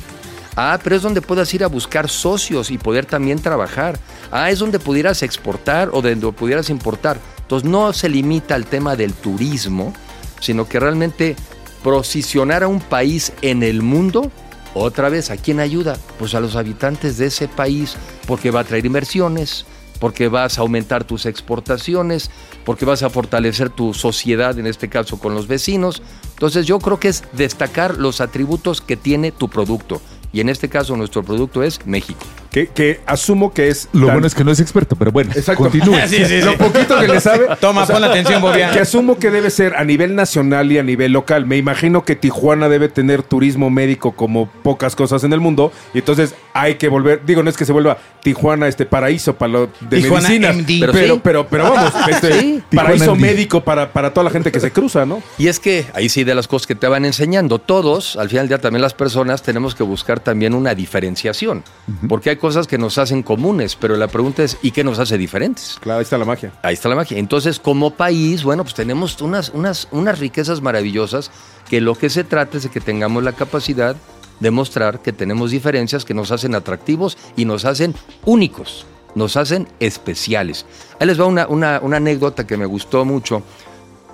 Ah, 0.63 0.79
pero 0.85 0.95
es 0.95 1.01
donde 1.01 1.23
puedas 1.23 1.55
ir 1.55 1.65
a 1.65 1.69
buscar 1.69 2.11
socios 2.11 2.71
y 2.71 2.77
poder 2.77 3.07
también 3.07 3.39
trabajar. 3.39 3.99
Ah, 4.31 4.51
es 4.51 4.59
donde 4.59 4.79
pudieras 4.79 5.23
exportar 5.23 5.89
o 5.91 6.03
donde 6.03 6.33
pudieras 6.33 6.69
importar. 6.69 7.19
Entonces 7.39 7.67
no 7.67 7.95
se 7.95 8.11
limita 8.11 8.57
al 8.57 8.67
tema 8.67 8.95
del 8.95 9.15
turismo, 9.15 9.95
sino 10.39 10.69
que 10.69 10.79
realmente 10.79 11.35
posicionar 11.83 12.63
a 12.63 12.69
un 12.69 12.81
país 12.81 13.33
en 13.41 13.63
el 13.63 13.81
mundo, 13.81 14.31
otra 14.75 15.09
vez, 15.09 15.31
¿a 15.31 15.39
quién 15.39 15.61
ayuda? 15.61 15.97
Pues 16.19 16.35
a 16.35 16.41
los 16.41 16.57
habitantes 16.57 17.17
de 17.17 17.29
ese 17.29 17.49
país, 17.49 17.97
porque 18.27 18.51
va 18.51 18.61
a 18.61 18.65
traer 18.65 18.85
inversiones, 18.85 19.65
porque 19.99 20.29
vas 20.29 20.59
a 20.59 20.61
aumentar 20.61 21.05
tus 21.05 21.25
exportaciones, 21.25 22.31
porque 22.67 22.85
vas 22.85 23.03
a 23.03 23.09
fortalecer 23.09 23.71
tu 23.71 23.95
sociedad, 23.95 24.59
en 24.59 24.67
este 24.67 24.91
caso 24.91 25.19
con 25.19 25.35
los 25.35 25.47
vecinos. 25.47 26.03
Entonces 26.35 26.67
yo 26.67 26.79
creo 26.81 27.01
que 27.01 27.09
es 27.09 27.25
destacar 27.33 27.97
los 27.97 28.21
atributos 28.21 28.83
que 28.83 28.99
tiene 28.99 29.33
tu 29.33 29.49
producto. 29.49 30.03
Y 30.33 30.41
en 30.41 30.49
este 30.49 30.69
caso 30.69 30.97
nuestro 30.97 31.23
producto 31.23 31.63
es 31.63 31.85
México. 31.87 32.21
Que, 32.51 32.67
que 32.67 33.01
asumo 33.07 33.53
que 33.55 33.69
es. 33.69 33.89
Lo 33.93 34.07
tan- 34.07 34.17
bueno 34.17 34.27
es 34.27 34.35
que 34.35 34.43
no 34.43 34.51
es 34.51 34.59
experto, 34.59 34.97
pero 34.97 35.13
bueno, 35.13 35.31
Exacto. 35.35 35.63
continúe. 35.63 35.95
Sí, 36.09 36.17
sí, 36.17 36.25
sí. 36.27 36.41
Lo 36.43 36.57
poquito 36.59 36.99
que 36.99 37.07
le 37.07 37.21
sabe. 37.21 37.47
Toma, 37.61 37.87
pon 37.87 38.03
atención, 38.03 38.43
Bobia. 38.43 38.73
Que 38.73 38.81
asumo 38.81 39.19
que 39.19 39.31
debe 39.31 39.51
ser 39.51 39.77
a 39.77 39.85
nivel 39.85 40.15
nacional 40.17 40.73
y 40.73 40.79
a 40.79 40.83
nivel 40.83 41.13
local. 41.13 41.47
Me 41.47 41.57
imagino 41.57 42.05
que 42.05 42.17
Tijuana 42.17 42.69
debe 42.69 42.89
tener 42.89 43.23
turismo 43.23 43.71
médico 43.71 44.13
como 44.13 44.49
pocas 44.63 44.97
cosas 44.97 45.23
en 45.23 45.33
el 45.33 45.39
mundo. 45.41 45.73
Y 45.95 45.99
entonces 45.99 46.35
hay 46.53 46.75
que 46.75 46.89
volver. 46.89 47.25
Digo, 47.25 47.43
no 47.45 47.51
es 47.51 47.57
que 47.57 47.65
se 47.65 47.73
vuelva 47.73 47.99
Tijuana 48.23 48.67
este 48.67 48.85
paraíso 48.85 49.35
para 49.37 49.53
lo 49.53 49.67
de 49.81 50.01
Tijuana 50.01 50.29
medicinas. 50.29 50.57
MD. 50.57 50.81
Pero, 50.81 50.93
Pero 50.93 51.21
pero, 51.23 51.43
sí. 51.43 51.47
pero, 51.51 51.65
vamos, 51.73 51.93
este, 52.11 52.41
Sí. 52.41 52.63
paraíso 52.75 53.15
MD. 53.15 53.21
médico 53.21 53.63
para, 53.63 53.93
para 53.93 54.13
toda 54.13 54.25
la 54.25 54.31
gente 54.31 54.51
que 54.51 54.59
se 54.59 54.73
cruza, 54.73 55.07
¿no? 55.07 55.23
Y 55.39 55.47
es 55.47 55.61
que 55.61 55.87
ahí 55.95 56.09
sí 56.09 56.25
de 56.25 56.35
las 56.35 56.49
cosas 56.49 56.67
que 56.67 56.75
te 56.75 56.89
van 56.89 57.05
enseñando, 57.05 57.59
todos, 57.61 58.17
al 58.17 58.29
final 58.29 58.45
del 58.45 58.49
día 58.49 58.59
también 58.61 58.83
las 58.83 58.95
personas, 58.95 59.43
tenemos 59.43 59.75
que 59.77 59.85
buscar 59.85 60.19
también 60.19 60.55
una 60.55 60.75
diferenciación. 60.75 61.63
Porque 62.09 62.31
hay 62.31 62.37
cosas 62.41 62.67
que 62.67 62.79
nos 62.79 62.99
hacen 62.99 63.23
comunes, 63.23 63.77
pero 63.77 63.97
la 63.97 64.09
pregunta 64.09 64.43
es, 64.43 64.57
¿y 64.63 64.73
qué 64.73 64.83
nos 64.83 64.99
hace 64.99 65.17
diferentes? 65.17 65.79
Claro, 65.81 65.99
ahí 65.99 66.03
está 66.03 66.19
la 66.19 66.25
magia. 66.25 66.53
Ahí 66.63 66.75
está 66.75 66.89
la 66.89 66.97
magia. 66.97 67.19
Entonces, 67.19 67.61
como 67.61 67.93
país, 67.93 68.43
bueno, 68.43 68.65
pues 68.65 68.75
tenemos 68.75 69.21
unas, 69.21 69.51
unas, 69.51 69.87
unas 69.93 70.19
riquezas 70.19 70.61
maravillosas 70.61 71.31
que 71.69 71.81
lo 71.81 71.95
que 71.95 72.11
se 72.11 72.25
trata 72.25 72.57
es 72.57 72.65
de 72.65 72.71
que 72.71 72.81
tengamos 72.81 73.23
la 73.23 73.33
capacidad 73.33 73.95
de 74.41 74.51
mostrar 74.51 75.01
que 75.01 75.13
tenemos 75.13 75.51
diferencias 75.51 76.05
que 76.05 76.15
nos 76.15 76.33
hacen 76.33 76.55
atractivos 76.55 77.17
y 77.37 77.45
nos 77.45 77.65
hacen 77.65 77.95
únicos, 78.25 78.87
nos 79.15 79.37
hacen 79.37 79.69
especiales. 79.79 80.67
Ahí 80.99 81.07
les 81.07 81.21
va 81.21 81.27
una, 81.27 81.47
una, 81.47 81.79
una 81.83 81.99
anécdota 81.99 82.47
que 82.47 82.57
me 82.57 82.67
gustó 82.67 83.05
mucho. 83.05 83.43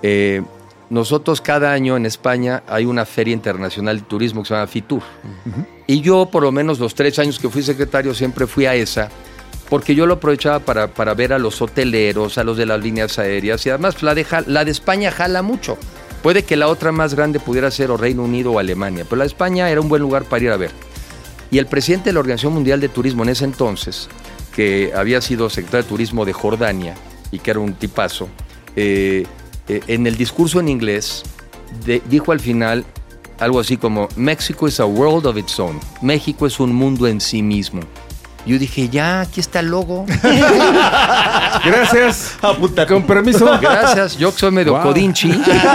Eh, 0.03 0.43
nosotros 0.89 1.41
cada 1.41 1.71
año 1.73 1.97
en 1.97 2.05
España 2.05 2.63
hay 2.67 2.85
una 2.85 3.05
feria 3.05 3.33
internacional 3.33 3.97
de 3.99 4.03
turismo 4.05 4.41
que 4.43 4.47
se 4.49 4.53
llama 4.53 4.67
FITUR. 4.67 5.01
Y 5.87 6.01
yo, 6.01 6.29
por 6.31 6.43
lo 6.43 6.51
menos 6.51 6.79
los 6.79 6.95
tres 6.95 7.17
años 7.19 7.39
que 7.39 7.49
fui 7.49 7.61
secretario, 7.63 8.13
siempre 8.13 8.47
fui 8.47 8.65
a 8.65 8.75
esa, 8.75 9.09
porque 9.69 9.95
yo 9.95 10.05
lo 10.05 10.15
aprovechaba 10.15 10.59
para, 10.59 10.87
para 10.87 11.13
ver 11.13 11.33
a 11.33 11.39
los 11.39 11.61
hoteleros, 11.61 12.37
a 12.37 12.43
los 12.43 12.57
de 12.57 12.65
las 12.65 12.81
líneas 12.81 13.19
aéreas, 13.19 13.65
y 13.65 13.69
además 13.69 14.01
la 14.01 14.15
de, 14.15 14.23
Ja- 14.23 14.43
la 14.47 14.63
de 14.65 14.71
España 14.71 15.11
jala 15.11 15.41
mucho. 15.41 15.77
Puede 16.23 16.43
que 16.43 16.55
la 16.55 16.67
otra 16.67 16.91
más 16.91 17.13
grande 17.15 17.39
pudiera 17.39 17.69
ser 17.69 17.91
o 17.91 17.97
Reino 17.97 18.23
Unido 18.23 18.51
o 18.53 18.59
Alemania, 18.59 19.03
pero 19.03 19.17
la 19.17 19.23
de 19.23 19.27
España 19.29 19.69
era 19.69 19.79
un 19.81 19.87
buen 19.89 20.01
lugar 20.01 20.23
para 20.23 20.43
ir 20.43 20.51
a 20.51 20.57
ver. 20.57 20.71
Y 21.51 21.57
el 21.59 21.67
presidente 21.67 22.09
de 22.09 22.13
la 22.13 22.19
Organización 22.21 22.53
Mundial 22.53 22.79
de 22.81 22.89
Turismo 22.89 23.23
en 23.23 23.29
ese 23.29 23.45
entonces, 23.45 24.09
que 24.55 24.91
había 24.95 25.21
sido 25.21 25.49
secretario 25.49 25.83
de 25.83 25.89
Turismo 25.89 26.25
de 26.25 26.33
Jordania 26.33 26.95
y 27.31 27.39
que 27.39 27.51
era 27.51 27.59
un 27.59 27.73
tipazo, 27.73 28.27
eh, 28.75 29.25
eh, 29.67 29.81
en 29.87 30.07
el 30.07 30.17
discurso 30.17 30.59
en 30.59 30.69
inglés 30.69 31.23
de- 31.85 32.01
dijo 32.09 32.31
al 32.31 32.39
final, 32.39 32.85
algo 33.39 33.59
así 33.59 33.77
como 33.77 34.07
Mexico 34.15 34.67
is 34.67 34.79
a 34.79 34.85
world 34.85 35.25
of 35.27 35.37
its 35.37 35.59
own. 35.59 35.79
México 36.01 36.47
es 36.47 36.59
un 36.59 36.73
mundo 36.73 37.07
en 37.07 37.21
sí 37.21 37.41
mismo. 37.43 37.81
Yo 38.45 38.57
dije, 38.57 38.87
ya, 38.87 39.19
aquí 39.21 39.41
está 39.41 39.59
el 39.59 39.67
logo. 39.67 40.05
Gracias. 41.65 42.37
Con 42.87 43.03
permiso. 43.03 43.45
Gracias, 43.61 44.17
yo 44.17 44.31
que 44.33 44.39
soy 44.39 44.51
medio 44.51 44.73
Wow. 44.73 44.83
codinchi. 44.83 45.31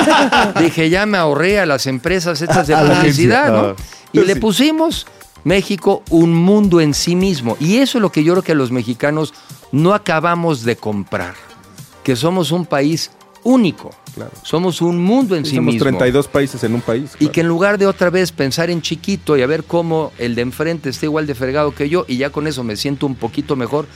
Dije, 0.58 0.88
ya 0.90 1.06
me 1.06 1.18
ahorré 1.18 1.60
a 1.60 1.66
las 1.66 1.86
empresas 1.86 2.40
estas 2.40 2.66
de 2.66 2.76
publicidad. 2.96 3.52
¿no? 3.52 3.58
Ah. 3.70 3.76
Y 4.12 4.20
le 4.20 4.36
pusimos 4.36 5.06
México 5.44 6.02
un 6.10 6.34
mundo 6.34 6.80
en 6.80 6.94
sí 6.94 7.14
mismo. 7.16 7.56
Y 7.60 7.76
eso 7.78 7.98
es 7.98 8.02
lo 8.02 8.10
que 8.12 8.24
yo 8.24 8.32
creo 8.34 8.42
que 8.42 8.54
los 8.54 8.70
mexicanos 8.70 9.34
no 9.70 9.94
acabamos 9.94 10.64
de 10.64 10.76
comprar. 10.76 11.34
Que 12.04 12.16
somos 12.16 12.52
un 12.52 12.66
país 12.66 13.10
único. 13.44 13.90
Claro. 14.14 14.30
Somos 14.42 14.80
un 14.82 14.98
mundo 15.02 15.34
en 15.36 15.44
sí, 15.44 15.56
Somos 15.56 15.74
mismo. 15.74 15.84
32 15.84 16.28
países 16.28 16.62
en 16.64 16.74
un 16.74 16.80
país. 16.80 17.12
Y 17.18 17.28
que 17.28 17.40
en 17.40 17.48
lugar 17.48 17.78
de 17.78 17.86
otra 17.86 18.10
vez 18.10 18.30
pensar 18.32 18.68
en 18.70 18.82
chiquito 18.82 19.36
y 19.36 19.42
a 19.42 19.46
ver 19.46 19.64
cómo 19.64 20.12
el 20.18 20.34
de 20.34 20.42
enfrente 20.42 20.90
está 20.90 21.06
igual 21.06 21.26
de 21.26 21.34
fregado 21.34 21.74
que 21.74 21.88
yo 21.88 22.04
y 22.08 22.18
ya 22.18 22.30
con 22.30 22.46
eso 22.46 22.62
me 22.64 22.76
siento 22.76 23.06
un 23.06 23.14
poquito 23.14 23.56
mejor, 23.56 23.86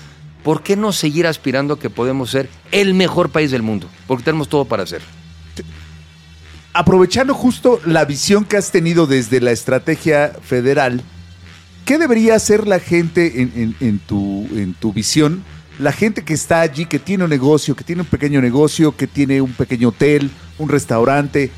¿por 0.42 0.62
qué 0.62 0.76
no 0.76 0.92
seguir 0.92 1.26
aspirando 1.26 1.74
a 1.74 1.78
que 1.78 1.90
podemos 1.90 2.30
ser 2.30 2.48
el 2.72 2.94
mejor 2.94 3.30
país 3.30 3.50
del 3.50 3.62
mundo? 3.62 3.88
Porque 4.06 4.24
tenemos 4.24 4.48
todo 4.48 4.64
para 4.64 4.84
hacer. 4.84 5.02
aprovechando 6.72 7.34
justo 7.34 7.80
la 7.86 8.04
visión 8.04 8.44
que 8.44 8.56
has 8.56 8.70
tenido 8.70 9.06
desde 9.06 9.40
la 9.40 9.50
estrategia 9.52 10.32
federal, 10.42 11.00
¿qué 11.84 11.98
debería 11.98 12.34
hacer 12.34 12.66
la 12.66 12.80
gente 12.80 13.40
en, 13.40 13.52
en- 13.56 13.76
en 13.80 13.98
tu, 13.98 14.46
en 14.54 14.74
tu 14.74 14.92
visión? 14.92 15.42
La 15.78 15.92
gente 15.92 16.24
que 16.24 16.32
está 16.34 16.60
allí, 16.60 16.86
que 16.86 16.98
tiene 16.98 17.24
un 17.24 17.30
negocio, 17.30 17.76
que 17.76 17.84
tiene 17.84 18.02
un 18.02 18.08
pequeño 18.08 18.40
negocio, 18.40 18.96
que 18.96 19.06
tiene 19.06 19.40
un 19.42 19.52
pequeño 19.52 19.88
hotel, 19.88 20.30
un 20.58 20.68
restaurante, 20.68 21.50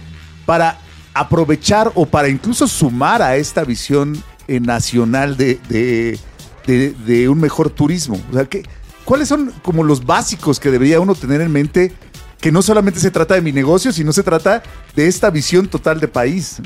para 0.44 0.78
aprovechar 1.14 1.92
o 1.94 2.06
para 2.06 2.28
incluso 2.28 2.66
sumar 2.66 3.22
a 3.22 3.36
esta 3.36 3.64
visión 3.64 4.20
eh, 4.48 4.60
nacional 4.60 5.36
de, 5.36 5.58
de- 5.68 6.18
de- 6.66 7.28
un 7.28 7.38
mejor 7.40 7.70
turismo. 7.70 8.20
O 8.30 8.34
sea, 8.34 8.44
¿qué- 8.44 8.62
¿cuáles 9.04 9.28
son 9.28 9.52
como 9.62 9.84
los 9.84 10.04
básicos 10.04 10.58
que 10.60 10.70
debería 10.70 11.00
uno 11.00 11.14
tener 11.14 11.40
en 11.40 11.50
mente? 11.52 11.92
Que 12.40 12.52
no 12.52 12.60
solamente 12.62 13.00
se 13.00 13.10
trata 13.10 13.34
de 13.34 13.40
mi 13.40 13.52
negocio, 13.52 13.92
sino 13.92 14.12
se 14.12 14.22
trata 14.22 14.62
de 14.94 15.06
esta 15.06 15.30
visión 15.30 15.66
total 15.68 15.98
de 16.00 16.08
país. 16.08 16.60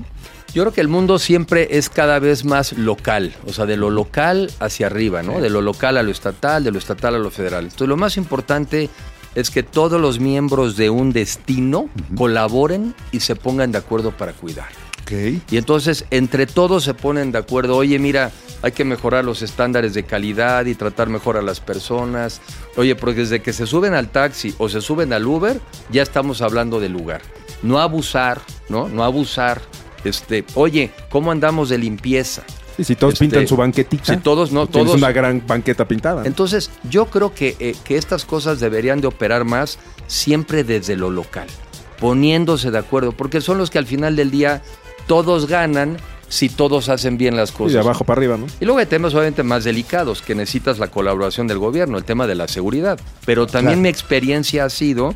Yo 0.54 0.62
creo 0.62 0.72
que 0.74 0.82
el 0.82 0.88
mundo 0.88 1.18
siempre 1.18 1.68
es 1.78 1.88
cada 1.88 2.18
vez 2.18 2.44
más 2.44 2.74
local, 2.74 3.34
o 3.46 3.54
sea, 3.54 3.64
de 3.64 3.78
lo 3.78 3.88
local 3.88 4.50
hacia 4.60 4.86
arriba, 4.86 5.22
¿no? 5.22 5.40
De 5.40 5.48
lo 5.48 5.62
local 5.62 5.96
a 5.96 6.02
lo 6.02 6.10
estatal, 6.10 6.62
de 6.62 6.70
lo 6.70 6.78
estatal 6.78 7.14
a 7.14 7.18
lo 7.18 7.30
federal. 7.30 7.64
Entonces, 7.64 7.88
lo 7.88 7.96
más 7.96 8.18
importante 8.18 8.90
es 9.34 9.50
que 9.50 9.62
todos 9.62 9.98
los 9.98 10.20
miembros 10.20 10.76
de 10.76 10.90
un 10.90 11.12
destino 11.12 11.88
colaboren 12.16 12.94
y 13.12 13.20
se 13.20 13.34
pongan 13.34 13.72
de 13.72 13.78
acuerdo 13.78 14.10
para 14.14 14.32
cuidar. 14.32 14.68
Ok. 15.02 15.12
Y 15.50 15.56
entonces 15.56 16.04
entre 16.10 16.46
todos 16.46 16.84
se 16.84 16.94
ponen 16.94 17.32
de 17.32 17.38
acuerdo, 17.38 17.76
oye, 17.76 17.98
mira, 17.98 18.30
hay 18.62 18.72
que 18.72 18.84
mejorar 18.84 19.24
los 19.24 19.42
estándares 19.42 19.94
de 19.94 20.04
calidad 20.04 20.66
y 20.66 20.74
tratar 20.74 21.08
mejor 21.08 21.36
a 21.36 21.42
las 21.42 21.60
personas. 21.60 22.40
Oye, 22.76 22.94
porque 22.94 23.20
desde 23.20 23.40
que 23.40 23.52
se 23.52 23.66
suben 23.66 23.94
al 23.94 24.10
taxi 24.10 24.54
o 24.58 24.68
se 24.68 24.80
suben 24.80 25.12
al 25.12 25.26
Uber, 25.26 25.60
ya 25.90 26.02
estamos 26.02 26.42
hablando 26.42 26.78
del 26.78 26.92
lugar. 26.92 27.22
No 27.62 27.80
abusar, 27.80 28.40
¿no? 28.68 28.88
No 28.88 29.02
abusar. 29.02 29.62
Este, 30.04 30.44
oye, 30.54 30.90
¿cómo 31.10 31.30
andamos 31.30 31.68
de 31.68 31.78
limpieza? 31.78 32.42
Y 32.78 32.84
si 32.84 32.96
todos 32.96 33.12
Este, 33.14 33.24
pintan 33.26 33.46
su 33.46 33.56
banquetita. 33.56 34.14
si 34.14 34.16
todos, 34.20 34.50
no, 34.50 34.66
todos- 34.66 34.94
una 34.96 35.12
gran 35.12 35.42
banqueta 35.46 35.86
pintada. 35.86 36.24
Entonces, 36.26 36.70
yo 36.88 37.06
creo 37.06 37.34
que, 37.34 37.54
eh, 37.60 37.74
que 37.84 37.96
estas 37.98 38.24
cosas 38.24 38.60
deberían 38.60 39.00
de 39.00 39.06
operar 39.08 39.44
más 39.44 39.78
siempre 40.06 40.64
desde 40.64 40.96
lo 40.96 41.10
local, 41.10 41.46
poniéndose 42.00 42.70
de 42.70 42.78
acuerdo, 42.78 43.12
porque 43.12 43.40
son 43.40 43.58
los 43.58 43.70
que 43.70 43.78
al 43.78 43.86
final 43.86 44.16
del 44.16 44.30
día 44.30 44.62
todos 45.06 45.46
ganan 45.46 45.98
si 46.28 46.48
todos 46.48 46.88
hacen 46.88 47.18
bien 47.18 47.36
las 47.36 47.50
y 47.50 47.52
cosas. 47.52 47.72
de 47.74 47.78
abajo 47.80 48.04
para 48.04 48.18
arriba, 48.18 48.38
¿no? 48.38 48.46
Y 48.58 48.64
luego 48.64 48.78
hay 48.80 48.86
temas 48.86 49.12
obviamente 49.12 49.42
más 49.42 49.64
delicados, 49.64 50.22
que 50.22 50.34
necesitas 50.34 50.78
la 50.78 50.88
colaboración 50.88 51.46
del 51.46 51.58
gobierno, 51.58 51.98
el 51.98 52.04
tema 52.04 52.26
de 52.26 52.34
la 52.34 52.48
seguridad. 52.48 52.98
Pero 53.26 53.46
también 53.46 53.74
Claro. 53.74 53.82
mi 53.82 53.88
experiencia 53.90 54.64
ha 54.64 54.70
sido 54.70 55.14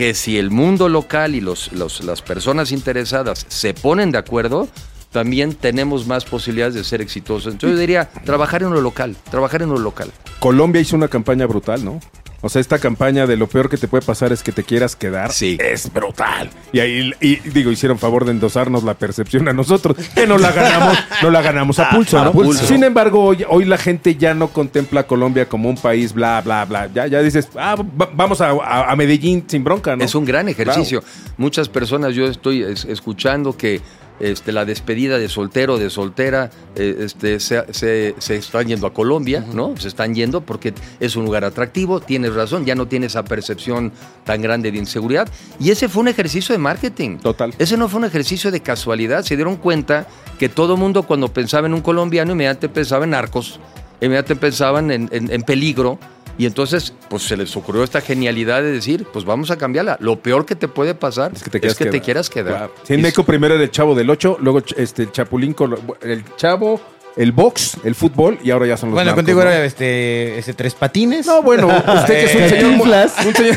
que 0.00 0.14
si 0.14 0.38
el 0.38 0.50
mundo 0.50 0.88
local 0.88 1.34
y 1.34 1.42
los, 1.42 1.72
las 1.74 2.22
personas 2.22 2.72
interesadas 2.72 3.44
se 3.48 3.74
ponen 3.74 4.10
de 4.12 4.16
acuerdo, 4.16 4.66
también 5.12 5.54
tenemos 5.54 6.06
más 6.06 6.24
posibilidades 6.24 6.74
de 6.74 6.84
ser 6.84 7.02
exitosos. 7.02 7.52
Entonces 7.52 7.76
yo 7.76 7.78
diría, 7.78 8.08
trabajar 8.24 8.62
en 8.62 8.70
lo 8.70 8.80
local, 8.80 9.14
trabajar 9.30 9.60
en 9.60 9.68
lo 9.68 9.76
local. 9.76 10.10
Colombia 10.38 10.80
hizo 10.80 10.96
una 10.96 11.08
campaña 11.08 11.44
brutal, 11.44 11.84
¿no? 11.84 12.00
O 12.42 12.48
sea, 12.48 12.60
esta 12.60 12.78
campaña 12.78 13.26
de 13.26 13.36
lo 13.36 13.46
peor 13.48 13.68
que 13.68 13.76
te 13.76 13.86
puede 13.86 14.02
pasar 14.04 14.32
es 14.32 14.42
que 14.42 14.50
te 14.52 14.62
quieras 14.64 14.96
quedar. 14.96 15.30
Sí. 15.32 15.58
Es 15.60 15.92
brutal. 15.92 16.48
Y 16.72 16.80
ahí, 16.80 17.12
y, 17.20 17.36
digo, 17.50 17.70
hicieron 17.70 17.98
favor 17.98 18.24
de 18.24 18.30
endosarnos 18.30 18.82
la 18.82 18.94
percepción 18.94 19.46
a 19.48 19.52
nosotros, 19.52 19.96
que 20.14 20.26
no 20.26 20.38
la 20.38 20.50
ganamos, 20.52 20.98
no 21.22 21.30
la 21.30 21.42
ganamos 21.42 21.78
a 21.78 21.90
pulso, 21.90 22.18
a 22.18 22.24
¿no? 22.24 22.32
pulso. 22.32 22.66
Sin 22.66 22.82
embargo, 22.82 23.22
hoy, 23.24 23.44
hoy 23.48 23.66
la 23.66 23.76
gente 23.76 24.16
ya 24.16 24.32
no 24.32 24.48
contempla 24.48 25.00
a 25.00 25.06
Colombia 25.06 25.48
como 25.48 25.68
un 25.68 25.76
país, 25.76 26.14
bla, 26.14 26.40
bla, 26.40 26.64
bla. 26.64 26.88
Ya, 26.94 27.06
ya 27.06 27.20
dices, 27.20 27.48
ah, 27.56 27.76
va- 27.76 28.10
vamos 28.14 28.40
a, 28.40 28.50
a- 28.50 28.90
a 28.90 28.96
Medellín 28.96 29.44
sin 29.46 29.62
bronca, 29.62 29.94
¿no? 29.96 30.02
Es 30.04 30.14
un 30.14 30.24
gran 30.24 30.48
ejercicio. 30.48 31.04
Muchas 31.36 31.68
personas, 31.68 32.14
yo 32.14 32.26
estoy 32.26 32.62
es- 32.62 32.86
escuchando 32.86 33.56
que 33.56 33.80
este, 34.20 34.52
la 34.52 34.64
despedida 34.64 35.18
de 35.18 35.28
soltero, 35.28 35.78
de 35.78 35.90
soltera, 35.90 36.50
eh, 36.76 36.96
este, 37.00 37.40
se, 37.40 37.64
se- 37.72 38.14
se 38.18 38.36
están 38.36 38.68
yendo 38.68 38.86
a 38.86 38.92
Colombia, 38.94 39.44
¿no? 39.52 39.74
Se 39.78 39.88
están 39.88 40.14
yendo 40.14 40.42
porque 40.42 40.74
es 41.00 41.16
un 41.16 41.24
lugar 41.24 41.44
atractivo, 41.44 42.00
tienes 42.00 42.34
razón, 42.34 42.64
ya 42.64 42.74
no 42.74 42.86
tiene 42.86 43.06
esa 43.06 43.24
percepción 43.24 43.92
tan 44.24 44.42
grande 44.42 44.70
de 44.70 44.78
inseguridad. 44.78 45.28
Y 45.58 45.70
ese 45.70 45.88
fue 45.88 46.02
un 46.02 46.08
ejercicio 46.08 46.52
de 46.54 46.58
marketing. 46.58 47.18
Total. 47.18 47.54
Ese 47.58 47.76
no 47.76 47.88
fue 47.88 47.98
un 47.98 48.04
ejercicio 48.04 48.50
de 48.50 48.60
casualidad. 48.60 49.24
Se 49.24 49.36
dieron 49.36 49.56
cuenta 49.56 50.06
que 50.38 50.48
todo 50.48 50.76
mundo 50.76 51.02
cuando 51.04 51.28
pensaba 51.32 51.66
en 51.66 51.74
un 51.74 51.80
colombiano, 51.80 52.32
inmediatamente 52.32 52.68
pensaba 52.68 53.04
en 53.04 53.10
narcos, 53.10 53.58
inmediatamente 54.00 54.36
pensaban 54.40 54.90
en, 54.90 55.08
en- 55.12 55.30
en 55.32 55.42
peligro. 55.42 55.98
Y 56.40 56.46
entonces, 56.46 56.94
pues 57.10 57.24
se 57.24 57.36
les 57.36 57.54
ocurrió 57.54 57.84
esta 57.84 58.00
genialidad 58.00 58.62
de 58.62 58.72
decir, 58.72 59.04
pues 59.12 59.26
vamos 59.26 59.50
a 59.50 59.58
cambiarla. 59.58 59.98
Lo 60.00 60.20
peor 60.22 60.46
que 60.46 60.54
te 60.54 60.68
puede 60.68 60.94
pasar 60.94 61.32
Es 61.34 61.42
que 61.42 61.50
te, 61.50 61.60
quieras 61.60 61.76
quedar. 61.76 62.00
quieras 62.02 62.30
quedar. 62.30 62.54
Claro. 62.56 62.74
Sí, 62.84 62.94
en 62.94 63.00
Y- 63.00 63.02
México 63.02 63.24
primero 63.24 63.56
era 63.56 63.62
el 63.64 63.70
chavo 63.70 63.94
del 63.94 64.08
8, 64.08 64.38
luego 64.40 64.62
este, 64.78 65.02
el 65.02 65.12
chapulín, 65.12 65.54
el 66.00 66.24
chavo, 66.36 66.80
el 67.20 67.32
box, 67.32 67.76
el 67.84 67.94
fútbol 67.94 68.38
y 68.42 68.50
ahora 68.50 68.66
ya 68.66 68.76
son 68.76 68.88
los 68.90 68.94
Bueno, 68.94 69.10
narcos, 69.10 69.18
contigo 69.24 69.44
¿no? 69.44 69.50
era 69.50 69.64
este, 69.64 70.38
este 70.38 70.54
tres 70.54 70.74
patines. 70.74 71.26
No, 71.26 71.42
bueno, 71.42 71.66
usted 71.96 72.06
que 72.06 72.24
es 72.24 72.34
un 72.34 72.48
señor... 72.48 72.70
mu- 72.72 72.84
Cantinflas. 72.84 73.26
Un 73.26 73.34
señor 73.34 73.56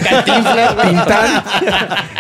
Tintán 0.82 1.44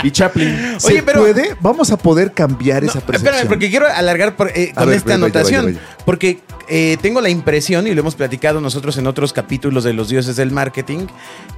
y 0.03 0.11
Chaplin. 0.11 0.75
¿Se 0.79 0.87
Oye, 0.87 1.03
pero- 1.03 1.21
puede? 1.21 1.55
Vamos 1.59 1.91
a 1.91 1.97
poder 1.97 2.31
cambiar 2.31 2.83
esa 2.83 2.99
percepción. 3.01 3.33
Espérame, 3.33 3.47
porque 3.49 3.69
quiero 3.69 3.87
alargar 3.87 4.35
por, 4.35 4.49
eh, 4.49 4.71
A 4.75 4.79
con 4.81 4.87
ver, 4.89 4.97
esta 4.97 5.09
vaya, 5.09 5.21
vaya, 5.21 5.25
anotación. 5.25 5.65
vaya, 5.65 5.79
vaya. 5.79 5.97
Porque 6.05 6.39
eh, 6.69 6.97
tengo 7.01 7.19
la 7.21 7.29
impresión, 7.29 7.87
y 7.87 7.93
lo 7.93 7.99
hemos 8.01 8.15
platicado 8.15 8.61
nosotros 8.61 8.97
en 8.97 9.07
otros 9.07 9.33
capítulos 9.33 9.83
de 9.83 9.93
los 9.93 10.09
dioses 10.09 10.35
del 10.35 10.51
marketing, 10.51 11.07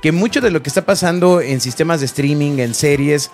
que 0.02 0.12
mucho 0.12 0.42
de 0.42 0.52
lo 0.52 0.64
que 0.64 0.70
está 0.70 0.84
pasando 0.84 1.42
en 1.42 1.62
sistemas 1.62 2.00
de 2.00 2.08
streaming, 2.08 2.58
en 2.60 2.74
series, 2.74 3.30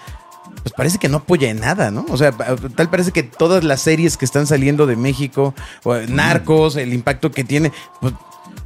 pues 0.64 0.74
parece 0.74 0.98
que 0.98 1.10
no 1.10 1.18
apoya 1.18 1.50
en 1.50 1.60
nada, 1.60 1.92
¿no? 1.92 2.06
O 2.10 2.18
sea, 2.18 2.32
tal 2.32 2.90
parece 2.90 3.12
que 3.12 3.24
todas 3.24 3.64
las 3.64 3.82
series 3.82 4.18
que 4.18 4.26
están 4.26 4.48
saliendo 4.48 4.86
de 4.86 4.96
México, 4.96 5.54
eh, 5.86 6.06
Narcos, 6.08 6.76
el 6.76 6.94
impacto 6.94 7.32
que 7.32 7.44
tiene, 7.44 7.72
pues, 8.00 8.14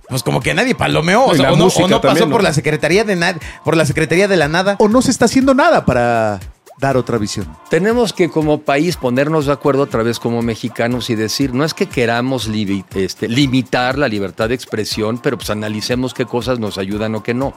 pues 0.09 0.23
como 0.23 0.41
que 0.41 0.53
nadie 0.53 0.75
palomeó, 0.75 1.25
o, 1.25 1.35
sea, 1.35 1.53
o 1.53 1.55
no, 1.55 1.63
o 1.63 1.65
música 1.65 1.87
no 1.87 2.01
pasó 2.01 2.07
también, 2.07 2.29
¿no? 2.29 2.35
por 2.35 2.43
la 2.43 2.53
Secretaría 2.53 3.03
de 3.03 3.15
nada, 3.15 3.39
por 3.63 3.77
la 3.77 3.85
Secretaría 3.85 4.27
de 4.27 4.35
la 4.37 4.47
Nada. 4.47 4.75
O 4.79 4.89
no 4.89 5.01
se 5.01 5.11
está 5.11 5.25
haciendo 5.25 5.53
nada 5.53 5.85
para 5.85 6.39
dar 6.79 6.97
otra 6.97 7.17
visión. 7.17 7.47
Tenemos 7.69 8.13
que 8.13 8.29
como 8.29 8.61
país 8.61 8.97
ponernos 8.97 9.45
de 9.45 9.53
acuerdo 9.53 9.83
otra 9.83 10.03
vez 10.03 10.19
como 10.19 10.41
mexicanos 10.41 11.09
y 11.09 11.15
decir, 11.15 11.53
no 11.53 11.63
es 11.63 11.73
que 11.73 11.87
queramos 11.87 12.49
este, 12.93 13.29
limitar 13.29 13.97
la 13.97 14.07
libertad 14.07 14.49
de 14.49 14.55
expresión, 14.55 15.19
pero 15.19 15.37
pues 15.37 15.49
analicemos 15.49 16.13
qué 16.13 16.25
cosas 16.25 16.59
nos 16.59 16.77
ayudan 16.77 17.15
o 17.15 17.23
qué 17.23 17.33
no. 17.33 17.53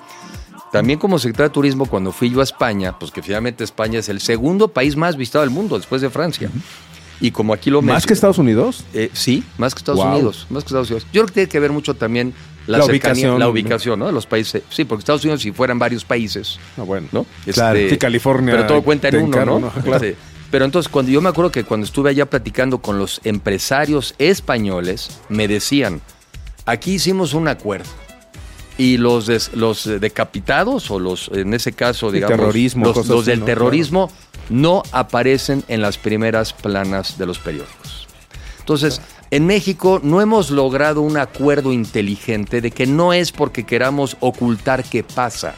También 0.72 0.98
como 0.98 1.18
secretario 1.18 1.48
de 1.48 1.54
Turismo, 1.54 1.87
cuando 1.87 2.12
fui 2.12 2.31
yo 2.31 2.40
a 2.40 2.44
España, 2.44 2.98
pues 2.98 3.11
que 3.11 3.22
finalmente 3.22 3.64
España 3.64 3.98
es 4.00 4.09
el 4.09 4.20
segundo 4.20 4.68
país 4.68 4.96
más 4.96 5.16
visitado 5.16 5.42
del 5.44 5.50
mundo 5.50 5.76
después 5.78 6.02
de 6.02 6.11
Francia. 6.11 6.50
Y 7.20 7.31
como 7.33 7.52
aquí 7.52 7.70
lo 7.70 7.83
¿Más 7.83 8.07
que 8.07 8.12
Estados 8.12 8.38
Unidos? 8.38 8.85
eh, 8.94 9.11
sí, 9.12 9.42
más 9.57 9.74
que 9.74 9.78
Estados 9.78 10.00
Wow. 10.00 10.12
Unidos, 10.12 10.46
más 10.50 10.62
que 10.62 10.68
Estados 10.68 10.88
Unidos. 10.90 11.04
Yo 11.12 11.22
creo 11.22 11.26
que 11.26 11.33
tiene 11.33 11.48
que 11.48 11.59
ver 11.59 11.72
mucho 11.72 11.94
también 11.94 12.33
la, 12.68 12.78
La 12.78 12.85
cercanía- 12.85 12.92
ubicación, 12.92 13.38
la 13.40 13.48
ubicación, 13.48 13.98
¿no? 13.98 14.07
De 14.07 14.12
los 14.12 14.26
países. 14.26 14.62
Sí, 14.70 14.85
porque 14.85 15.00
Estados 15.00 15.24
Unidos 15.24 15.40
si 15.42 15.50
fueran 15.50 15.78
varios 15.81 16.04
países, 16.04 16.61
Ah, 16.76 16.83
bueno. 16.83 17.09
¿no? 17.11 17.26
Claro. 17.52 17.76
Este, 17.78 17.98
California 17.98 18.54
Pero 18.54 18.66
todo 18.68 18.83
cuenta 18.83 19.09
en 19.09 19.16
uno, 19.16 19.26
encargo, 19.26 19.59
¿no? 19.59 19.72
¿no? 19.74 19.83
Claro. 19.83 20.04
Este, 20.04 20.16
Pero 20.50 20.64
entonces, 20.64 20.88
cuando 20.90 21.11
yo 21.11 21.20
me 21.20 21.28
acuerdo 21.31 21.50
que 21.50 21.64
cuando 21.64 21.87
estuve 21.87 22.11
allá 22.11 22.26
platicando 22.26 22.78
con 22.78 22.98
los 22.98 23.20
empresarios 23.24 24.14
españoles, 24.18 25.11
me 25.28 25.48
decían, 25.48 26.00
aquí 26.66 26.92
hicimos 26.92 27.35
un 27.35 27.48
acuerdo. 27.48 27.88
Y 28.78 28.96
los, 28.96 29.26
des- 29.26 29.50
los 29.54 29.84
decapitados, 30.00 30.90
o 30.90 30.98
los, 30.98 31.29
en 31.35 31.52
ese 31.52 31.72
caso, 31.72 32.10
digamos, 32.10 32.37
terrorismo, 32.38 32.87
los, 32.87 33.06
los 33.08 33.26
del 33.26 33.40
¿no? 33.40 33.44
terrorismo, 33.44 34.10
no 34.50 34.83
aparecen 34.92 35.64
en 35.68 35.83
las 35.83 35.98
primeras 35.98 36.52
planas 36.52 37.18
de 37.18 37.26
los 37.26 37.38
periódicos. 37.38 38.06
Entonces, 38.60 39.00
en 39.31 39.46
México 39.46 40.00
no 40.02 40.20
hemos 40.20 40.50
logrado 40.50 41.00
un 41.02 41.16
acuerdo 41.18 41.72
inteligente 41.72 42.60
de 42.60 42.70
que 42.70 42.87
no 42.87 43.12
es 43.12 43.33
porque 43.33 43.64
queramos 43.66 44.16
ocultar 44.20 44.85
qué 44.85 45.02
pasa. 45.02 45.54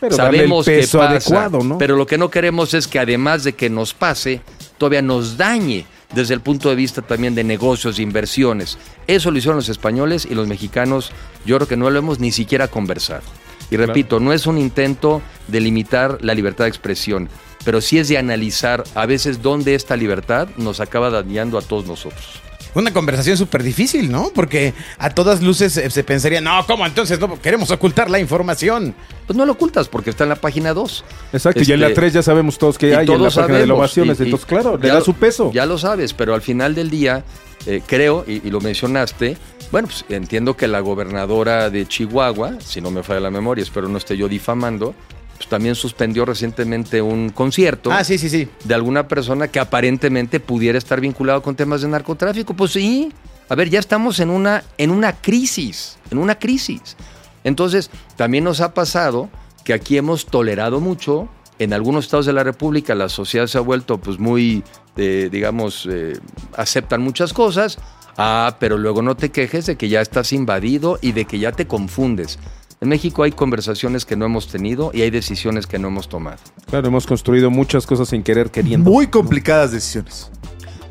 Pero 0.00 0.16
Sabemos 0.16 0.66
que 0.66 0.80
pasa, 0.82 1.08
adecuado, 1.10 1.62
¿no? 1.64 1.78
pero 1.78 1.96
lo 1.96 2.06
que 2.06 2.18
no 2.18 2.30
queremos 2.30 2.72
es 2.74 2.86
que 2.86 2.98
además 2.98 3.42
de 3.44 3.54
que 3.54 3.68
nos 3.70 3.94
pase, 3.94 4.40
todavía 4.78 5.02
nos 5.02 5.36
dañe. 5.36 5.86
Desde 6.14 6.34
el 6.34 6.40
punto 6.40 6.68
de 6.68 6.74
vista 6.74 7.02
también 7.02 7.34
de 7.34 7.44
negocios, 7.44 7.96
de 7.96 8.02
inversiones. 8.02 8.78
Eso 9.06 9.30
lo 9.30 9.38
hicieron 9.38 9.56
los 9.56 9.68
españoles 9.68 10.26
y 10.30 10.34
los 10.34 10.46
mexicanos, 10.46 11.12
yo 11.44 11.56
creo 11.56 11.68
que 11.68 11.76
no 11.76 11.90
lo 11.90 11.98
hemos 11.98 12.20
ni 12.20 12.32
siquiera 12.32 12.68
conversado. 12.68 13.22
Y 13.70 13.76
repito, 13.76 14.20
no 14.20 14.32
es 14.32 14.46
un 14.46 14.58
intento 14.58 15.22
de 15.48 15.60
limitar 15.60 16.18
la 16.20 16.34
libertad 16.34 16.64
de 16.64 16.68
expresión, 16.68 17.28
pero 17.64 17.80
sí 17.80 17.98
es 17.98 18.08
de 18.08 18.18
analizar 18.18 18.84
a 18.94 19.06
veces 19.06 19.42
dónde 19.42 19.74
esta 19.74 19.96
libertad 19.96 20.48
nos 20.56 20.80
acaba 20.80 21.10
dañando 21.10 21.58
a 21.58 21.62
todos 21.62 21.86
nosotros. 21.86 22.43
Una 22.74 22.92
conversación 22.92 23.36
súper 23.36 23.62
difícil, 23.62 24.10
¿no? 24.10 24.30
Porque 24.34 24.74
a 24.98 25.10
todas 25.10 25.42
luces 25.42 25.76
eh, 25.76 25.88
se 25.90 26.02
pensaría, 26.04 26.40
no, 26.40 26.64
¿cómo 26.66 26.84
entonces 26.86 27.20
no 27.20 27.40
queremos 27.40 27.70
ocultar 27.70 28.10
la 28.10 28.18
información? 28.18 28.94
Pues 29.26 29.36
no 29.36 29.46
lo 29.46 29.52
ocultas 29.52 29.88
porque 29.88 30.10
está 30.10 30.24
en 30.24 30.30
la 30.30 30.36
página 30.36 30.74
2. 30.74 31.04
Exacto, 31.32 31.60
y 31.64 31.72
en 31.72 31.80
la 31.80 31.86
Este, 31.88 32.00
3 32.00 32.12
ya 32.14 32.22
sabemos 32.22 32.58
todos 32.58 32.76
que 32.78 32.86
hay 32.86 32.92
en 32.92 32.98
la 33.00 33.04
todos 33.06 33.34
página 33.34 33.54
de 33.54 33.60
sabemos, 33.60 33.78
ovaciones. 33.78 34.18
y- 34.18 34.22
y 34.22 34.26
Entonces, 34.26 34.46
claro, 34.46 34.76
le 34.76 34.88
da 34.88 35.00
su 35.00 35.14
peso. 35.14 35.50
Ya 35.52 35.66
lo 35.66 35.78
sabes, 35.78 36.12
pero 36.14 36.34
al 36.34 36.42
final 36.42 36.74
del 36.74 36.90
día, 36.90 37.24
eh, 37.66 37.80
creo, 37.86 38.24
y, 38.26 38.46
y 38.46 38.50
lo 38.50 38.60
mencionaste, 38.60 39.36
bueno, 39.70 39.88
pues 39.88 40.04
entiendo 40.08 40.56
que 40.56 40.68
la 40.68 40.80
gobernadora 40.80 41.70
de 41.70 41.86
Chihuahua, 41.86 42.54
si 42.60 42.80
no 42.80 42.90
me 42.90 43.02
falla 43.02 43.20
la 43.20 43.30
memoria, 43.30 43.62
espero 43.62 43.88
no 43.88 43.98
esté 43.98 44.16
yo 44.16 44.28
difamando, 44.28 44.94
pues 45.36 45.48
también 45.48 45.74
suspendió 45.74 46.24
recientemente 46.24 47.02
un 47.02 47.30
concierto 47.30 47.90
Ah, 47.92 48.04
sí, 48.04 48.18
sí, 48.18 48.28
sí. 48.28 48.48
de 48.64 48.74
alguna 48.74 49.08
persona 49.08 49.48
que 49.48 49.60
aparentemente 49.60 50.40
pudiera 50.40 50.78
estar 50.78 51.00
vinculado 51.00 51.42
con 51.42 51.56
temas 51.56 51.82
de 51.82 51.88
narcotráfico. 51.88 52.54
Pues 52.54 52.72
sí, 52.72 53.12
a 53.48 53.54
ver, 53.54 53.68
ya 53.68 53.78
estamos 53.78 54.20
en 54.20 54.30
una, 54.30 54.64
en 54.78 54.90
una 54.90 55.12
crisis, 55.12 55.98
en 56.10 56.18
una 56.18 56.36
crisis. 56.38 56.96
Entonces, 57.42 57.90
también 58.16 58.44
nos 58.44 58.60
ha 58.60 58.72
pasado 58.74 59.28
que 59.64 59.74
aquí 59.74 59.96
hemos 59.96 60.26
tolerado 60.26 60.80
mucho. 60.80 61.28
En 61.58 61.72
algunos 61.72 62.04
estados 62.06 62.26
de 62.26 62.32
la 62.32 62.42
República 62.42 62.94
la 62.94 63.08
sociedad 63.08 63.46
se 63.46 63.58
ha 63.58 63.60
vuelto 63.60 63.98
pues 63.98 64.18
muy, 64.18 64.64
eh, 64.96 65.28
digamos, 65.30 65.86
eh, 65.90 66.18
aceptan 66.56 67.00
muchas 67.02 67.32
cosas. 67.32 67.78
Ah, 68.16 68.56
pero 68.60 68.78
luego 68.78 69.02
no 69.02 69.16
te 69.16 69.30
quejes 69.30 69.66
de 69.66 69.76
que 69.76 69.88
ya 69.88 70.00
estás 70.00 70.32
invadido 70.32 70.98
y 71.02 71.12
de 71.12 71.24
que 71.24 71.38
ya 71.38 71.52
te 71.52 71.66
confundes. 71.66 72.38
En 72.84 72.90
México 72.90 73.22
hay 73.22 73.32
conversaciones 73.32 74.04
que 74.04 74.14
no 74.14 74.26
hemos 74.26 74.46
tenido 74.46 74.90
y 74.92 75.00
hay 75.00 75.08
decisiones 75.08 75.66
que 75.66 75.78
no 75.78 75.88
hemos 75.88 76.06
tomado. 76.06 76.36
Claro, 76.68 76.86
hemos 76.88 77.06
construido 77.06 77.50
muchas 77.50 77.86
cosas 77.86 78.10
sin 78.10 78.22
querer, 78.22 78.50
queriendo. 78.50 78.90
Muy 78.90 79.06
complicadas 79.06 79.72
decisiones. 79.72 80.30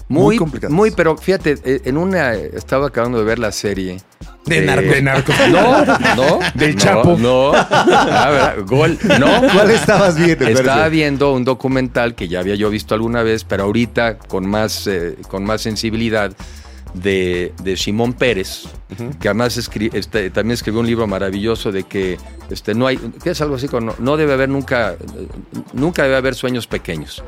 Muy 0.08 0.24
Muy, 0.24 0.38
complicadas. 0.38 0.74
muy, 0.74 0.90
pero 0.90 1.16
fíjate, 1.18 1.56
eh, 1.64 1.82
en 1.86 1.98
una 1.98 2.34
estaba 2.34 2.88
acabando 2.88 3.20
de 3.20 3.26
ver 3.26 3.38
la 3.38 3.52
serie. 3.52 4.02
De 4.48 4.58
eh, 4.58 4.66
narcos. 4.66 4.90
De 4.96 5.02
narcos. 5.04 5.36
No, 5.52 5.86
no. 6.16 6.40
Del 6.56 6.74
no, 6.76 6.82
Chapo. 6.82 7.16
No. 7.20 7.54
A 7.54 8.30
ver, 8.56 8.64
gol. 8.64 8.98
No. 9.20 9.28
¿Cuál 9.54 9.70
estabas 9.70 10.18
viendo? 10.18 10.48
Estaba 10.48 10.90
viendo 10.90 11.32
un 11.32 11.44
documental 11.44 12.16
que 12.16 12.28
ya 12.28 12.40
había 12.40 12.56
yo 12.56 12.72
visto 12.72 12.96
alguna 12.96 13.22
vez, 13.22 13.44
pero 13.44 13.66
ahorita 13.66 14.18
con 14.18 14.48
más, 14.48 14.88
eh, 14.88 15.16
con 15.30 15.44
más 15.44 15.62
sensibilidad 15.62 16.34
de, 16.94 17.54
de 17.64 17.78
Simón 17.78 18.14
Pérez, 18.14 18.64
que 19.20 19.28
además 19.28 19.58
escri- 19.58 19.94
este, 19.94 20.30
también 20.30 20.54
escribió 20.54 20.82
un 20.82 20.88
libro 20.88 21.08
maravilloso 21.08 21.72
de 21.72 21.84
que 21.84 22.18
este, 22.50 22.76
no 22.76 22.88
hay, 22.88 22.98
que 22.98 23.32
es 23.32 23.42
algo 23.42 23.56
así 23.56 23.68
como 23.68 23.88
no, 23.88 23.96
no 24.00 24.18
debe 24.18 24.34
haber 24.34 24.50
nunca, 24.50 24.96
nunca 25.74 26.04
debe 26.04 26.16
haber 26.16 26.36
sueños 26.36 26.68
pequeños. 26.68 27.24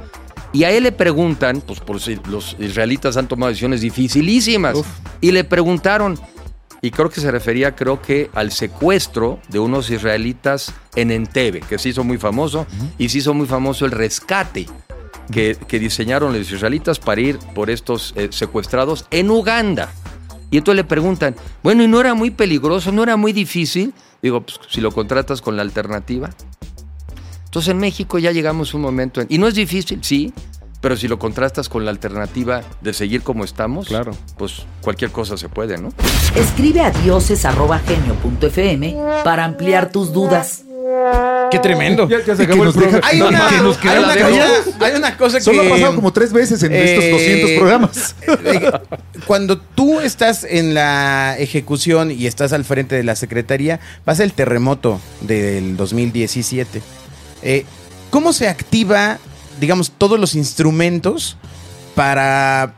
Y 0.53 0.63
a 0.63 0.71
él 0.71 0.83
le 0.83 0.91
preguntan, 0.91 1.61
pues 1.61 1.79
por 1.79 1.99
si 1.99 2.17
los 2.29 2.55
israelitas 2.59 3.17
han 3.17 3.27
tomado 3.27 3.49
decisiones 3.49 3.81
dificilísimas, 3.81 4.77
y 5.19 5.31
le 5.31 5.43
preguntaron, 5.43 6.17
y 6.81 6.91
creo 6.91 7.09
que 7.09 7.19
se 7.19 7.31
refería, 7.31 7.75
creo 7.75 8.01
que 8.01 8.29
al 8.33 8.51
secuestro 8.51 9.39
de 9.49 9.59
unos 9.59 9.89
israelitas 9.89 10.73
en 10.95 11.11
Entebbe, 11.11 11.61
que 11.61 11.77
se 11.79 11.89
hizo 11.89 12.03
muy 12.03 12.17
famoso, 12.17 12.67
y 12.97 13.09
se 13.09 13.17
hizo 13.17 13.33
muy 13.33 13.47
famoso 13.47 13.85
el 13.85 13.91
rescate 13.91 14.67
que, 15.31 15.55
que 15.67 15.79
diseñaron 15.79 16.33
los 16.37 16.51
israelitas 16.51 16.99
para 16.99 17.21
ir 17.21 17.37
por 17.53 17.69
estos 17.69 18.13
eh, 18.15 18.29
secuestrados 18.31 19.05
en 19.11 19.29
Uganda. 19.29 19.89
Y 20.51 20.57
entonces 20.57 20.77
le 20.77 20.83
preguntan, 20.83 21.35
bueno, 21.63 21.83
¿y 21.83 21.87
no 21.87 21.99
era 21.99 22.13
muy 22.13 22.29
peligroso? 22.31 22.91
¿No 22.91 23.03
era 23.03 23.17
muy 23.17 23.33
difícil? 23.33 23.93
Digo, 24.21 24.41
pues 24.41 24.59
si 24.69 24.79
lo 24.81 24.91
contratas 24.91 25.41
con 25.41 25.55
la 25.55 25.61
alternativa. 25.63 26.29
Entonces 27.45 27.71
en 27.71 27.77
México 27.79 28.19
ya 28.19 28.31
llegamos 28.31 28.73
a 28.73 28.77
un 28.77 28.83
momento, 28.83 29.21
en- 29.21 29.27
y 29.29 29.37
no 29.37 29.47
es 29.47 29.55
difícil, 29.55 29.99
sí, 30.03 30.33
pero 30.81 30.97
si 30.97 31.07
lo 31.07 31.17
contrastas 31.17 31.69
con 31.69 31.85
la 31.85 31.91
alternativa 31.91 32.61
de 32.81 32.93
seguir 32.93 33.21
como 33.23 33.43
estamos, 33.45 33.87
Claro. 33.87 34.11
pues 34.37 34.63
cualquier 34.81 35.11
cosa 35.11 35.37
se 35.37 35.47
puede, 35.49 35.77
¿no? 35.77 35.89
Escribe 36.35 36.81
a 36.81 36.91
dioses.genio.fm 36.91 38.95
para 39.23 39.45
ampliar 39.45 39.89
tus 39.91 40.11
dudas. 40.13 40.64
Qué 41.51 41.59
tremendo. 41.59 42.07
Ya, 42.07 42.19
ya 42.23 42.35
se 42.35 42.43
Y 42.43 42.45
que 42.47 42.53
acabó 42.53 42.63
el 42.63 42.67
nos 42.67 42.75
deja- 42.75 42.99
programa. 43.01 43.07
Hay 43.07 43.19
No, 43.19 43.27
una, 43.29 43.49
que 43.49 43.57
nos 43.57 43.75
hay 43.77 43.81
queda 43.81 43.99
una 44.01 44.13
de- 44.13 44.19
cosa, 44.21 44.85
hay 44.85 44.95
una 44.95 45.17
cosa 45.17 45.41
Solo 45.41 45.61
que... 45.61 45.67
ha 45.67 45.71
pasado 45.71 45.95
como 45.95 46.13
tres 46.13 46.33
veces 46.33 46.61
en 46.63 46.73
estos 46.73 47.03
eh, 47.03 47.11
200 47.11 47.51
programas. 47.51 48.15
eh, 48.45 48.71
Cuando 49.25 49.57
tú 49.59 49.99
estás 50.01 50.43
en 50.43 50.73
la 50.73 51.35
ejecución 51.39 52.11
y 52.11 52.27
estás 52.27 52.53
al 52.53 52.65
frente 52.65 52.95
de 52.95 53.03
la 53.03 53.15
secretaría, 53.15 53.79
pasa 54.03 54.23
el 54.23 54.33
terremoto 54.33 54.99
del 55.21 55.77
2017. 55.77 56.81
Eh, 57.41 57.65
¿Cómo 58.11 58.31
se 58.33 58.47
activa, 58.47 59.17
digamos, 59.59 59.91
todos 59.97 60.19
los 60.19 60.35
instrumentos 60.35 61.37
para 61.95 62.73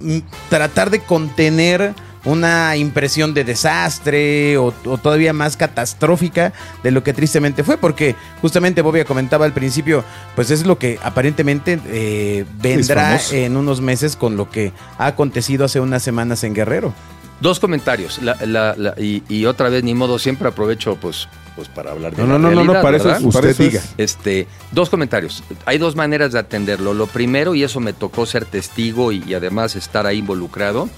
mm, 0.00 0.18
tratar 0.50 0.90
de 0.90 1.00
contener 1.00 1.94
una 2.26 2.76
impresión 2.76 3.32
de 3.32 3.44
desastre 3.44 4.58
o, 4.58 4.74
o 4.84 4.98
todavía 4.98 5.32
más 5.32 5.56
catastrófica 5.56 6.52
de 6.82 6.90
lo 6.90 7.02
que 7.02 7.12
tristemente 7.14 7.64
fue, 7.64 7.78
porque 7.78 8.14
justamente 8.42 8.82
Bobia 8.82 9.04
comentaba 9.04 9.44
al 9.46 9.52
principio, 9.52 10.04
pues 10.34 10.50
es 10.50 10.66
lo 10.66 10.78
que 10.78 10.98
aparentemente 11.02 11.80
eh, 11.86 12.44
vendrá 12.60 13.18
en 13.30 13.56
unos 13.56 13.80
meses 13.80 14.16
con 14.16 14.36
lo 14.36 14.50
que 14.50 14.72
ha 14.98 15.06
acontecido 15.06 15.64
hace 15.64 15.80
unas 15.80 16.02
semanas 16.02 16.44
en 16.44 16.52
Guerrero. 16.54 16.92
Dos 17.40 17.60
comentarios. 17.60 18.20
La- 18.22 18.36
la- 18.46 18.74
la- 18.76 18.94
y, 18.98 19.22
y 19.28 19.44
otra 19.44 19.68
vez, 19.68 19.84
ni 19.84 19.92
modo, 19.94 20.18
siempre 20.18 20.48
aprovecho 20.48 20.96
pues, 20.96 21.28
pues 21.54 21.68
para 21.68 21.90
hablar 21.92 22.16
de 22.16 22.22
No, 22.22 22.32
la 22.32 22.38
no, 22.38 22.50
no, 22.50 22.64
no, 22.64 22.80
para 22.80 22.96
eso 22.96 23.10
es- 23.10 23.16
para 23.18 23.28
Usted 23.28 23.48
eso 23.50 23.62
diga. 23.62 23.80
es- 23.80 23.94
Este, 23.98 24.46
dos 24.72 24.88
comentarios. 24.88 25.44
Hay 25.66 25.76
dos 25.76 25.96
maneras 25.96 26.32
de 26.32 26.38
atenderlo. 26.38 26.94
Lo 26.94 27.06
primero, 27.06 27.54
y 27.54 27.62
eso 27.62 27.78
me 27.78 27.92
tocó 27.92 28.24
ser 28.24 28.46
testigo 28.46 29.12
y, 29.12 29.22
y 29.26 29.34
además 29.34 29.76
estar 29.76 30.06
ahí 30.06 30.18
involucrado, 30.18 30.88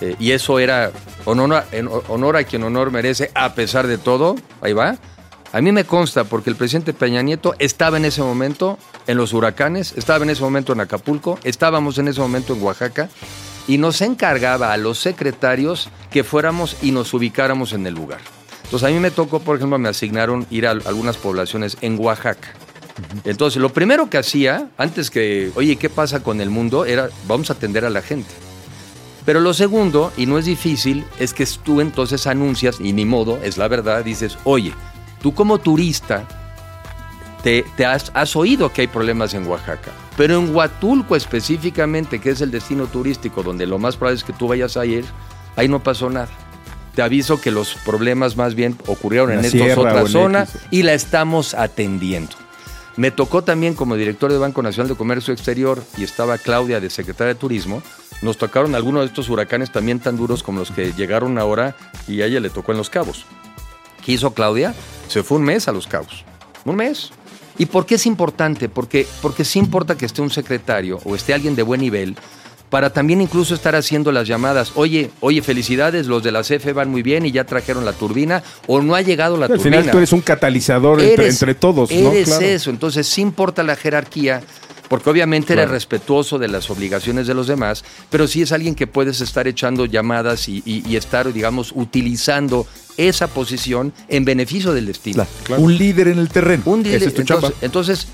eh, 0.00 0.16
y 0.18 0.32
eso 0.32 0.58
era 0.58 0.92
honor, 1.24 1.64
honor 2.08 2.36
a 2.36 2.44
quien 2.44 2.62
honor 2.62 2.90
merece, 2.90 3.30
a 3.34 3.54
pesar 3.54 3.86
de 3.86 3.98
todo, 3.98 4.36
ahí 4.60 4.72
va. 4.72 4.96
A 5.52 5.60
mí 5.60 5.72
me 5.72 5.84
consta 5.84 6.24
porque 6.24 6.48
el 6.48 6.56
presidente 6.56 6.92
Peña 6.92 7.22
Nieto 7.22 7.54
estaba 7.58 7.96
en 7.96 8.04
ese 8.04 8.22
momento 8.22 8.78
en 9.08 9.16
los 9.16 9.32
huracanes, 9.32 9.94
estaba 9.96 10.24
en 10.24 10.30
ese 10.30 10.42
momento 10.42 10.72
en 10.72 10.80
Acapulco, 10.80 11.40
estábamos 11.42 11.98
en 11.98 12.06
ese 12.06 12.20
momento 12.20 12.54
en 12.54 12.62
Oaxaca 12.62 13.08
y 13.66 13.76
nos 13.78 14.00
encargaba 14.00 14.72
a 14.72 14.76
los 14.76 14.98
secretarios 14.98 15.90
que 16.12 16.22
fuéramos 16.22 16.76
y 16.82 16.92
nos 16.92 17.12
ubicáramos 17.12 17.72
en 17.72 17.84
el 17.86 17.94
lugar. 17.94 18.20
Entonces 18.64 18.88
a 18.88 18.92
mí 18.92 19.00
me 19.00 19.10
tocó, 19.10 19.40
por 19.40 19.56
ejemplo, 19.56 19.76
me 19.78 19.88
asignaron 19.88 20.46
ir 20.50 20.68
a 20.68 20.70
algunas 20.70 21.16
poblaciones 21.16 21.76
en 21.80 21.98
Oaxaca. 21.98 22.52
Entonces 23.24 23.60
lo 23.60 23.70
primero 23.70 24.08
que 24.08 24.18
hacía, 24.18 24.68
antes 24.78 25.10
que, 25.10 25.50
oye, 25.56 25.74
¿qué 25.74 25.90
pasa 25.90 26.22
con 26.22 26.40
el 26.40 26.50
mundo? 26.50 26.84
Era, 26.84 27.08
vamos 27.26 27.50
a 27.50 27.54
atender 27.54 27.84
a 27.84 27.90
la 27.90 28.02
gente. 28.02 28.30
Pero 29.24 29.40
lo 29.40 29.52
segundo, 29.54 30.12
y 30.16 30.26
no 30.26 30.38
es 30.38 30.46
difícil, 30.46 31.04
es 31.18 31.34
que 31.34 31.46
tú 31.62 31.80
entonces 31.80 32.26
anuncias, 32.26 32.80
y 32.80 32.92
ni 32.92 33.04
modo, 33.04 33.38
es 33.42 33.58
la 33.58 33.68
verdad, 33.68 34.04
dices, 34.04 34.38
oye, 34.44 34.72
tú 35.22 35.34
como 35.34 35.58
turista 35.58 36.26
te, 37.42 37.64
te 37.76 37.84
has, 37.86 38.10
has 38.14 38.34
oído 38.36 38.72
que 38.72 38.82
hay 38.82 38.86
problemas 38.86 39.34
en 39.34 39.46
Oaxaca, 39.46 39.92
pero 40.16 40.38
en 40.38 40.54
Huatulco 40.54 41.16
específicamente, 41.16 42.18
que 42.18 42.30
es 42.30 42.40
el 42.40 42.50
destino 42.50 42.86
turístico 42.86 43.42
donde 43.42 43.66
lo 43.66 43.78
más 43.78 43.96
probable 43.96 44.18
es 44.18 44.24
que 44.24 44.32
tú 44.32 44.48
vayas 44.48 44.76
a 44.76 44.86
ir, 44.86 45.04
ahí 45.56 45.68
no 45.68 45.82
pasó 45.82 46.10
nada. 46.10 46.28
Te 46.94 47.02
aviso 47.02 47.40
que 47.40 47.50
los 47.50 47.74
problemas 47.84 48.36
más 48.36 48.54
bien 48.54 48.76
ocurrieron 48.86 49.30
En 49.30 49.36
en 49.36 49.42
la 49.42 49.46
esta 49.46 49.58
sierra 49.58 49.80
o 49.80 49.86
otra 49.86 50.00
en 50.00 50.08
zona 50.08 50.42
X. 50.42 50.60
y 50.70 50.82
la 50.82 50.92
estamos 50.94 51.54
atendiendo. 51.54 52.34
Me 53.00 53.10
tocó 53.10 53.42
también 53.42 53.72
como 53.72 53.96
director 53.96 54.30
del 54.30 54.40
Banco 54.40 54.60
Nacional 54.60 54.90
de 54.90 54.94
Comercio 54.94 55.32
Exterior 55.32 55.82
y 55.96 56.04
estaba 56.04 56.36
Claudia 56.36 56.80
de 56.80 56.90
secretaria 56.90 57.32
de 57.32 57.40
Turismo. 57.40 57.82
Nos 58.20 58.36
tocaron 58.36 58.74
algunos 58.74 59.00
de 59.00 59.06
estos 59.06 59.30
huracanes 59.30 59.72
también 59.72 60.00
tan 60.00 60.18
duros 60.18 60.42
como 60.42 60.58
los 60.58 60.70
que 60.70 60.92
llegaron 60.92 61.38
ahora 61.38 61.74
y 62.06 62.20
a 62.20 62.26
ella 62.26 62.40
le 62.40 62.50
tocó 62.50 62.72
en 62.72 62.76
Los 62.76 62.90
Cabos. 62.90 63.24
¿Qué 64.04 64.12
hizo 64.12 64.34
Claudia? 64.34 64.74
Se 65.08 65.22
fue 65.22 65.38
un 65.38 65.44
mes 65.44 65.66
a 65.66 65.72
Los 65.72 65.86
Cabos. 65.86 66.26
Un 66.66 66.76
mes. 66.76 67.10
¿Y 67.56 67.64
por 67.64 67.86
qué 67.86 67.94
es 67.94 68.04
importante? 68.04 68.68
Porque, 68.68 69.06
porque 69.22 69.46
sí 69.46 69.58
importa 69.58 69.96
que 69.96 70.04
esté 70.04 70.20
un 70.20 70.28
secretario 70.28 71.00
o 71.06 71.14
esté 71.14 71.32
alguien 71.32 71.56
de 71.56 71.62
buen 71.62 71.80
nivel 71.80 72.18
para 72.70 72.90
también 72.92 73.20
incluso 73.20 73.54
estar 73.54 73.74
haciendo 73.74 74.12
las 74.12 74.26
llamadas. 74.28 74.72
Oye, 74.76 75.10
oye, 75.20 75.42
felicidades, 75.42 76.06
los 76.06 76.22
de 76.22 76.30
la 76.32 76.42
CFE 76.42 76.72
van 76.72 76.88
muy 76.88 77.02
bien 77.02 77.26
y 77.26 77.32
ya 77.32 77.44
trajeron 77.44 77.84
la 77.84 77.92
turbina 77.92 78.42
o 78.68 78.80
no 78.80 78.94
ha 78.94 79.02
llegado 79.02 79.36
la 79.36 79.46
Al 79.46 79.52
turbina. 79.56 79.78
final 79.78 79.90
tú 79.90 79.98
eres 79.98 80.12
un 80.12 80.20
catalizador 80.20 81.00
entre, 81.00 81.24
Eres- 81.24 81.34
entre 81.42 81.54
todos, 81.56 81.90
¿no? 81.90 82.12
Eres 82.12 82.28
Claro. 82.28 82.46
eso, 82.46 82.70
entonces 82.70 83.06
sí 83.08 83.20
importa 83.22 83.62
la 83.64 83.74
jerarquía, 83.76 84.40
porque 84.88 85.10
obviamente 85.10 85.48
Claro. 85.48 85.62
eres 85.62 85.72
respetuoso 85.72 86.38
de 86.38 86.48
las 86.48 86.70
obligaciones 86.70 87.26
de 87.26 87.34
los 87.34 87.46
demás, 87.48 87.84
pero 88.08 88.26
sí 88.28 88.42
es 88.42 88.52
alguien 88.52 88.74
que 88.76 88.86
puedes 88.86 89.20
estar 89.20 89.48
echando 89.48 89.84
llamadas 89.86 90.48
y, 90.48 90.62
y- 90.64 90.82
y 90.88 90.96
estar, 90.96 91.32
digamos, 91.32 91.72
utilizando 91.74 92.66
esa 92.96 93.26
posición 93.28 93.92
en 94.08 94.24
beneficio 94.24 94.72
del 94.74 94.86
destino. 94.86 95.26
Un 95.58 95.76
líder 95.76 96.08
en 96.08 96.18
el 96.18 96.28
terreno. 96.28 96.62
Un 96.66 96.82
dealer- 96.84 97.02
es 97.08 97.18
entonces, 97.18 97.52
entonces, 97.62 98.06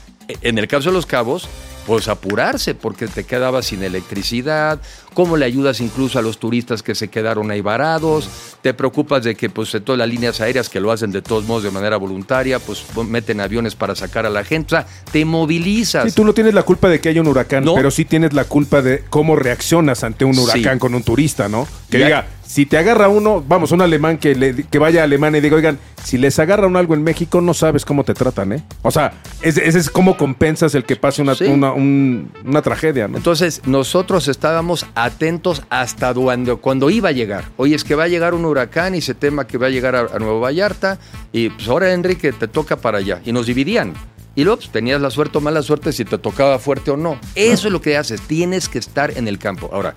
en 0.43 0.59
el 0.59 0.67
caso 0.69 0.89
de 0.91 0.95
los 0.95 1.07
cabos, 1.07 1.49
pues 1.87 2.09
apurarse 2.09 2.75
porque 2.75 3.07
te 3.07 3.25
quedabas 3.25 3.67
sin 3.67 3.83
electricidad, 3.83 4.81
cómo 5.15 5.37
le 5.37 5.45
ayudas 5.47 5.81
incluso 5.81 6.19
a 6.19 6.23
los 6.23 6.39
turistas 6.39 6.83
que 6.83 6.95
se 6.95 7.09
quedaron 7.09 7.51
ahí 7.51 7.61
varados, 7.61 8.29
te 8.63 8.75
preocupas 8.75 9.23
de 9.25 9.35
que 9.35 9.49
pues 9.49 9.71
de 9.73 9.81
todas 9.81 9.99
las 9.99 10.09
líneas 10.09 10.41
aéreas 10.41 10.69
que 10.69 10.81
lo 10.81 10.91
hacen 10.93 11.13
de 11.13 11.23
todos 11.23 11.45
modos 11.45 11.63
de 11.63 11.71
manera 11.71 11.97
voluntaria, 11.97 12.59
pues 12.59 12.85
meten 13.09 13.41
aviones 13.41 13.75
para 13.75 13.95
sacar 13.95 14.27
a 14.27 14.31
la 14.31 14.45
gente, 14.45 14.75
o 14.75 14.79
sea, 14.81 14.87
te 15.13 15.25
movilizas. 15.25 16.05
Sí, 16.05 16.13
tú 16.13 16.25
no 16.25 16.35
tienes 16.35 16.55
la 16.55 16.63
culpa 16.65 16.89
de 16.89 17.01
que 17.01 17.09
haya 17.09 17.21
un 17.21 17.29
huracán, 17.29 17.65
No. 17.65 17.75
pero 17.75 17.91
sí 17.91 18.05
tienes 18.05 18.33
la 18.33 18.45
culpa 18.45 18.83
de 18.83 19.05
cómo 19.09 19.37
reaccionas 19.37 20.03
ante 20.05 20.25
un 20.25 20.35
Sí. 20.35 20.41
huracán 20.41 20.79
con 20.79 20.95
un 20.95 21.03
turista, 21.03 21.49
¿no? 21.49 21.67
Que 21.91 22.01
Ya. 22.01 22.07
diga, 22.07 22.27
si 22.47 22.65
te 22.67 22.79
agarra 22.79 23.09
uno, 23.09 23.43
vamos, 23.47 23.73
un 23.73 23.83
alemán 23.83 24.19
que, 24.19 24.35
le- 24.35 24.55
que 24.65 24.79
vaya 24.79 25.01
a 25.01 25.05
Alemania 25.05 25.39
y 25.39 25.41
diga, 25.41 25.57
oigan, 25.57 25.79
si 26.05 26.17
les 26.17 26.39
agarra 26.39 26.67
un 26.67 26.77
algo 26.77 26.95
en 26.95 27.03
México, 27.03 27.41
no 27.41 27.53
sabes 27.55 27.85
cómo 27.85 28.05
te 28.05 28.15
tratan, 28.15 28.53
¿eh? 28.53 28.63
O 28.83 28.91
sea, 28.91 29.13
ese, 29.43 29.67
ese 29.67 29.79
es 29.79 29.91
cómo 29.91 30.17
compensas 30.17 30.75
el 30.77 30.85
que 30.85 30.95
pase 30.97 31.23
una, 31.23 31.35
Sí. 31.35 31.45
una, 31.45 31.73
un- 31.73 32.31
una 32.45 32.63
tragedia, 32.63 33.09
¿no? 33.09 33.17
Entonces, 33.17 33.63
nosotros 33.67 34.29
estábamos 34.29 34.87
atentos 34.95 35.63
hasta 35.71 36.15
cuando, 36.15 36.59
cuando 36.59 36.89
iba 36.91 37.09
a 37.09 37.13
llegar. 37.13 37.45
Oye, 37.57 37.75
es 37.75 37.83
que 37.85 37.95
va 37.97 38.05
a 38.05 38.09
llegar 38.09 38.33
un 38.35 38.45
huracán 38.45 38.95
y 38.95 39.01
se 39.01 39.15
tema 39.15 39.47
que 39.47 39.59
va 39.59 39.67
a 39.67 39.71
llegar 39.71 39.97
a, 39.97 40.01
a 40.15 40.19
Nuevo 40.19 40.41
Vallarta. 40.41 40.99
Y 41.33 41.51
pues 41.51 41.67
ahora, 41.69 41.93
Enrique, 41.93 42.33
te 42.33 42.47
toca 42.49 42.77
para 42.77 42.99
allá. 42.99 43.21
Y 43.25 43.33
nos 43.33 43.47
dividían. 43.47 43.93
Y 44.37 44.45
luego 44.45 44.59
pues, 44.59 44.71
tenías 44.71 45.01
la 45.01 45.11
suerte 45.11 45.39
o 45.39 45.41
mala 45.41 45.63
suerte 45.63 45.93
si 45.93 46.05
te 46.05 46.19
tocaba 46.19 46.59
fuerte 46.59 46.91
o 46.93 46.97
no. 46.97 47.19
Eso 47.35 47.67
es 47.69 47.73
lo 47.73 47.81
que 47.81 47.97
haces. 47.97 48.21
Tienes 48.21 48.69
que 48.69 48.79
estar 48.79 49.11
en 49.17 49.27
el 49.29 49.39
campo. 49.39 49.69
Ahora, 49.73 49.95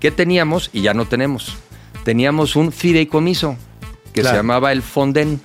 ¿qué 0.00 0.10
teníamos? 0.10 0.70
Y 0.72 0.80
ya 0.82 0.94
no 0.94 1.06
tenemos. 1.06 1.56
Teníamos 2.04 2.56
un 2.56 2.72
fideicomiso 2.72 3.56
que 4.12 4.22
se 4.24 4.32
llamaba 4.32 4.72
el 4.72 4.82
Fonden. 4.82 5.40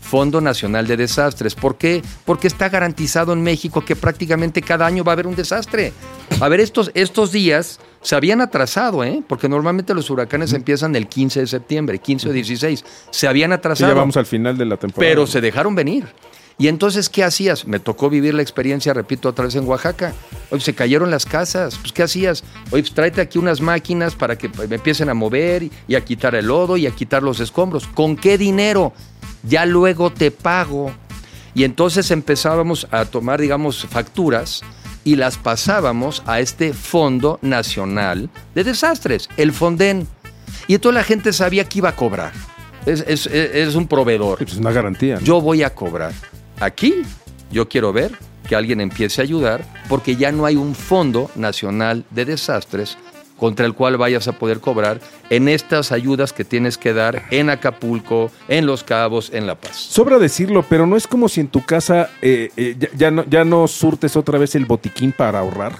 Fondo 0.00 0.42
Nacional 0.42 0.86
de 0.86 0.98
Desastres. 0.98 1.54
¿Por 1.54 1.76
qué? 1.78 2.02
Porque 2.26 2.46
está 2.46 2.68
garantizado 2.68 3.32
en 3.32 3.42
México 3.42 3.82
que 3.82 3.96
prácticamente 3.96 4.60
cada 4.60 4.84
año 4.84 5.04
va 5.04 5.12
a 5.12 5.14
haber 5.14 5.26
un 5.26 5.34
desastre. 5.34 5.94
A 6.40 6.48
ver, 6.50 6.60
estos, 6.60 6.90
estos 6.92 7.32
días 7.32 7.80
se 8.02 8.14
habían 8.14 8.42
atrasado, 8.42 9.04
¿eh? 9.04 9.22
Porque 9.26 9.48
normalmente 9.48 9.94
los 9.94 10.10
huracanes 10.10 10.52
empiezan 10.52 10.94
el 10.96 11.06
15 11.08 11.40
de 11.40 11.46
septiembre, 11.46 11.98
15 11.98 12.28
o 12.28 12.32
16. 12.32 12.84
Se 13.10 13.26
habían 13.26 13.52
Sí, 13.52 13.54
atrasado. 13.54 13.90
ya 13.94 13.98
vamos 13.98 14.16
al 14.18 14.26
final 14.26 14.58
de 14.58 14.66
la 14.66 14.76
temporada. 14.76 15.08
Pero 15.10 15.26
se 15.26 15.40
dejaron 15.40 15.74
venir. 15.74 16.04
Y 16.62 16.68
entonces, 16.68 17.08
¿qué 17.08 17.24
hacías? 17.24 17.66
Me 17.66 17.80
tocó 17.80 18.08
vivir 18.08 18.34
la 18.34 18.42
experiencia, 18.42 18.94
repito, 18.94 19.28
otra 19.28 19.46
vez 19.46 19.56
en 19.56 19.66
Oaxaca. 19.66 20.12
Oye, 20.50 20.62
se 20.62 20.72
cayeron 20.76 21.10
las 21.10 21.26
casas. 21.26 21.76
Pues, 21.76 21.90
¿qué 21.90 22.04
hacías? 22.04 22.44
Oye, 22.70 22.82
pues 22.84 22.94
tráete 22.94 23.20
aquí 23.20 23.36
unas 23.38 23.60
máquinas 23.60 24.14
para 24.14 24.38
que 24.38 24.48
pues, 24.48 24.68
me 24.68 24.76
empiecen 24.76 25.08
a 25.08 25.14
mover 25.14 25.64
y, 25.88 25.94
a 25.96 26.04
quitar 26.04 26.36
el 26.36 26.46
lodo 26.46 26.76
y 26.76 26.86
a 26.86 26.92
quitar 26.92 27.24
los 27.24 27.40
escombros. 27.40 27.88
¿Con 27.88 28.14
qué 28.14 28.38
dinero? 28.38 28.92
Ya 29.42 29.66
luego 29.66 30.12
te 30.12 30.30
pago. 30.30 30.92
Y 31.52 31.64
entonces 31.64 32.12
empezábamos 32.12 32.86
a 32.92 33.06
tomar, 33.06 33.40
digamos, 33.40 33.84
facturas 33.90 34.62
y 35.02 35.16
las 35.16 35.38
pasábamos 35.38 36.22
a 36.26 36.38
este 36.38 36.74
Fondo 36.74 37.40
Nacional 37.42 38.30
de 38.54 38.62
Desastres, 38.62 39.28
el 39.36 39.50
Fonden. 39.50 40.06
Y 40.68 40.74
entonces 40.74 40.94
la 40.94 41.02
gente 41.04 41.32
sabía 41.32 41.64
que 41.68 41.78
iba 41.80 41.88
a 41.88 41.96
cobrar. 41.96 42.32
Es, 42.86 43.00
es- 43.08 43.26
es- 43.26 43.50
es 43.68 43.74
un 43.74 43.88
proveedor. 43.88 44.38
Sí, 44.38 44.44
pues, 44.44 44.54
es 44.54 44.60
una 44.60 44.70
garantía. 44.70 45.16
¿no? 45.16 45.20
Yo 45.22 45.40
voy 45.40 45.64
a 45.64 45.74
cobrar. 45.74 46.12
Aquí 46.62 47.02
yo 47.50 47.68
quiero 47.68 47.92
ver 47.92 48.12
que 48.48 48.54
alguien 48.54 48.80
empiece 48.80 49.20
a 49.20 49.24
ayudar 49.24 49.64
porque 49.88 50.14
ya 50.14 50.30
no 50.30 50.46
hay 50.46 50.54
un 50.54 50.76
Fondo 50.76 51.28
Nacional 51.34 52.04
de 52.10 52.24
Desastres 52.24 52.96
contra 53.36 53.66
el 53.66 53.74
cual 53.74 53.96
vayas 53.96 54.28
a 54.28 54.38
poder 54.38 54.60
cobrar 54.60 55.00
en 55.28 55.48
estas 55.48 55.90
ayudas 55.90 56.32
que 56.32 56.44
tienes 56.44 56.78
que 56.78 56.92
dar 56.92 57.24
en 57.32 57.50
Acapulco, 57.50 58.30
en 58.46 58.66
Los 58.66 58.84
Cabos, 58.84 59.30
en 59.32 59.48
La 59.48 59.56
Paz. 59.56 59.74
Sobra 59.74 60.20
decirlo, 60.20 60.64
pero 60.68 60.86
no 60.86 60.94
es 60.94 61.08
como 61.08 61.28
si 61.28 61.40
en 61.40 61.48
tu 61.48 61.64
casa 61.64 62.10
eh, 62.22 62.52
eh, 62.56 62.76
ya, 62.94 63.44
no 63.44 63.66
surtes 63.66 64.14
otra 64.14 64.38
vez 64.38 64.54
el 64.54 64.64
botiquín 64.64 65.10
para 65.10 65.40
ahorrar. 65.40 65.72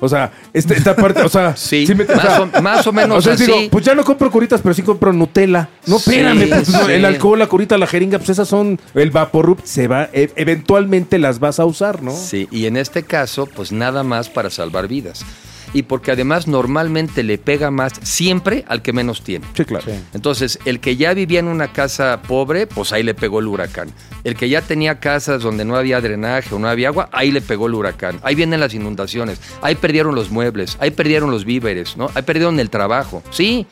O 0.00 0.08
sea, 0.08 0.32
esta, 0.52 0.74
esta 0.74 0.96
parte, 0.96 1.22
o 1.22 1.28
sea, 1.28 1.54
Sí, 1.86 1.86
me- 1.94 2.04
más 2.04 2.38
o- 2.38 2.62
más 2.62 2.86
o 2.86 2.92
menos 2.92 3.18
o 3.18 3.22
sea, 3.22 3.34
así. 3.34 3.44
digo, 3.46 3.58
pues 3.70 3.84
ya 3.84 3.94
no 3.94 4.02
compro 4.02 4.30
curitas, 4.30 4.60
pero 4.62 4.74
sí 4.74 4.82
compro 4.82 5.12
Nutella. 5.12 5.68
No, 5.86 5.98
Sí, 5.98 6.10
espérame, 6.10 6.48
pues, 6.48 6.68
sí. 6.68 6.92
el 6.92 7.04
alcohol, 7.04 7.38
la 7.38 7.46
curita, 7.46 7.76
la 7.78 7.86
jeringa, 7.86 8.18
pues 8.18 8.30
esas 8.30 8.48
son, 8.48 8.80
el 8.94 9.10
Vaporrup 9.10 9.60
se 9.64 9.88
va, 9.88 10.08
e- 10.12 10.30
eventualmente 10.36 11.18
las 11.18 11.38
vas 11.38 11.60
a 11.60 11.64
usar, 11.66 12.02
¿no? 12.02 12.12
Sí, 12.16 12.48
y 12.50 12.66
en 12.66 12.76
este 12.76 13.02
caso, 13.02 13.46
pues 13.46 13.72
nada 13.72 14.02
más 14.02 14.28
para 14.28 14.50
salvar 14.50 14.88
vidas. 14.88 15.24
Y 15.72 15.82
porque 15.82 16.10
además 16.10 16.48
normalmente 16.48 17.22
le 17.22 17.38
pega 17.38 17.70
más 17.70 17.92
siempre 18.02 18.64
al 18.66 18.82
que 18.82 18.92
menos 18.92 19.22
tiene. 19.22 19.46
Sí, 19.54 19.64
claro. 19.64 19.86
Entonces, 20.12 20.58
el 20.64 20.80
que 20.80 20.96
ya 20.96 21.14
vivía 21.14 21.38
en 21.38 21.46
una 21.46 21.72
casa 21.72 22.20
pobre, 22.26 22.66
pues 22.66 22.92
ahí 22.92 23.02
le 23.04 23.14
pegó 23.14 23.38
el 23.38 23.46
huracán. 23.46 23.88
El 24.24 24.34
que 24.34 24.48
ya 24.48 24.62
tenía 24.62 24.98
casas 24.98 25.42
donde 25.42 25.64
no 25.64 25.76
había 25.76 26.00
drenaje 26.00 26.54
o 26.54 26.58
no 26.58 26.68
había 26.68 26.88
agua, 26.88 27.08
ahí 27.12 27.30
le 27.30 27.40
pegó 27.40 27.68
el 27.68 27.74
huracán. 27.74 28.18
Ahí 28.24 28.34
vienen 28.34 28.58
las 28.58 28.74
inundaciones. 28.74 29.40
Ahí 29.62 29.76
perdieron 29.76 30.14
los 30.16 30.30
muebles, 30.30 30.76
ahí 30.80 30.90
perdieron 30.90 31.30
los 31.30 31.44
víveres, 31.44 31.96
¿no? 31.96 32.10
Ahí 32.14 32.22
perdieron 32.22 32.58
el 32.58 32.68
trabajo. 32.68 33.22
Sí, 33.30 33.66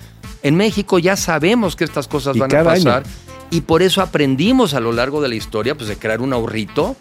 en 0.44 0.54
México 0.56 1.00
ya 1.00 1.16
sabemos 1.16 1.74
que 1.74 1.82
estas 1.84 2.06
cosas 2.06 2.36
Y 2.36 2.38
van 2.38 2.54
a 2.54 2.62
pasar. 2.62 3.02
año. 3.02 3.06
Y 3.50 3.62
por 3.62 3.82
eso 3.82 4.02
aprendimos 4.02 4.74
a 4.74 4.80
lo 4.80 4.92
largo 4.92 5.20
de 5.20 5.28
la 5.28 5.34
historia, 5.34 5.74
pues 5.74 5.88
de 5.88 5.96
crear 5.96 6.20
un 6.20 6.32
ahorrito, 6.32 6.96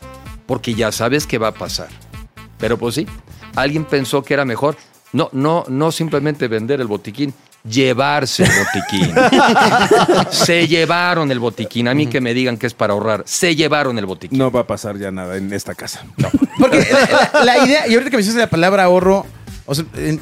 porque 0.47 0.73
ya 0.73 0.91
sabes 0.91 1.27
que 1.27 1.37
va 1.37 1.49
a 1.49 1.53
pasar. 1.53 1.89
Pero 2.57 2.77
pues 2.77 2.95
sí, 2.95 3.05
alguien 3.61 3.85
pensó 3.85 4.23
que 4.23 4.33
era 4.33 4.45
mejor. 4.45 4.75
No, 5.13 5.29
no, 5.31 5.63
no 5.69 5.91
simplemente 5.91 6.47
vender 6.47 6.81
el 6.81 6.87
botiquín, 6.87 7.33
llevarse 7.67 8.43
el 8.43 8.49
botiquín. 8.49 9.15
se 10.31 10.67
llevaron 10.67 11.31
el 11.31 11.39
botiquín. 11.39 11.87
A 11.87 11.93
mí 11.93 12.07
que 12.07 12.19
me 12.21 12.33
digan 12.33 12.57
que 12.57 12.67
es 12.67 12.73
para 12.73 12.93
ahorrar. 12.93 13.23
Se 13.25 13.55
llevaron 13.55 13.97
el 13.97 14.05
botiquín. 14.05 14.37
No 14.37 14.51
va 14.51 14.61
a 14.61 14.67
pasar 14.67 14.97
ya 14.97 15.11
nada 15.11 15.37
en 15.37 15.53
esta 15.53 15.75
casa. 15.75 16.05
Porque 16.59 16.85
la, 17.43 17.65
idea, 17.65 17.87
y 17.87 17.93
ahorita 17.93 18.09
que 18.11 18.17
me 18.17 18.23
dices 18.23 18.35
la 18.35 18.49
palabra 18.49 18.83
ahorro, 18.83 19.25
o 19.65 19.75
sea, 19.75 19.85
en, 19.95 20.19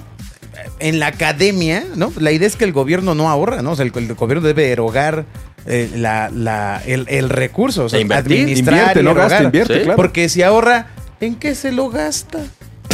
en 0.80 1.00
la 1.00 1.08
academia, 1.08 1.84
¿no? 1.96 2.14
La 2.20 2.32
idea 2.32 2.48
es 2.48 2.56
que 2.56 2.64
el 2.66 2.72
gobierno 2.74 3.16
no 3.16 3.30
ahorra, 3.30 3.62
¿no? 3.62 3.72
O 3.72 3.76
sea, 3.76 3.86
el, 3.86 3.92
el 3.96 4.14
gobierno 4.14 4.46
debe 4.46 4.72
erogar 4.72 5.26
eh, 5.66 5.90
la, 5.96 6.30
la- 6.30 6.82
el, 6.86 7.08
el 7.10 7.30
recurso, 7.30 7.86
o 7.86 7.90
sea, 7.90 7.98
E 7.98 8.04
invertir. 8.04 8.42
administrar 8.42 8.78
Invierte, 8.78 9.00
y 9.00 9.04
no 9.04 9.14
gasta, 9.16 9.44
invierte, 9.44 9.74
Sí. 9.80 9.80
claro. 9.82 9.96
Porque 9.98 10.30
si 10.30 10.44
ahorra, 10.44 10.88
¿en 11.20 11.36
qué 11.36 11.56
se 11.56 11.72
lo 11.72 11.90
gasta? 11.90 12.40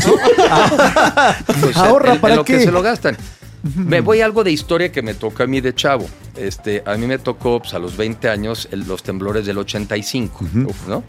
Pues, 1.61 1.77
Ahorra, 1.77 2.09
en- 2.09 2.15
en 2.15 2.21
¿para 2.21 2.35
lo 2.35 2.45
que 2.45 2.59
se 2.59 2.71
lo 2.71 2.81
gastan. 2.81 3.17
Me 3.75 4.01
voy 4.01 4.21
a 4.21 4.25
algo 4.25 4.43
de 4.43 4.51
historia 4.51 4.91
que 4.91 5.01
me 5.03 5.13
toca 5.13 5.43
a 5.43 5.47
mí 5.47 5.61
de 5.61 5.75
chavo. 5.75 6.07
Este, 6.35 6.81
a 6.85 6.95
mí 6.95 7.05
me 7.05 7.19
tocó 7.19 7.59
pues, 7.59 7.73
a 7.75 7.79
los 7.79 7.95
20 7.95 8.27
años 8.29 8.67
el- 8.71 8.87
los 8.87 9.03
temblores 9.03 9.45
del 9.45 9.57
85, 9.59 10.45
¿no? 10.87 11.03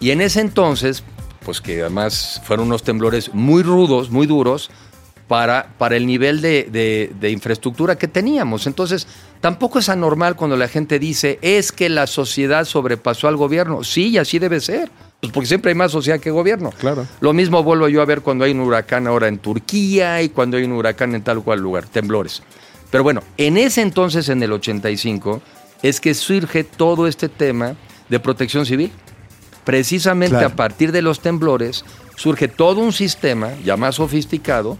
Y 0.00 0.10
en 0.10 0.20
ese 0.22 0.40
entonces, 0.40 1.02
pues 1.44 1.60
que 1.60 1.80
además 1.82 2.40
fueron 2.44 2.66
unos 2.68 2.82
temblores 2.82 3.32
muy 3.34 3.62
rudos, 3.62 4.10
muy 4.10 4.26
duros, 4.26 4.70
para, 5.28 5.74
para 5.76 5.96
el 5.96 6.06
nivel 6.06 6.40
de, 6.40 6.68
de- 6.70 7.12
de 7.20 7.30
infraestructura 7.30 7.98
que 7.98 8.06
teníamos. 8.08 8.66
Entonces, 8.66 9.06
tampoco 9.40 9.78
es 9.80 9.88
anormal 9.88 10.36
cuando 10.36 10.56
la 10.56 10.68
gente 10.68 10.98
dice, 10.98 11.38
es 11.42 11.72
que 11.72 11.88
la 11.88 12.06
sociedad 12.06 12.64
sobrepasó 12.64 13.26
al 13.28 13.36
gobierno. 13.36 13.82
Sí, 13.84 14.08
y 14.10 14.18
así 14.18 14.38
debe 14.38 14.60
ser. 14.60 14.88
Pues 15.20 15.32
porque 15.32 15.46
siempre 15.46 15.70
hay 15.70 15.74
más 15.74 15.92
sociedad 15.92 16.20
que 16.20 16.30
gobierno. 16.30 16.70
Claro. 16.78 17.06
Lo 17.20 17.32
mismo 17.32 17.62
vuelvo 17.62 17.88
yo 17.88 18.02
a 18.02 18.04
ver 18.04 18.20
cuando 18.20 18.44
hay 18.44 18.52
un 18.52 18.60
huracán 18.60 19.06
ahora 19.06 19.28
en 19.28 19.38
Turquía 19.38 20.22
y 20.22 20.28
cuando 20.28 20.56
hay 20.56 20.64
un 20.64 20.72
huracán 20.72 21.14
en 21.14 21.22
tal 21.22 21.42
cual 21.42 21.60
lugar, 21.60 21.86
temblores. 21.86 22.42
Pero 22.90 23.02
bueno, 23.02 23.22
en 23.36 23.56
ese 23.56 23.82
entonces, 23.82 24.28
en 24.28 24.42
el 24.42 24.52
85, 24.52 25.40
es 25.82 26.00
que 26.00 26.14
surge 26.14 26.64
todo 26.64 27.06
este 27.06 27.28
tema 27.28 27.74
de 28.08 28.20
protección 28.20 28.66
civil. 28.66 28.92
Precisamente 29.64 30.36
Claro. 30.36 30.46
a 30.48 30.56
partir 30.56 30.92
de 30.92 31.02
los 31.02 31.20
temblores 31.20 31.84
surge 32.16 32.46
todo 32.48 32.80
un 32.80 32.92
sistema 32.92 33.50
ya 33.64 33.76
más 33.76 33.96
sofisticado 33.96 34.78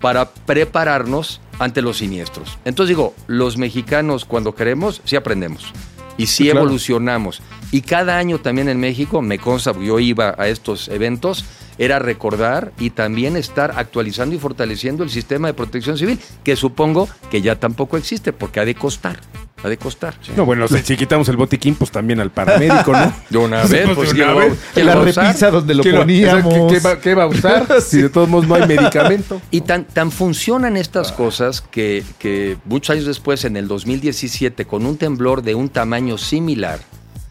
para 0.00 0.30
prepararnos 0.30 1.40
ante 1.58 1.82
los 1.82 1.98
siniestros. 1.98 2.56
Entonces 2.64 2.90
digo, 2.90 3.14
los 3.26 3.56
mexicanos 3.56 4.24
cuando 4.24 4.54
queremos, 4.54 5.00
sí 5.04 5.16
aprendemos 5.16 5.72
y 6.18 6.26
sí, 6.26 6.44
claro. 6.44 6.60
evolucionamos. 6.60 7.40
Y 7.72 7.80
cada 7.80 8.18
año 8.18 8.38
también 8.38 8.68
en 8.68 8.78
México, 8.78 9.22
me 9.22 9.38
consta, 9.38 9.72
yo 9.80 9.98
iba 9.98 10.34
a 10.36 10.48
estos 10.48 10.88
eventos, 10.88 11.46
era 11.78 11.98
recordar 11.98 12.72
y 12.78 12.90
también 12.90 13.36
estar 13.36 13.72
actualizando 13.76 14.34
y 14.34 14.38
fortaleciendo 14.38 15.04
el 15.04 15.10
sistema 15.10 15.48
de 15.48 15.54
protección 15.54 15.96
civil, 15.96 16.18
que 16.44 16.56
supongo 16.56 17.08
que 17.30 17.40
ya 17.40 17.58
tampoco 17.58 17.96
existe, 17.96 18.32
porque 18.34 18.60
ha 18.60 18.64
de 18.66 18.74
costar, 18.74 19.20
ha 19.62 19.68
de 19.68 19.76
costar. 19.76 20.14
No, 20.36 20.44
bueno, 20.44 20.68
si, 20.68 20.78
si 20.78 20.96
quitamos 20.96 21.28
el 21.28 21.36
botiquín, 21.36 21.74
pues 21.74 21.90
también 21.90 22.20
al 22.20 22.30
paramédico, 22.30 22.92
¿no? 22.92 23.12
De 23.30 23.38
una 23.38 23.62
vez, 23.64 23.84
pues, 23.86 23.96
pues, 23.96 24.08
de 24.10 24.14
¿quién 24.14 24.28
una 24.28 24.34
lo- 24.34 24.50
vez. 24.50 24.58
quién 24.74 24.86
la 24.86 24.94
repisa 24.94 25.50
donde 25.50 25.74
lo 25.74 25.82
¿Qué 25.82 25.92
lo- 25.92 25.98
poníamos. 26.00 26.54
¿Qué, 26.54 26.66
qué 26.78 26.80
va, 26.80 27.00
qué 27.00 27.14
va 27.14 27.22
a 27.24 27.26
usar? 27.26 27.66
Si 27.82 28.00
de 28.02 28.08
todos 28.08 28.28
modos 28.28 28.46
no 28.46 28.54
hay 28.54 28.66
medicamento. 28.66 29.40
Y 29.50 29.62
tan, 29.62 29.84
tan 29.84 30.10
funcionan 30.12 30.76
estas 30.76 31.10
cosas 31.12 31.60
que, 31.60 32.04
que 32.18 32.56
muchos 32.64 32.94
años 32.94 33.06
después, 33.06 33.44
en 33.44 33.56
el 33.56 33.66
2017, 33.68 34.64
con 34.66 34.86
un 34.86 34.96
temblor 34.96 35.42
de 35.42 35.54
un 35.54 35.68
tamaño 35.68 36.18
similar, 36.18 36.78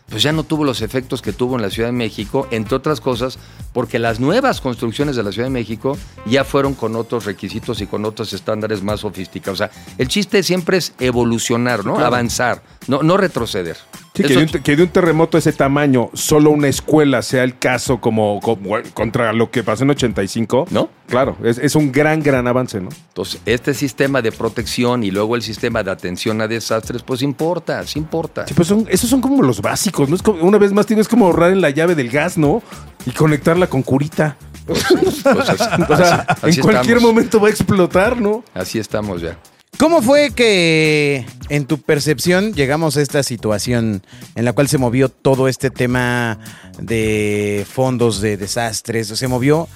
pues 0.09 0.23
ya 0.23 0.31
no 0.31 0.43
tuvo 0.43 0.63
los 0.63 0.81
efectos 0.81 1.21
que 1.21 1.33
tuvo 1.33 1.55
en 1.57 1.61
la 1.61 1.69
Ciudad 1.69 1.89
de 1.89 1.93
México, 1.93 2.47
entre 2.51 2.75
otras 2.75 3.01
cosas, 3.01 3.39
porque 3.77 3.99
las 3.99 4.19
nuevas 4.19 4.59
construcciones 4.59 5.15
de 5.15 5.21
la 5.21 5.31
Ciudad 5.31 5.45
de 5.45 5.51
México 5.51 5.95
ya 6.25 6.43
fueron 6.43 6.73
con 6.73 6.95
otros 6.95 7.25
requisitos 7.25 7.79
y 7.79 7.85
con 7.85 8.05
otros 8.05 8.33
estándares 8.33 8.81
más 8.81 9.01
sofisticados. 9.01 9.61
O 9.61 9.67
sea, 9.67 9.71
el 9.99 10.07
chiste 10.07 10.41
siempre 10.41 10.77
es 10.77 10.95
evolucionar, 10.99 11.85
¿no? 11.85 11.99
Avanzar, 11.99 12.63
no, 12.87 13.03
no 13.03 13.17
retroceder. 13.17 13.77
Sí, 14.17 14.23
que, 14.23 14.33
de 14.33 14.37
un, 14.39 14.47
que 14.47 14.75
de 14.75 14.83
un 14.83 14.89
terremoto 14.89 15.37
de 15.37 15.39
ese 15.39 15.53
tamaño, 15.53 16.09
solo 16.13 16.49
una 16.51 16.67
escuela 16.67 17.21
sea 17.21 17.43
el 17.43 17.57
caso 17.57 18.01
como, 18.01 18.39
como- 18.41 18.77
contra 18.93 19.31
lo 19.33 19.49
que 19.51 19.63
pasó 19.63 19.83
en 19.83 19.91
85. 19.91 20.67
¿No? 20.71 20.89
Claro, 21.07 21.37
es, 21.43 21.57
es 21.57 21.75
un 21.75 21.91
gran, 21.91 22.21
gran 22.21 22.47
avance, 22.47 22.81
¿no? 22.81 22.89
Entonces, 23.09 23.39
este 23.45 23.73
sistema 23.73 24.21
de 24.21 24.31
protección 24.31 25.03
y 25.03 25.11
luego 25.11 25.35
el 25.35 25.41
sistema 25.41 25.81
de 25.83 25.91
atención 25.91 26.41
a 26.41 26.47
desastres, 26.47 27.01
pues 27.03 27.21
importa, 27.21 27.85
sí 27.87 27.99
importa. 27.99 28.45
Sí, 28.47 28.53
pues 28.53 28.67
son, 28.67 28.85
esos 28.89 29.09
son 29.09 29.21
como 29.21 29.41
los 29.43 29.61
básicos, 29.61 30.09
¿no? 30.09 30.15
Es 30.15 30.21
como, 30.21 30.43
una 30.43 30.57
vez 30.57 30.73
más, 30.73 30.85
tienes 30.85 31.07
como 31.07 31.27
ahorrar 31.27 31.51
en 31.51 31.61
la 31.61 31.69
llave 31.69 31.95
del 31.95 32.09
gas, 32.09 32.37
¿no? 32.37 32.61
Y 33.05 33.11
conectarla 33.11 33.67
con 33.67 33.83
curita. 33.83 34.35
Pues 34.65 34.83
así, 35.25 35.81
O 35.89 35.95
sea, 35.95 36.25
así 36.41 36.59
en 36.59 36.63
cualquier 36.63 36.97
estamos. 36.97 37.03
momento 37.03 37.39
va 37.39 37.47
a 37.47 37.51
explotar, 37.51 38.19
¿no? 38.19 38.43
Así 38.53 38.79
estamos 38.79 39.21
ya. 39.21 39.37
¿Cómo 39.77 40.01
fue 40.01 40.31
que 40.31 41.23
en 41.49 41.65
tu 41.65 41.79
percepción 41.79 42.53
llegamos 42.53 42.97
a 42.97 43.01
esta 43.01 43.21
situación 43.21 44.01
en 44.33 44.45
la 44.45 44.53
cual 44.53 44.67
se 44.67 44.79
movió 44.79 45.07
todo 45.07 45.47
este 45.47 45.69
tema 45.69 46.39
de 46.79 47.63
fondos 47.69 48.19
de 48.19 48.37
desastres? 48.37 49.07
Se 49.07 49.27
movió 49.27 49.67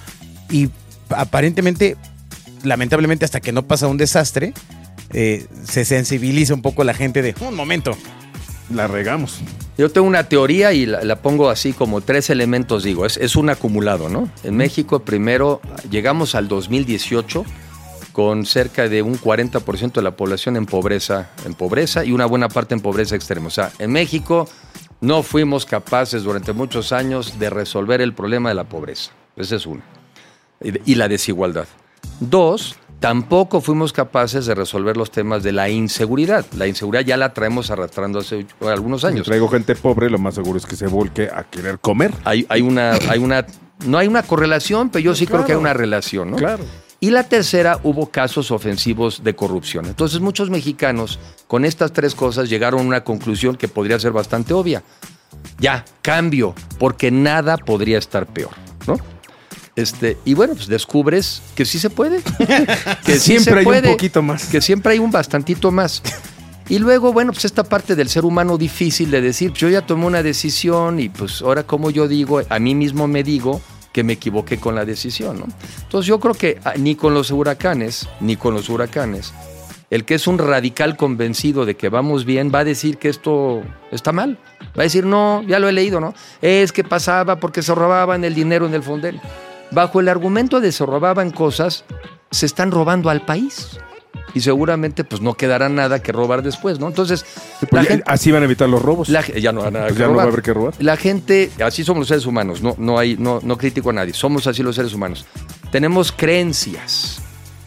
y 0.50 0.70
aparentemente, 1.10 1.96
lamentablemente, 2.64 3.24
hasta 3.24 3.40
que 3.40 3.52
no 3.52 3.68
pasa 3.68 3.86
un 3.86 3.96
desastre, 3.96 4.54
eh, 5.12 5.46
se 5.62 5.84
sensibiliza 5.84 6.52
un 6.52 6.62
poco 6.62 6.82
la 6.82 6.94
gente 6.94 7.22
de 7.22 7.36
un 7.40 7.54
momento. 7.54 7.96
La 8.74 8.88
regamos. 8.88 9.38
Yo 9.78 9.88
tengo 9.88 10.08
una 10.08 10.28
teoría 10.28 10.72
y 10.72 10.84
la, 10.84 11.04
la 11.04 11.22
pongo 11.22 11.48
así 11.48 11.72
como 11.72 12.00
tres 12.00 12.28
elementos, 12.28 12.82
digo, 12.82 13.06
es, 13.06 13.18
es 13.18 13.36
un 13.36 13.50
acumulado, 13.50 14.08
¿no? 14.08 14.28
En 14.42 14.56
México 14.56 15.04
primero 15.04 15.60
llegamos 15.90 16.34
al 16.34 16.48
2018 16.48 17.44
con 18.12 18.44
cerca 18.46 18.88
de 18.88 19.02
un 19.02 19.18
40% 19.18 19.92
de 19.92 20.02
la 20.02 20.16
población 20.16 20.56
en 20.56 20.66
pobreza, 20.66 21.30
en 21.44 21.54
pobreza 21.54 22.04
y 22.04 22.12
una 22.12 22.26
buena 22.26 22.48
parte 22.48 22.74
en 22.74 22.80
pobreza 22.80 23.16
extrema. 23.16 23.46
O 23.46 23.50
sea, 23.50 23.72
en 23.78 23.90
México 23.92 24.48
no 25.00 25.22
fuimos 25.22 25.66
capaces 25.66 26.22
durante 26.22 26.52
muchos 26.52 26.92
años 26.92 27.38
de 27.38 27.50
resolver 27.50 28.00
el 28.00 28.14
problema 28.14 28.50
de 28.50 28.54
la 28.54 28.64
pobreza. 28.64 29.10
Esa 29.36 29.56
es 29.56 29.66
una. 29.66 29.82
Y, 30.62 30.94
la 30.94 31.08
desigualdad. 31.08 31.66
Dos, 32.20 32.76
tampoco 33.00 33.60
fuimos 33.60 33.92
capaces 33.92 34.46
de 34.46 34.54
resolver 34.54 34.96
los 34.96 35.10
temas 35.10 35.42
de 35.42 35.50
la 35.50 35.68
inseguridad. 35.68 36.46
La 36.56 36.68
inseguridad 36.68 37.04
ya 37.04 37.16
la 37.16 37.34
traemos 37.34 37.70
arrastrando 37.72 38.20
hace 38.20 38.46
algunos 38.60 39.00
Si 39.00 39.08
años. 39.08 39.26
traigo 39.26 39.48
gente 39.48 39.74
pobre, 39.74 40.08
lo 40.08 40.18
más 40.18 40.36
seguro 40.36 40.58
es 40.58 40.66
que 40.66 40.76
se 40.76 40.86
volque 40.86 41.28
a 41.34 41.44
querer 41.44 41.80
comer. 41.80 42.14
Hay, 42.24 42.46
hay 42.48 42.60
una, 42.60 42.92
hay 43.08 43.18
una, 43.18 43.44
no 43.86 43.98
hay 43.98 44.06
una 44.06 44.22
correlación, 44.22 44.90
pero 44.90 45.02
yo 45.02 45.14
sí 45.16 45.26
creo 45.26 45.44
que 45.44 45.52
hay 45.52 45.58
una 45.58 45.74
relación, 45.74 46.30
¿no? 46.30 46.36
Claro. 46.36 46.62
Y 47.02 47.10
la 47.10 47.24
tercera, 47.24 47.80
hubo 47.82 48.10
casos 48.10 48.52
ofensivos 48.52 49.24
de 49.24 49.34
corrupción. 49.34 49.86
Entonces 49.86 50.20
muchos 50.20 50.50
mexicanos 50.50 51.18
con 51.48 51.64
estas 51.64 51.92
tres 51.92 52.14
cosas 52.14 52.48
llegaron 52.48 52.78
a 52.78 52.84
una 52.84 53.02
conclusión 53.02 53.56
que 53.56 53.66
podría 53.66 53.98
ser 53.98 54.12
bastante 54.12 54.54
obvia. 54.54 54.84
Ya, 55.58 55.84
cambio, 56.00 56.54
porque 56.78 57.10
nada 57.10 57.56
podría 57.56 57.98
estar 57.98 58.24
peor, 58.26 58.52
¿no? 58.86 58.98
Este, 59.74 60.16
y 60.24 60.34
bueno, 60.34 60.54
pues 60.54 60.68
descubres 60.68 61.42
que 61.56 61.64
sí 61.64 61.80
se 61.80 61.90
puede. 61.90 62.22
que 63.04 63.14
sí 63.14 63.40
Siempre 63.40 63.64
se 63.64 63.70
hay 63.70 63.84
un 63.84 63.90
poquito 63.96 64.22
más. 64.22 64.46
Que 64.46 64.60
siempre 64.60 64.92
hay 64.92 65.00
un 65.00 65.10
bastantito 65.10 65.72
más. 65.72 66.04
Y 66.68 66.78
luego, 66.78 67.12
bueno, 67.12 67.32
pues 67.32 67.44
esta 67.44 67.64
parte 67.64 67.96
del 67.96 68.10
ser 68.10 68.24
humano 68.24 68.56
difícil 68.58 69.10
de 69.10 69.20
decir, 69.20 69.52
yo 69.54 69.68
ya 69.68 69.84
tomé 69.84 70.06
una 70.06 70.22
decisión 70.22 71.00
y 71.00 71.08
pues 71.08 71.42
ahora 71.42 71.64
como 71.64 71.90
yo 71.90 72.06
digo, 72.06 72.42
a 72.48 72.58
mí 72.60 72.76
mismo 72.76 73.08
me 73.08 73.24
digo 73.24 73.60
que 73.92 74.02
me 74.04 74.14
equivoqué 74.14 74.58
con 74.58 74.74
la 74.74 74.84
decisión, 74.84 75.38
¿no? 75.40 75.46
Entonces 75.82 76.06
yo 76.06 76.18
creo 76.18 76.34
que 76.34 76.58
ah, 76.64 76.74
ni 76.78 76.94
con 76.94 77.14
los 77.14 77.30
huracanes, 77.30 78.08
ni 78.20 78.36
con 78.36 78.54
los 78.54 78.68
huracanes, 78.68 79.32
el 79.92 80.06
que 80.06 80.14
es 80.14 80.26
un 80.26 80.38
radical 80.38 80.96
convencido 80.96 81.66
de 81.66 81.76
que 81.76 81.90
vamos 81.90 82.24
bien 82.24 82.50
va 82.52 82.60
a 82.60 82.64
decir 82.64 82.96
que 82.96 83.10
esto 83.10 83.62
está 83.90 84.10
mal. 84.10 84.38
Va 84.76 84.80
a 84.80 84.82
decir, 84.84 85.04
no, 85.04 85.42
ya 85.42 85.58
lo 85.58 85.68
he 85.68 85.72
leído, 85.72 86.00
¿no? 86.00 86.14
Es 86.40 86.72
que 86.72 86.82
pasaba 86.82 87.36
porque 87.36 87.60
se 87.60 87.74
robaban 87.74 88.24
el 88.24 88.34
dinero 88.34 88.64
en 88.64 88.72
el 88.72 88.82
fondel. 88.82 89.20
Bajo 89.70 90.00
el 90.00 90.08
argumento 90.08 90.60
de 90.60 90.72
se 90.72 90.86
robaban 90.86 91.30
cosas, 91.30 91.84
se 92.30 92.46
están 92.46 92.70
robando 92.70 93.10
al 93.10 93.26
país. 93.26 93.78
Y 94.34 94.40
seguramente 94.40 95.04
pues 95.04 95.20
no 95.20 95.34
quedará 95.34 95.68
nada 95.68 96.02
que 96.02 96.10
robar 96.12 96.42
después, 96.42 96.78
¿no? 96.78 96.88
Entonces, 96.88 97.24
Pues 97.68 97.86
gente- 97.86 98.04
así 98.06 98.32
van 98.32 98.42
a 98.42 98.46
evitar 98.46 98.68
los 98.68 98.80
robos. 98.80 99.08
la 99.08 99.20
ya 99.26 99.52
no, 99.52 99.70
nada 99.70 99.88
Pues 99.88 99.98
no 99.98 100.14
va 100.14 100.22
a 100.22 100.26
haber 100.26 100.42
que 100.42 100.54
robar. 100.54 100.74
La 100.78 100.96
gente, 100.96 101.50
así 101.64 101.84
somos 101.84 102.00
los 102.00 102.08
seres 102.08 102.24
humanos, 102.26 102.62
no, 102.62 102.74
no, 102.78 102.98
hay, 102.98 103.16
no, 103.18 103.40
no 103.42 103.58
critico 103.58 103.90
a 103.90 103.92
nadie, 103.92 104.14
somos 104.14 104.46
así 104.46 104.62
los 104.62 104.76
seres 104.76 104.94
humanos. 104.94 105.26
Tenemos 105.70 106.12
creencias 106.12 107.20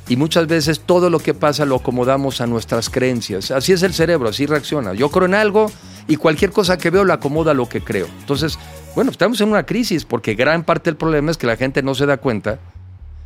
y 0.07 0.15
muchas 0.17 0.47
veces 0.47 0.79
todo 0.81 1.09
lo 1.09 1.19
que 1.19 1.33
pasa 1.33 1.65
lo 1.65 1.75
acomodamos 1.77 2.41
a 2.41 2.47
nuestras 2.47 2.89
creencias. 2.89 3.51
Así 3.51 3.71
es 3.73 3.83
el 3.83 3.93
cerebro, 3.93 4.29
así 4.29 4.45
reacciona. 4.45 4.93
Yo 4.93 5.09
creo 5.09 5.25
en 5.25 5.35
algo 5.35 5.71
y 6.07 6.15
cualquier 6.17 6.51
cosa 6.51 6.77
que 6.77 6.89
veo 6.89 7.03
lo 7.03 7.13
acomoda 7.13 7.51
a 7.51 7.53
lo 7.55 7.67
que 7.69 7.81
creo. 7.81 8.07
Entonces, 8.19 8.57
bueno, 8.95 9.11
estamos 9.11 9.39
en 9.41 9.49
una 9.49 9.65
crisis 9.65 10.05
porque 10.05 10.35
gran 10.35 10.63
parte 10.63 10.89
del 10.89 10.97
problema 10.97 11.31
es 11.31 11.37
que 11.37 11.47
la 11.47 11.57
gente 11.57 11.81
no 11.83 11.95
se 11.95 12.05
da 12.05 12.17
cuenta. 12.17 12.59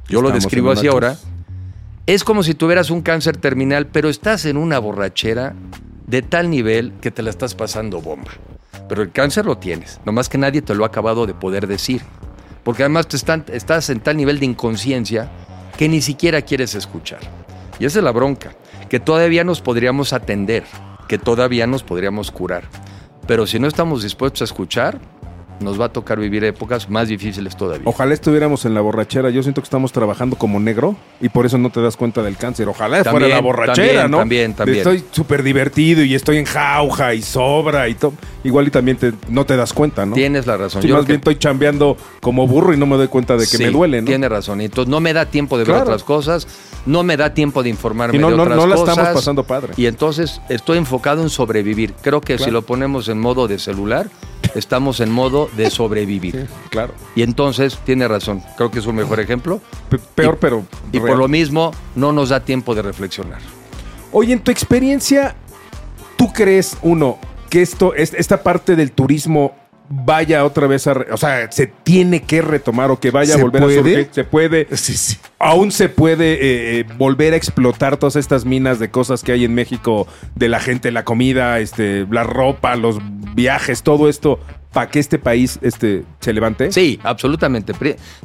Yo 0.08 0.22
lo 0.22 0.32
describo 0.32 0.72
así 0.72 0.88
ahora. 0.88 1.18
Es 2.06 2.24
como 2.24 2.44
si 2.44 2.56
tuvieras 2.56 2.90
un 2.90 3.02
cáncer 3.02 3.38
terminal, 3.38 3.88
pero 3.88 4.10
estás 4.10 4.46
en 4.46 4.58
una 4.58 4.80
borrachera 4.80 5.54
de 6.08 6.22
tal 6.22 6.50
nivel 6.50 6.94
que 7.02 7.12
te 7.12 7.22
la 7.22 7.30
estás 7.30 7.54
pasando 7.54 8.02
bomba. 8.02 8.32
Pero 8.88 9.04
el 9.04 9.12
cáncer 9.12 9.46
lo 9.46 9.58
tienes, 9.60 10.00
nomás 10.06 10.30
que 10.30 10.40
nadie 10.40 10.62
te 10.64 10.74
lo 10.74 10.84
ha 10.84 10.88
acabado 10.88 11.28
de 11.28 11.36
poder 11.36 11.68
decir. 11.68 12.02
Porque 12.64 12.84
además 12.84 13.08
te 13.08 13.16
están- 13.16 13.46
estás 13.52 13.90
en 13.90 14.00
tal 14.00 14.18
nivel 14.18 14.40
de 14.40 14.46
inconsciencia 14.48 15.30
que 15.78 15.88
ni 15.88 16.02
siquiera 16.02 16.42
quieres 16.42 16.74
escuchar. 16.74 17.20
Y 17.80 17.86
esa 17.86 18.00
es 18.00 18.04
la 18.04 18.12
bronca, 18.12 18.54
que 18.90 19.00
todavía 19.00 19.44
nos 19.44 19.62
podríamos 19.62 20.12
atender, 20.12 20.64
que 21.08 21.20
todavía 21.20 21.68
nos 21.68 21.84
podríamos 21.84 22.32
curar. 22.32 22.64
Pero 23.28 23.46
si 23.46 23.60
no 23.60 23.68
estamos 23.68 24.02
dispuestos 24.02 24.42
a 24.42 24.46
escuchar, 24.46 25.00
nos 25.60 25.80
va 25.80 25.86
a 25.86 25.90
tocar 25.90 26.20
vivir 26.20 26.44
épocas 26.44 26.90
más 26.90 27.08
difíciles 27.08 27.56
todavía. 27.58 27.84
Ojalá 27.86 28.14
estuviéramos 28.14 28.66
en 28.66 28.74
la 28.74 28.82
borrachera. 28.82 29.30
Yo 29.30 29.42
siento 29.44 29.62
que 29.62 29.66
estamos 29.66 29.92
trabajando 29.92 30.36
como 30.38 30.60
negro 30.60 30.96
y 31.22 31.30
por 31.30 31.46
eso 31.46 31.58
no 31.58 31.70
te 31.70 31.82
das 31.82 31.98
cuenta 31.98 32.24
del 32.24 32.38
cáncer. 32.38 32.68
Ojalá 32.70 33.04
fuera 33.04 33.28
la 33.28 33.42
borrachera, 33.42 34.02
también, 34.04 34.12
¿no? 34.12 34.18
también, 34.20 34.54
también. 34.54 34.78
Estoy 34.80 35.04
súper 35.12 35.44
divertido 35.44 36.04
y 36.04 36.16
estoy 36.16 36.38
en 36.38 36.46
jauja 36.46 37.14
y 37.14 37.22
sobra 37.22 37.88
y 37.90 37.96
todo. 37.96 38.14
Igual 38.44 38.68
y 38.68 38.72
también 38.72 38.98
te- 38.98 39.14
no 39.28 39.46
te 39.46 39.56
das 39.58 39.74
cuenta, 39.74 40.06
¿no? 40.06 40.16
Tienes 40.16 40.48
la 40.48 40.56
razón. 40.58 40.82
Sí, 40.82 40.88
Yo 40.88 40.96
más 40.96 41.04
que- 41.06 41.14
bien 41.14 41.20
estoy 41.20 41.38
chambeando 41.38 41.98
como 42.22 42.48
burro 42.48 42.74
y 42.74 42.78
no 42.78 42.86
me 42.86 42.96
doy 42.96 43.08
cuenta 43.08 43.34
de 43.34 43.40
que 43.42 43.58
Sí, 43.58 43.64
me 43.64 43.72
duele, 43.72 44.02
¿no? 44.02 44.08
Tiene 44.08 44.30
razón. 44.30 44.62
Entonces 44.62 44.90
no 44.90 45.00
me 45.00 45.14
da 45.14 45.26
tiempo 45.26 45.58
de 45.58 45.66
ver 45.66 45.76
otras 45.82 46.04
cosas, 46.04 46.48
no 46.86 47.04
me 47.04 47.18
da 47.18 47.34
tiempo 47.34 47.62
de 47.64 47.70
informarme 47.70 48.16
Y 48.16 48.20
no- 48.20 48.30
de 48.30 48.38
no- 48.38 48.44
otras 48.44 48.58
no 48.58 48.68
la 48.68 48.76
cosas. 48.76 48.98
estamos 48.98 49.14
pasando 49.14 49.44
padre. 49.44 49.74
Y 49.76 49.86
entonces 49.88 50.42
estoy 50.50 50.78
enfocado 50.78 51.22
en 51.22 51.30
sobrevivir. 51.30 51.94
Creo 52.02 52.22
que 52.22 52.38
si 52.38 52.50
lo 52.50 52.62
ponemos 52.62 53.10
en 53.10 53.20
modo 53.20 53.48
de 53.48 53.60
celular, 53.60 54.10
estamos 54.56 55.00
en 55.00 55.12
modo 55.12 55.50
de 55.58 55.70
sobrevivir. 55.70 56.48
Claro. 56.70 56.94
Y 57.16 57.22
entonces 57.24 57.78
tiene 57.86 58.08
razón. 58.08 58.42
Creo 58.58 58.72
que 58.72 58.80
es 58.80 58.86
un 58.86 58.96
mejor 58.96 59.20
ejemplo. 59.20 59.62
Pe- 59.90 60.00
peor, 60.16 60.36
Y- 60.36 60.38
pero. 60.40 60.64
Y 60.92 61.00
por 61.00 61.18
lo 61.18 61.28
mismo, 61.28 61.72
no 61.96 62.12
nos 62.12 62.30
da 62.30 62.40
tiempo 62.40 62.76
de 62.76 62.82
reflexionar. 62.82 63.40
Oye, 64.12 64.34
en 64.34 64.40
tu 64.40 64.52
experiencia, 64.52 65.36
¿tú 66.18 66.32
crees, 66.34 66.78
uno, 66.82 67.18
que 67.50 67.62
esto, 67.62 67.94
es- 67.94 68.14
esta 68.14 68.44
parte 68.44 68.76
del 68.76 68.92
turismo 68.92 69.54
vaya 69.90 70.46
otra 70.46 70.68
vez 70.68 70.86
a. 70.88 70.94
re- 70.94 71.12
o 71.12 71.18
sea, 71.18 71.52
se 71.52 71.68
tiene 71.68 72.22
que 72.22 72.42
retomar 72.42 72.92
o 72.92 73.00
que 73.00 73.12
vaya 73.12 73.34
a 73.34 73.38
¿Se 73.38 73.42
volver 73.44 73.62
puede? 73.64 73.74
a 73.80 73.82
surgir? 73.84 74.08
Se 74.12 74.24
puede. 74.24 74.68
Sí, 74.78 74.96
sí. 74.96 75.18
Aún 75.40 75.72
se 75.72 75.90
puede 75.90 76.34
eh, 76.34 76.80
eh, 76.80 76.86
volver 76.98 77.34
a 77.34 77.36
explotar 77.38 77.98
todas 77.98 78.16
estas 78.16 78.46
minas 78.46 78.80
de 78.80 78.90
cosas 78.92 79.24
que 79.24 79.32
hay 79.32 79.46
en 79.46 79.54
México, 79.54 80.08
de 80.36 80.50
la 80.50 80.60
gente, 80.60 80.92
la 80.92 81.04
comida, 81.06 81.60
este, 81.60 82.06
la 82.12 82.24
ropa, 82.24 82.76
los 82.76 82.98
viajes, 83.36 83.84
todo 83.84 84.10
esto, 84.10 84.40
para 84.74 84.90
que 84.92 85.00
este 85.00 85.18
país 85.18 85.60
este, 85.62 86.04
se 86.20 86.34
levante. 86.34 86.72
Sí, 86.72 87.00
absolutamente. 87.04 87.74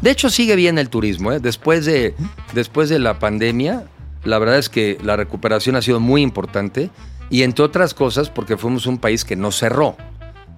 De 0.01 0.11
hecho, 0.11 0.29
sigue 0.31 0.57
bien 0.57 0.79
el 0.79 0.89
turismo. 0.91 1.33
¿eh? 1.33 1.41
Después, 1.41 1.85
de, 1.87 2.15
después 2.53 2.89
de 2.91 2.99
la 2.99 3.19
pandemia, 3.19 3.85
la 4.25 4.39
verdad 4.39 4.59
es 4.59 4.69
que 4.69 4.99
la 5.03 5.17
recuperación 5.17 5.77
ha 5.77 5.83
sido 5.83 6.01
muy 6.01 6.21
importante 6.23 6.91
y 7.31 7.43
entre 7.43 7.65
otras 7.65 7.95
cosas 7.95 8.29
porque 8.29 8.57
fuimos 8.57 8.87
un 8.87 8.99
país 8.99 9.25
que 9.25 9.37
no 9.37 9.51
cerró. 9.53 9.97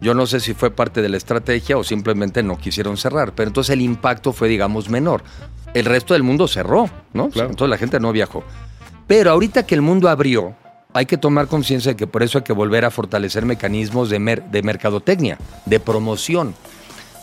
Yo 0.01 0.15
no 0.15 0.27
sé 0.27 0.41
si 0.41 0.53
fue 0.55 0.71
parte 0.71 1.01
de 1.03 1.09
la 1.09 1.17
estrategia 1.17 1.79
o 1.79 1.85
simplemente 1.85 2.43
no 2.43 2.59
quisieron 2.59 2.97
cerrar, 2.97 3.33
pero 3.35 3.49
entonces 3.49 3.73
el 3.73 3.81
impacto 3.81 4.33
fue, 4.33 4.49
digamos, 4.49 4.91
menor. 4.91 5.23
El 5.75 5.85
resto 5.87 6.15
del 6.15 6.23
mundo 6.23 6.47
cerró, 6.49 6.91
¿no? 7.13 7.31
Claro. 7.31 7.51
Entonces 7.51 7.71
la 7.71 7.79
gente 7.79 7.99
no 7.99 8.13
viajó. 8.13 8.45
Pero 9.07 9.31
ahorita 9.31 9.65
que 9.67 9.75
el 9.75 9.83
mundo 9.83 10.09
abrió, 10.09 10.55
hay 10.93 11.07
que 11.07 11.17
tomar 11.17 11.47
conciencia 11.49 11.93
de 11.93 11.97
que 11.97 12.07
por 12.07 12.23
eso 12.23 12.39
hay 12.39 12.45
que 12.45 12.53
volver 12.53 12.85
a 12.85 12.91
fortalecer 12.91 13.45
mecanismos 13.45 14.09
de, 14.11 14.19
mer- 14.19 14.45
de 14.51 14.63
mercadotecnia, 14.63 15.39
de 15.65 15.81
promoción. 15.81 16.55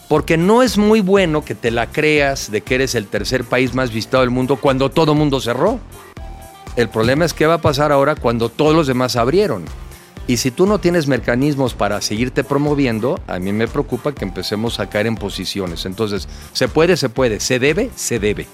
Porque 0.10 0.38
no 0.38 0.62
es 0.62 0.78
muy 0.78 1.00
bueno 1.02 1.44
que 1.44 1.56
te 1.56 1.72
la 1.72 1.88
creas 1.88 2.52
de 2.52 2.62
que 2.62 2.76
eres 2.76 2.94
el 2.96 3.08
tercer 3.08 3.44
país 3.46 3.74
más 3.74 3.92
visitado 3.92 4.22
del 4.22 4.30
mundo 4.30 4.58
cuando 4.58 4.92
todo 4.92 5.16
mundo 5.16 5.40
cerró. 5.40 5.80
El 6.76 6.90
problema 6.90 7.26
es 7.26 7.34
qué 7.34 7.46
va 7.48 7.56
a 7.56 7.62
pasar 7.62 7.92
ahora 7.92 8.16
cuando 8.16 8.50
todos 8.50 8.76
los 8.76 8.88
demás 8.88 9.16
abrieron. 9.16 9.64
Y 10.26 10.38
si 10.38 10.52
tú 10.52 10.66
no 10.66 10.80
tienes 10.80 11.08
mecanismos 11.08 11.74
para 11.74 12.00
seguirte 12.02 12.44
promoviendo, 12.46 13.20
a 13.28 13.40
mí 13.40 13.52
me 13.52 13.68
preocupa 13.68 14.14
que 14.14 14.24
empecemos 14.24 14.80
a 14.80 14.90
caer 14.90 15.08
en 15.08 15.16
posiciones. 15.16 15.86
Entonces, 15.86 16.30
se 16.54 16.68
puede, 16.70 16.96
se 16.96 17.10
puede, 17.10 17.40
se 17.42 17.60
debe, 17.60 17.90
se 17.96 18.20
debe. 18.20 18.48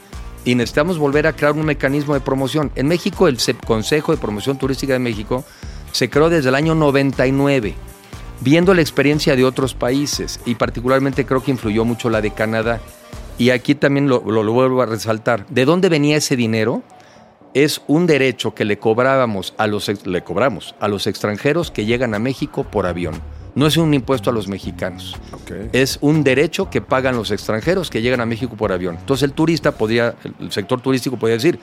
Y 0.46 0.56
necesitamos 0.56 0.98
volver 0.98 1.28
a 1.28 1.34
crear 1.34 1.54
un 1.54 1.66
mecanismo 1.66 2.16
de 2.16 2.22
promoción. 2.22 2.72
En 2.76 2.88
México, 2.88 3.28
el 3.28 3.38
Consejo 3.68 4.12
de 4.14 4.18
Promoción 4.18 4.58
Turística 4.58 4.94
de 4.94 5.00
México 5.00 5.46
se 5.92 6.10
creó 6.10 6.30
desde 6.30 6.50
el 6.50 6.56
año 6.56 6.76
99. 6.76 7.76
viendo 8.42 8.74
la 8.74 8.80
experiencia 8.80 9.36
de 9.36 9.44
otros 9.44 9.74
países 9.74 10.40
y 10.46 10.56
particularmente 10.56 11.26
creo 11.26 11.44
que 11.44 11.52
influyó 11.52 11.84
mucho 11.84 12.10
la 12.10 12.22
de 12.22 12.32
Canadá. 12.32 12.80
Y 13.38 13.50
aquí 13.50 13.76
también 13.76 14.08
lo- 14.08 14.22
lo 14.22 14.54
vuelvo 14.54 14.82
a 14.82 14.86
resaltar. 14.86 15.46
¿De 15.50 15.66
dónde 15.66 15.90
venía 15.90 16.16
ese 16.16 16.38
dinero? 16.38 16.82
Es 17.54 17.82
un 17.88 18.06
derecho 18.06 18.54
que 18.54 18.66
le 18.66 18.78
cobrábamos 18.78 19.54
a 19.58 19.66
los 19.66 19.90
le 20.06 20.24
cobramos 20.24 20.76
a 20.80 20.88
los 20.88 21.08
extranjeros 21.08 21.72
que 21.72 21.86
llegan 21.86 22.14
a 22.14 22.20
México 22.20 22.64
por 22.64 22.86
avión. 22.86 23.22
No 23.56 23.66
es 23.66 23.78
un 23.78 23.94
impuesto 23.94 24.30
a 24.30 24.34
los 24.34 24.48
mexicanos. 24.48 25.16
Es 25.74 25.98
un 26.02 26.24
derecho 26.24 26.70
que 26.70 26.82
pagan 26.82 27.16
los 27.16 27.32
extranjeros 27.32 27.90
que 27.90 28.02
llegan 28.02 28.22
a 28.22 28.26
México 28.26 28.56
por 28.56 28.72
avión. 28.72 28.98
Entonces 29.00 29.24
el 29.24 29.34
turista 29.34 29.72
podría, 29.72 30.16
el 30.40 30.52
sector 30.52 30.80
turístico 30.80 31.18
podría 31.18 31.38
decir, 31.38 31.60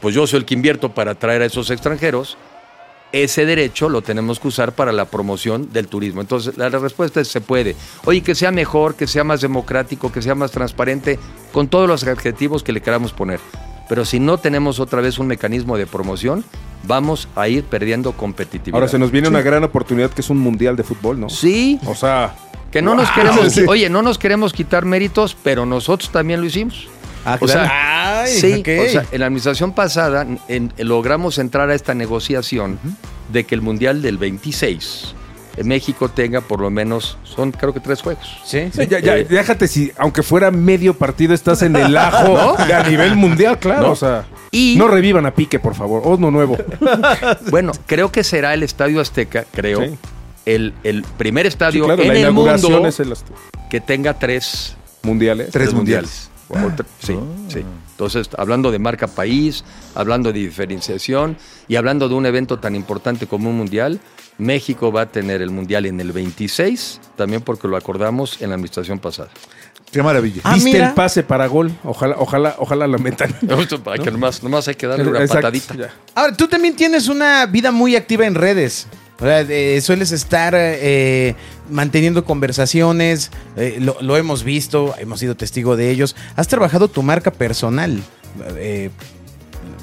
pues 0.00 0.14
yo 0.14 0.26
soy 0.26 0.40
el 0.40 0.44
que 0.44 0.54
invierto 0.54 0.94
para 0.94 1.14
traer 1.14 1.42
a 1.42 1.46
esos 1.46 1.70
extranjeros, 1.70 2.36
ese 3.12 3.44
derecho 3.46 3.88
lo 3.88 4.02
tenemos 4.02 4.38
que 4.38 4.48
usar 4.48 4.72
para 4.72 4.92
la 4.92 5.06
promoción 5.06 5.72
del 5.72 5.88
turismo. 5.88 6.20
Entonces, 6.20 6.56
la 6.56 6.68
respuesta 6.68 7.20
es 7.20 7.28
se 7.28 7.40
puede. 7.40 7.74
Oye, 8.04 8.22
que 8.22 8.34
sea 8.34 8.52
mejor, 8.52 8.94
que 8.94 9.06
sea 9.06 9.24
más 9.24 9.40
democrático, 9.40 10.12
que 10.12 10.22
sea 10.22 10.34
más 10.34 10.52
transparente, 10.52 11.18
con 11.52 11.68
todos 11.68 11.88
los 11.88 12.04
adjetivos 12.04 12.62
que 12.62 12.72
le 12.72 12.80
queramos 12.80 13.12
poner. 13.12 13.40
Pero 13.90 14.04
si 14.06 14.20
no 14.20 14.38
tenemos 14.38 14.78
otra 14.78 15.00
vez 15.02 15.18
un 15.18 15.26
mecanismo 15.26 15.76
de 15.76 15.84
promoción, 15.84 16.44
vamos 16.84 17.26
a 17.34 17.48
ir 17.48 17.64
perdiendo 17.64 18.12
competitividad. 18.12 18.76
Ahora 18.76 18.86
se 18.88 19.00
nos 19.00 19.10
viene 19.10 19.26
una 19.28 19.42
gran 19.42 19.64
oportunidad 19.64 20.10
que 20.10 20.20
es 20.20 20.30
un 20.30 20.38
mundial 20.38 20.76
de 20.76 20.84
fútbol, 20.84 21.18
¿no? 21.18 21.28
Sí, 21.28 21.78
O 21.84 21.96
sea, 21.96 22.34
que 22.70 22.80
no 22.82 22.94
nos 22.94 23.10
queremos, 23.16 23.52
Sí. 23.52 23.64
oye, 23.66 23.90
no 23.90 24.00
nos 24.02 24.16
queremos 24.16 24.52
quitar 24.52 24.84
méritos, 24.84 25.36
pero 25.42 25.66
nosotros 25.66 26.10
también 26.10 26.40
lo 26.40 26.46
hicimos. 26.46 26.86
Ah, 27.24 27.36
O 27.40 27.48
sea. 27.48 28.22
Ay, 28.22 28.32
sí, 28.32 28.60
o 28.62 28.88
sea, 28.90 29.04
en 29.10 29.20
la 29.20 29.26
administración 29.26 29.72
pasada 29.72 30.24
en- 30.48 30.72
logramos 30.78 31.38
entrar 31.38 31.68
a 31.68 31.74
esta 31.74 31.92
negociación 31.92 32.78
de 33.32 33.44
que 33.44 33.56
el 33.56 33.60
Mundial 33.60 34.02
del 34.02 34.18
26 34.18 35.14
en 35.14 35.19
México 35.64 36.08
tenga 36.08 36.40
por 36.40 36.60
lo 36.60 36.70
menos, 36.70 37.18
son 37.24 37.52
creo 37.52 37.72
que 37.74 37.80
tres 37.80 38.00
juegos. 38.02 38.26
Sí, 38.44 38.70
Sí, 38.72 38.86
ya, 38.88 38.98
ya, 39.00 39.16
Eh, 39.16 39.24
déjate 39.28 39.66
si, 39.68 39.92
aunque 39.98 40.22
fuera 40.22 40.50
medio 40.50 40.94
partido, 40.94 41.34
estás 41.34 41.62
en 41.62 41.76
el 41.76 41.96
ajo 41.96 42.56
de 42.66 42.72
a 42.74 42.82
nivel 42.88 43.16
mundial, 43.16 43.58
claro. 43.58 43.82
¿No? 43.88 43.92
O 43.92 43.96
sea, 43.96 44.24
Y- 44.50 44.76
no 44.78 44.88
revivan 44.88 45.26
a 45.26 45.34
Pique, 45.34 45.58
por 45.58 45.74
favor. 45.74 46.02
Uno 46.04 46.30
nuevo. 46.30 46.56
Bueno, 47.50 47.72
creo 47.86 48.10
que 48.12 48.24
será 48.24 48.54
el 48.54 48.62
Estadio 48.62 49.00
Azteca, 49.00 49.44
creo, 49.52 49.82
Sí. 49.84 49.98
el, 50.46 50.72
el 50.84 51.02
primer 51.02 51.44
Sí, 51.46 51.48
estadio 51.48 51.84
claro, 51.84 52.02
en 52.02 52.08
la 52.08 52.14
el 52.14 52.20
inauguración 52.20 52.72
mundo 52.72 52.88
es 52.88 53.00
el 53.00 53.14
que 53.70 53.80
tenga 53.80 54.14
tres 54.18 54.76
mundiales. 55.02 55.50
Tres 55.50 55.72
mundiales. 55.72 56.30
Tre- 56.48 56.84
Sí, 56.98 57.16
sí. 57.48 57.64
Entonces, 57.92 58.28
hablando 58.36 58.72
de 58.72 58.78
marca 58.80 59.06
país, 59.06 59.64
hablando 59.94 60.32
de 60.32 60.40
diferenciación 60.40 61.36
y 61.68 61.76
hablando 61.76 62.08
de 62.08 62.14
un 62.14 62.26
evento 62.26 62.58
tan 62.58 62.74
importante 62.74 63.26
como 63.28 63.50
un 63.50 63.56
mundial, 63.56 64.00
México 64.40 64.90
va 64.90 65.02
a 65.02 65.06
tener 65.06 65.42
el 65.42 65.50
mundial 65.50 65.86
en 65.86 66.00
el 66.00 66.12
26, 66.12 67.00
también 67.16 67.42
porque 67.42 67.68
lo 67.68 67.76
acordamos 67.76 68.40
en 68.40 68.48
la 68.48 68.54
administración 68.56 68.98
pasada. 68.98 69.28
Qué 69.92 70.02
maravilla. 70.02 70.40
Ah, 70.44 70.54
Viste 70.54 70.72
mira. 70.72 70.88
el 70.88 70.94
pase 70.94 71.22
para 71.24 71.46
gol. 71.48 71.72
Ojalá, 71.82 72.14
ojalá, 72.18 72.54
ojalá 72.58 72.86
lo 72.86 72.98
metan. 72.98 73.32
Para 73.84 74.02
que 74.02 74.10
nomás, 74.12 74.40
nomás 74.42 74.68
hay 74.68 74.76
que 74.76 74.86
darle 74.86 75.08
una 75.08 75.18
Exacto, 75.20 75.38
patadita. 75.48 75.74
ya. 75.74 75.90
Ahora, 76.14 76.36
tú 76.36 76.46
también 76.46 76.76
tienes 76.76 77.08
una 77.08 77.44
vida 77.46 77.72
muy 77.72 77.96
activa 77.96 78.24
en 78.24 78.36
redes. 78.36 78.86
O 79.18 79.24
sea, 79.24 79.40
eh, 79.40 79.80
sueles 79.82 80.12
estar 80.12 80.54
eh, 80.56 81.34
manteniendo 81.68 82.24
conversaciones, 82.24 83.30
eh, 83.56 83.78
lo, 83.80 83.96
lo 84.00 84.16
hemos 84.16 84.44
visto, 84.44 84.94
hemos 84.98 85.18
sido 85.20 85.36
testigo 85.36 85.76
de 85.76 85.90
ellos. 85.90 86.14
Has 86.36 86.46
trabajado 86.48 86.86
tu 86.88 87.02
marca 87.02 87.32
personal, 87.32 88.00
eh, 88.56 88.90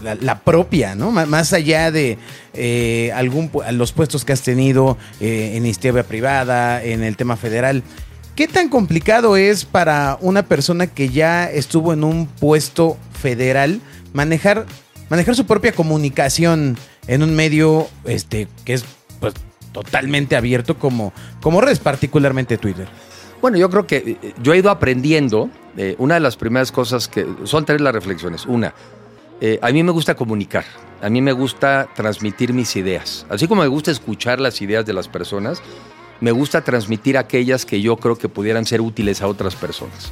la, 0.01 0.39
propia, 0.39 0.95
¿no? 0.95 1.11
Más 1.11 1.53
allá 1.53 1.91
de 1.91 2.17
eh, 2.53 3.11
algún 3.15 3.51
los 3.71 3.91
puestos 3.91 4.25
que 4.25 4.33
has 4.33 4.41
tenido 4.41 4.97
eh, 5.19 5.51
en 5.51 5.65
iniciativa 5.65 6.03
privada, 6.03 6.83
en 6.83 7.03
el 7.03 7.17
tema 7.17 7.35
federal. 7.35 7.83
¿Qué 8.35 8.47
tan 8.47 8.69
complicado 8.69 9.35
es 9.35 9.65
para 9.65 10.17
una 10.21 10.43
persona 10.43 10.87
que 10.87 11.09
ya 11.09 11.49
estuvo 11.49 11.93
en 11.93 12.03
un 12.03 12.27
puesto 12.27 12.97
federal 13.19 13.81
manejar, 14.13 14.65
manejar 15.09 15.35
su 15.35 15.45
propia 15.45 15.71
comunicación 15.71 16.77
en 17.07 17.23
un 17.23 17.35
medio 17.35 17.87
este, 18.05 18.47
que 18.63 18.73
es 18.73 18.85
pues, 19.19 19.33
totalmente 19.71 20.35
abierto 20.35 20.77
como, 20.77 21.13
como 21.41 21.61
redes, 21.61 21.79
particularmente 21.79 22.57
Twitter? 22.57 22.87
Bueno, 23.41 23.57
yo 23.57 23.69
creo 23.69 23.87
que 23.87 24.17
eh, 24.21 24.33
yo 24.41 24.53
he 24.53 24.57
ido 24.57 24.69
aprendiendo. 24.69 25.49
una 25.99 26.15
de 26.15 26.19
las 26.19 26.37
primeras 26.37 26.71
cosas 26.71 27.07
que 27.07 27.25
son 27.43 27.65
tres 27.65 27.81
las 27.81 27.93
reflexiones. 27.93 28.47
Una, 28.47 28.73
eh, 29.41 29.59
a 29.61 29.71
mí 29.71 29.83
me 29.83 29.91
gusta 29.91 30.15
comunicar. 30.15 30.65
A 31.01 31.09
mí 31.09 31.21
me 31.21 31.31
gusta 31.31 31.89
transmitir 31.95 32.53
mis 32.53 32.75
ideas. 32.75 33.25
Así 33.29 33.47
como 33.47 33.61
me 33.61 33.67
gusta 33.67 33.91
escuchar 33.91 34.39
las 34.39 34.61
ideas 34.61 34.85
de 34.85 34.93
las 34.93 35.07
personas, 35.07 35.61
me 36.19 36.31
gusta 36.31 36.63
transmitir 36.63 37.17
aquellas 37.17 37.65
que 37.65 37.81
yo 37.81 37.97
creo 37.97 38.17
que 38.17 38.29
pudieran 38.29 38.65
ser 38.65 38.81
útiles 38.81 39.21
a 39.21 39.27
otras 39.27 39.55
personas. 39.55 40.11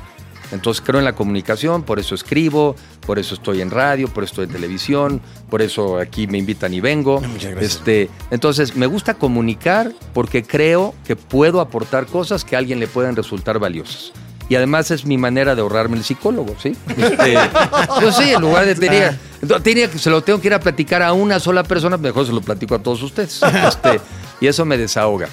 Entonces 0.51 0.83
creo 0.85 0.99
en 0.99 1.05
la 1.05 1.15
comunicación, 1.15 1.81
por 1.81 1.97
eso 1.97 2.13
escribo, 2.13 2.75
por 3.05 3.17
eso 3.17 3.33
estoy 3.33 3.61
en 3.61 3.71
radio, 3.71 4.07
por 4.07 4.23
eso 4.23 4.33
estoy 4.33 4.45
en 4.45 4.51
televisión, 4.51 5.21
por 5.49 5.63
eso 5.63 5.97
aquí 5.97 6.27
me 6.27 6.37
invitan 6.37 6.71
y 6.73 6.81
vengo. 6.81 7.19
Muchas 7.21 7.51
gracias. 7.51 7.75
Este, 7.77 8.09
entonces 8.29 8.75
me 8.75 8.85
gusta 8.85 9.15
comunicar 9.15 9.91
porque 10.13 10.43
creo 10.43 10.93
que 11.05 11.15
puedo 11.15 11.61
aportar 11.61 12.05
cosas 12.05 12.45
que 12.45 12.55
a 12.55 12.59
alguien 12.59 12.79
le 12.79 12.87
pueden 12.87 13.15
resultar 13.15 13.57
valiosas. 13.57 14.11
Y 14.47 14.55
además 14.55 14.91
es 14.91 15.05
mi 15.05 15.17
manera 15.17 15.55
de 15.55 15.61
ahorrarme 15.61 15.97
el 15.97 16.03
psicólogo, 16.03 16.55
¿sí? 16.61 16.75
Este, 16.97 17.35
pues 17.99 18.15
sí, 18.15 18.31
en 18.31 18.41
lugar 18.41 18.65
de 18.65 18.75
tenía, 18.75 19.19
tenía 19.63 19.89
que 19.89 19.97
se 19.97 20.09
lo 20.09 20.21
tengo 20.21 20.39
que 20.39 20.47
ir 20.47 20.53
a 20.53 20.59
platicar 20.59 21.01
a 21.01 21.13
una 21.13 21.39
sola 21.39 21.63
persona, 21.63 21.97
mejor 21.97 22.25
se 22.27 22.33
lo 22.33 22.41
platico 22.41 22.75
a 22.75 22.79
todos 22.79 23.01
ustedes. 23.01 23.41
Este, 23.41 23.99
y 24.39 24.47
eso 24.47 24.65
me 24.65 24.77
desahoga. 24.77 25.29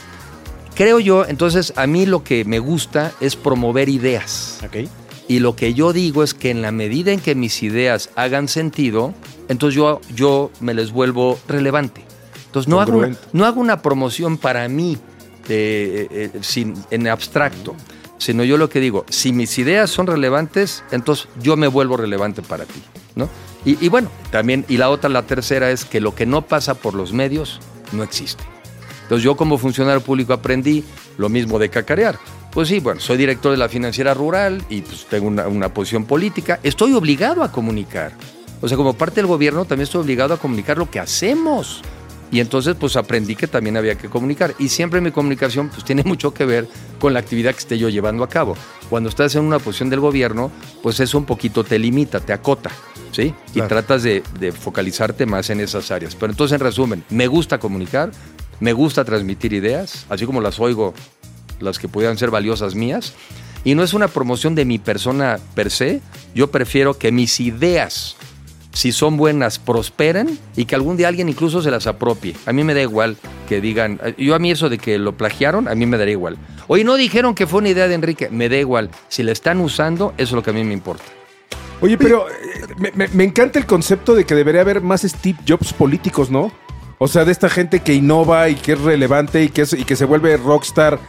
Creo 0.75 1.01
yo, 1.01 1.27
entonces 1.27 1.75
a 1.77 1.87
mí 1.87 2.07
lo 2.07 2.25
que 2.25 2.45
me 2.45 2.59
gusta 2.59 3.13
es 3.21 3.37
promover 3.37 3.89
ideas. 3.89 4.61
Y 5.29 5.41
lo 5.41 5.55
que 5.55 5.75
yo 5.75 5.93
digo 5.93 6.23
es 6.23 6.35
que 6.35 6.51
en 6.51 6.63
la 6.63 6.73
medida 6.73 7.13
en 7.13 7.21
que 7.21 7.35
mis 7.35 7.63
ideas 7.63 8.11
hagan 8.17 8.49
sentido, 8.49 9.15
entonces 9.49 9.77
yo, 9.77 10.01
yo 10.15 10.51
me 10.61 10.73
les 10.73 10.91
vuelvo 10.91 11.39
relevante. 11.47 12.05
Entonces 12.47 12.69
no 12.69 12.81
hago, 12.81 13.03
no 13.33 13.45
hago 13.45 13.61
una 13.61 13.83
promoción 13.83 14.39
para 14.39 14.69
mí 14.69 14.99
eh, 15.49 16.07
eh, 16.11 16.31
sin, 16.43 16.75
en 16.91 17.09
abstracto, 17.09 17.75
sino 18.23 18.45
yo 18.45 18.57
lo 18.57 18.69
que 18.69 18.79
digo, 18.79 19.05
si 19.09 19.33
mis 19.33 19.59
ideas 19.59 19.91
son 19.91 20.07
relevantes, 20.07 20.85
entonces 20.93 21.27
yo 21.41 21.57
me 21.57 21.67
vuelvo 21.67 21.97
relevante 21.97 22.41
para 22.41 22.65
ti. 22.67 22.81
¿no? 23.17 23.29
Y, 23.65 23.85
y 23.85 23.89
bueno, 23.89 24.11
también, 24.31 24.65
y 24.69 24.77
la 24.77 24.91
otra, 24.91 25.11
la 25.11 25.23
tercera 25.23 25.73
es 25.73 25.85
que 25.85 26.01
lo 26.01 26.15
que 26.15 26.25
no 26.25 26.43
pasa 26.43 26.75
por 26.75 26.95
los 26.95 27.13
medios 27.13 27.59
no 27.91 28.05
existe. 28.05 28.45
Entonces 29.03 29.25
yo 29.25 29.37
como 29.37 29.59
funcionario 29.59 30.01
público 30.03 30.33
aprendí 30.33 30.85
lo 31.19 31.29
mismo 31.29 31.59
de 31.59 31.69
cacarear. 31.69 32.17
Pues 32.53 32.69
sí, 32.69 32.79
bueno, 32.79 33.01
soy 33.01 33.17
director 33.17 33.51
de 33.51 33.57
la 33.57 33.69
financiera 33.69 34.15
rural 34.15 34.63
y 34.69 34.83
pues 34.83 35.05
tengo 35.07 35.27
una, 35.27 35.49
una 35.49 35.75
posición 35.75 36.05
política. 36.05 36.61
Estoy 36.63 36.93
obligado 36.95 37.43
a 37.43 37.51
comunicar. 37.51 38.13
O 38.61 38.69
sea, 38.69 38.77
como 38.77 38.93
parte 38.95 39.17
del 39.17 39.27
gobierno 39.27 39.65
también 39.65 39.85
estoy 39.85 40.03
obligado 40.03 40.35
a 40.35 40.37
comunicar 40.37 40.79
lo 40.79 40.89
que 40.89 41.01
hacemos. 41.01 41.83
Y 42.33 42.41
entonces 42.41 42.75
pues 42.81 42.97
aprendí 42.97 43.37
que 43.37 43.47
también 43.47 43.77
había 43.77 43.95
que 43.95 44.09
comunicar. 44.09 44.55
Y 44.59 44.71
siempre 44.71 45.01
mi 45.01 45.13
comunicación 45.13 45.69
pues 45.69 45.85
tiene 45.85 46.03
mucho 46.03 46.35
que 46.35 46.47
ver 46.47 46.67
con 46.99 47.13
la 47.13 47.21
actividad 47.21 47.53
que 47.53 47.59
esté 47.59 47.79
yo 47.79 47.91
llevando 47.91 48.25
a 48.25 48.29
cabo. 48.29 48.57
Cuando 48.89 49.11
estás 49.11 49.37
en 49.37 49.45
una 49.45 49.59
posición 49.59 49.91
del 49.91 50.01
gobierno, 50.01 50.51
pues 50.83 50.99
eso 50.99 51.19
un 51.19 51.27
poquito 51.27 51.63
te 51.63 51.79
limita, 51.79 52.19
te 52.19 52.33
acota. 52.33 52.71
¿Sí? 53.13 53.35
Y 53.55 53.61
tratas 53.61 54.03
de, 54.03 54.23
de 54.41 54.53
focalizarte 54.53 55.27
más 55.27 55.51
en 55.51 55.61
esas 55.61 55.91
áreas. 55.91 56.15
Pero 56.15 56.33
entonces, 56.33 56.55
en 56.55 56.61
resumen, 56.65 57.05
me 57.11 57.27
gusta 57.27 57.59
comunicar, 57.59 58.11
me 58.59 58.73
gusta 58.73 59.05
transmitir 59.05 59.53
ideas, 59.53 60.07
así 60.09 60.25
como 60.25 60.41
las 60.41 60.59
oigo, 60.59 60.95
las 61.61 61.79
que 61.79 61.89
pudieran 61.89 62.17
ser 62.17 62.31
valiosas 62.31 62.75
mías. 62.75 63.13
Y 63.65 63.75
no 63.75 63.83
es 63.83 63.93
una 63.93 64.09
promoción 64.09 64.55
de 64.55 64.65
mi 64.65 64.79
persona 64.79 65.39
per 65.55 65.71
se, 65.71 66.01
yo 66.35 66.51
prefiero 66.51 66.99
que 66.99 67.13
mis 67.13 67.39
ideas, 67.39 68.17
si 68.73 68.93
son 68.93 69.17
buenas, 69.17 69.59
prosperen 69.59 70.39
y 70.57 70.65
que 70.65 70.75
algún 70.75 70.97
día 70.97 71.09
alguien 71.09 71.29
incluso 71.29 71.63
se 71.63 71.71
las 71.71 71.87
apropie. 71.87 72.35
A 72.47 72.53
mí 72.53 72.65
me 72.65 72.75
da 72.75 72.83
igual 72.83 73.17
que 73.49 73.61
digan, 73.61 74.01
yo 74.17 74.35
a 74.35 74.39
mí 74.39 74.51
eso 74.51 74.69
de 74.69 74.79
que 74.79 74.99
lo 74.99 75.17
plagiaron, 75.17 75.69
a 75.69 75.75
mí 75.75 75.87
me 75.87 75.99
daría 75.99 76.13
igual. 76.13 76.39
Oye, 76.69 76.85
no 76.85 76.95
dijeron 76.97 77.35
que 77.35 77.47
fue 77.47 77.61
una 77.61 77.69
idea 77.69 77.89
de 77.89 77.95
Enrique, 77.95 78.29
me 78.31 78.49
da 78.49 78.57
igual. 78.57 78.91
Si 79.09 79.23
la 79.23 79.33
están 79.33 79.61
usando, 79.61 80.15
eso 80.17 80.31
es 80.31 80.33
lo 80.33 80.43
que 80.43 80.51
a 80.51 80.55
mí 80.55 80.65
me 80.65 80.73
importa. 80.73 81.05
Oye, 81.83 81.99
pero 81.99 82.27
eh, 82.31 82.93
me, 83.13 83.25
encanta 83.25 83.59
el 83.59 83.67
concepto 83.67 84.15
de 84.15 84.25
que 84.25 84.37
debería 84.37 84.61
haber 84.61 84.81
más 84.81 85.03
Steve 85.03 85.39
Jobs 85.47 85.73
políticos, 85.73 86.31
¿no? 86.31 86.53
O 86.99 87.09
sea, 87.09 87.25
de 87.25 87.33
esta 87.33 87.51
gente 87.51 87.81
que 87.81 87.93
innova 87.93 88.49
y 88.49 88.55
que 88.55 88.75
es 88.75 88.81
relevante 88.81 89.43
y 89.43 89.49
que, 89.49 89.67
se 89.67 90.05
vuelve 90.05 90.37
rockstar 90.37 91.01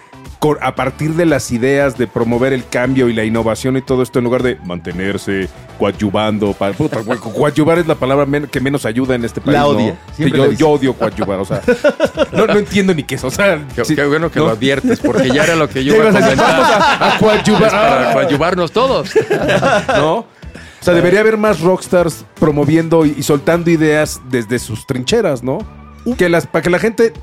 a 0.61 0.75
partir 0.75 1.11
de 1.13 1.25
las 1.25 1.51
ideas 1.51 1.97
de 1.97 2.05
promover 2.07 2.51
el 2.53 2.67
cambio 2.67 3.07
y 3.07 3.13
la 3.13 3.23
innovación 3.23 3.77
y 3.77 3.81
todo 3.81 4.03
esto 4.03 4.19
en 4.19 4.25
lugar 4.25 4.43
de 4.43 4.57
mantenerse 4.65 5.47
coadyuvando. 5.79 6.53
Para, 6.53 6.73
puta, 6.73 6.99
güey, 7.01 7.17
coadyuvar 7.19 7.79
es 7.79 7.87
la 7.87 7.95
palabra 7.95 8.25
men- 8.25 8.47
que 8.47 8.59
menos 8.59 8.85
ayuda 8.85 9.15
en 9.15 9.23
este 9.25 9.39
país. 9.41 9.53
La 9.53 9.61
¿no? 9.61 9.67
odia, 9.69 9.97
Sí, 10.15 10.23
siempre 10.23 10.55
yo, 10.57 10.69
odio 10.69 10.93
coadyuvar, 10.93 11.39
o 11.39 11.45
sea, 11.45 11.61
no, 12.31 12.47
no 12.47 12.57
entiendo 12.59 12.93
ni 12.93 13.03
qué 13.03 13.15
es. 13.15 13.23
O 13.23 13.31
sea, 13.31 13.59
Qué, 13.75 13.85
sí, 13.85 13.95
qué 13.95 14.05
bueno 14.05 14.29
que 14.29 14.39
¿no? 14.39 14.45
lo 14.47 14.51
adviertes, 14.51 14.99
porque 14.99 15.29
ya 15.29 15.43
era 15.45 15.55
lo 15.55 15.69
que 15.69 15.83
yo 15.83 15.95
iba 15.95 16.05
a 16.05 16.07
a 16.09 16.11
decir, 16.11 16.23
comentar. 16.37 16.51
vamos 16.51 16.69
a, 16.71 17.15
a 17.15 17.17
coadyuvar. 17.19 17.63
Es 17.63 17.71
para 17.73 18.13
coadyuvarnos 18.13 18.71
todos. 18.71 19.09
¿no? 19.87 20.15
O 20.17 20.25
sea, 20.85 20.93
debería 20.93 21.21
haber 21.21 21.37
más 21.37 21.61
rockstars 21.61 22.25
promoviendo 22.37 23.05
y, 23.05 23.15
y 23.17 23.23
soltando 23.23 23.69
ideas 23.71 24.19
desde 24.29 24.59
sus 24.59 24.85
trincheras, 24.85 25.41
¿no? 25.41 25.59
Que 26.17 26.27
las, 26.27 26.45
para 26.45 26.61
que 26.61 26.69
la 26.69 26.79
gente 26.79 27.13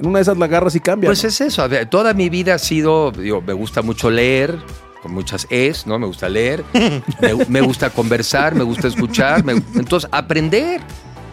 En 0.00 0.06
una 0.06 0.18
de 0.18 0.22
esas 0.22 0.38
la 0.38 0.46
agarras 0.46 0.74
y 0.74 0.80
cambia. 0.80 1.08
Pues 1.08 1.22
¿no? 1.22 1.28
es 1.28 1.40
eso, 1.40 1.62
a 1.62 1.68
ver, 1.68 1.86
toda 1.88 2.14
mi 2.14 2.28
vida 2.28 2.54
ha 2.54 2.58
sido, 2.58 3.12
digo, 3.12 3.42
me 3.46 3.52
gusta 3.52 3.82
mucho 3.82 4.10
leer, 4.10 4.58
con 5.02 5.12
muchas 5.12 5.46
es, 5.50 5.86
¿no? 5.86 5.98
Me 5.98 6.06
gusta 6.06 6.28
leer, 6.28 6.64
me, 7.20 7.34
me 7.48 7.60
gusta 7.60 7.90
conversar, 7.90 8.54
me 8.54 8.64
gusta 8.64 8.88
escuchar, 8.88 9.44
me- 9.44 9.52
entonces 9.74 10.08
aprender. 10.12 10.80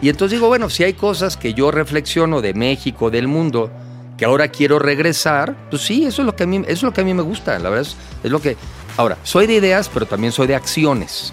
Y 0.00 0.08
entonces 0.08 0.36
digo, 0.38 0.48
bueno, 0.48 0.70
si 0.70 0.84
hay 0.84 0.92
cosas 0.92 1.36
que 1.36 1.54
yo 1.54 1.70
reflexiono 1.70 2.40
de 2.40 2.54
México, 2.54 3.10
del 3.10 3.26
mundo, 3.26 3.70
que 4.16 4.24
ahora 4.24 4.48
quiero 4.48 4.78
regresar, 4.78 5.56
pues 5.70 5.82
sí, 5.82 6.04
eso 6.04 6.22
es 6.22 6.26
lo 6.26 6.36
que 6.36 6.44
a 6.44 6.46
mí, 6.46 6.58
eso 6.58 6.70
es 6.72 6.82
lo 6.82 6.92
que 6.92 7.00
a 7.00 7.04
mí 7.04 7.14
me 7.14 7.22
gusta, 7.22 7.58
la 7.58 7.68
verdad 7.70 7.86
es, 7.88 7.96
es 8.22 8.30
lo 8.30 8.40
que... 8.40 8.56
Ahora, 8.96 9.16
soy 9.22 9.46
de 9.46 9.54
ideas, 9.54 9.88
pero 9.92 10.06
también 10.06 10.32
soy 10.32 10.46
de 10.48 10.56
acciones. 10.56 11.32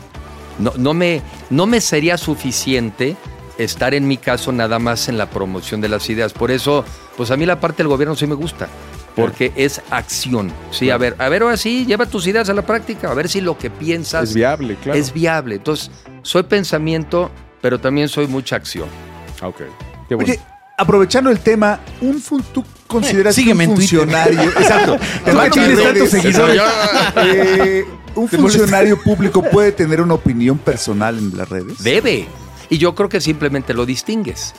No, 0.59 0.71
no, 0.77 0.93
me, 0.93 1.21
no 1.49 1.65
me 1.65 1.81
sería 1.81 2.17
suficiente 2.17 3.17
estar 3.57 3.93
en 3.93 4.07
mi 4.07 4.17
caso 4.17 4.51
nada 4.51 4.79
más 4.79 5.07
en 5.09 5.17
la 5.17 5.29
promoción 5.29 5.81
de 5.81 5.89
las 5.89 6.09
ideas. 6.09 6.33
Por 6.33 6.51
eso, 6.51 6.83
pues 7.17 7.31
a 7.31 7.37
mí 7.37 7.45
la 7.45 7.59
parte 7.59 7.77
del 7.83 7.87
gobierno 7.87 8.15
sí 8.15 8.27
me 8.27 8.35
gusta, 8.35 8.67
porque 9.15 9.51
es 9.55 9.81
acción. 9.89 10.51
Sí, 10.71 10.89
a 10.89 10.97
ver, 10.97 11.15
a 11.19 11.29
ver, 11.29 11.43
ahora 11.43 11.57
sí, 11.57 11.85
lleva 11.85 12.05
tus 12.05 12.27
ideas 12.27 12.49
a 12.49 12.53
la 12.53 12.65
práctica, 12.65 13.09
a 13.11 13.13
ver 13.13 13.29
si 13.29 13.41
lo 13.41 13.57
que 13.57 13.69
piensas 13.69 14.29
es 14.29 14.35
viable, 14.35 14.75
claro. 14.83 14.99
es 14.99 15.13
viable. 15.13 15.55
Entonces, 15.55 15.91
soy 16.21 16.43
pensamiento, 16.43 17.31
pero 17.61 17.79
también 17.79 18.09
soy 18.09 18.27
mucha 18.27 18.55
acción. 18.57 18.87
Ah, 19.41 19.47
ok. 19.47 19.61
Qué 20.07 20.15
bueno. 20.15 20.31
Oye, 20.31 20.39
aprovechando 20.77 21.29
el 21.31 21.39
tema, 21.39 21.79
un 22.01 22.21
fun- 22.21 22.43
¿tú 22.53 22.63
consideras 22.87 23.35
que 23.35 23.51
un 23.53 23.59
funcionario... 23.65 24.41
Exacto. 24.57 24.97
tienes 25.51 25.81
tantos 25.81 26.09
seguidores. 26.09 26.61
eh, 27.17 27.85
un 28.15 28.27
funcionario 28.29 29.01
público 29.01 29.41
puede 29.41 29.71
tener 29.71 30.01
una 30.01 30.13
opinión 30.13 30.57
personal 30.57 31.17
en 31.17 31.37
las 31.37 31.49
redes. 31.49 31.83
Debe. 31.83 32.27
Y 32.69 32.77
yo 32.77 32.95
creo 32.95 33.09
que 33.09 33.21
simplemente 33.21 33.73
lo 33.73 33.85
distingues. 33.85 34.53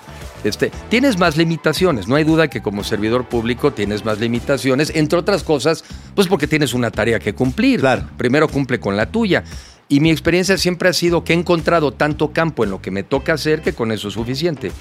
Este, 0.44 0.70
tienes 0.88 1.18
más 1.18 1.36
limitaciones, 1.36 2.06
no 2.06 2.14
hay 2.14 2.22
duda 2.24 2.48
que 2.48 2.62
como 2.62 2.84
servidor 2.84 3.24
público 3.28 3.72
tienes 3.72 4.04
más 4.04 4.20
limitaciones, 4.20 4.92
entre 4.94 5.18
otras 5.18 5.42
cosas, 5.42 5.82
pues 6.14 6.28
porque 6.28 6.46
tienes 6.46 6.72
una 6.72 6.90
tarea 6.90 7.18
que 7.18 7.34
cumplir. 7.34 7.80
Claro. 7.80 8.08
Primero 8.16 8.48
cumple 8.48 8.78
con 8.78 8.96
la 8.96 9.06
tuya. 9.06 9.42
Y 9.88 10.00
mi 10.00 10.10
experiencia 10.10 10.58
siempre 10.58 10.88
ha 10.88 10.92
sido 10.92 11.24
que 11.24 11.32
he 11.32 11.36
encontrado 11.36 11.92
tanto 11.92 12.32
campo 12.32 12.64
en 12.64 12.70
lo 12.70 12.80
que 12.82 12.90
me 12.90 13.02
toca 13.02 13.32
hacer 13.34 13.62
que 13.62 13.72
con 13.72 13.92
eso 13.92 14.08
es 14.08 14.14
suficiente. 14.14 14.72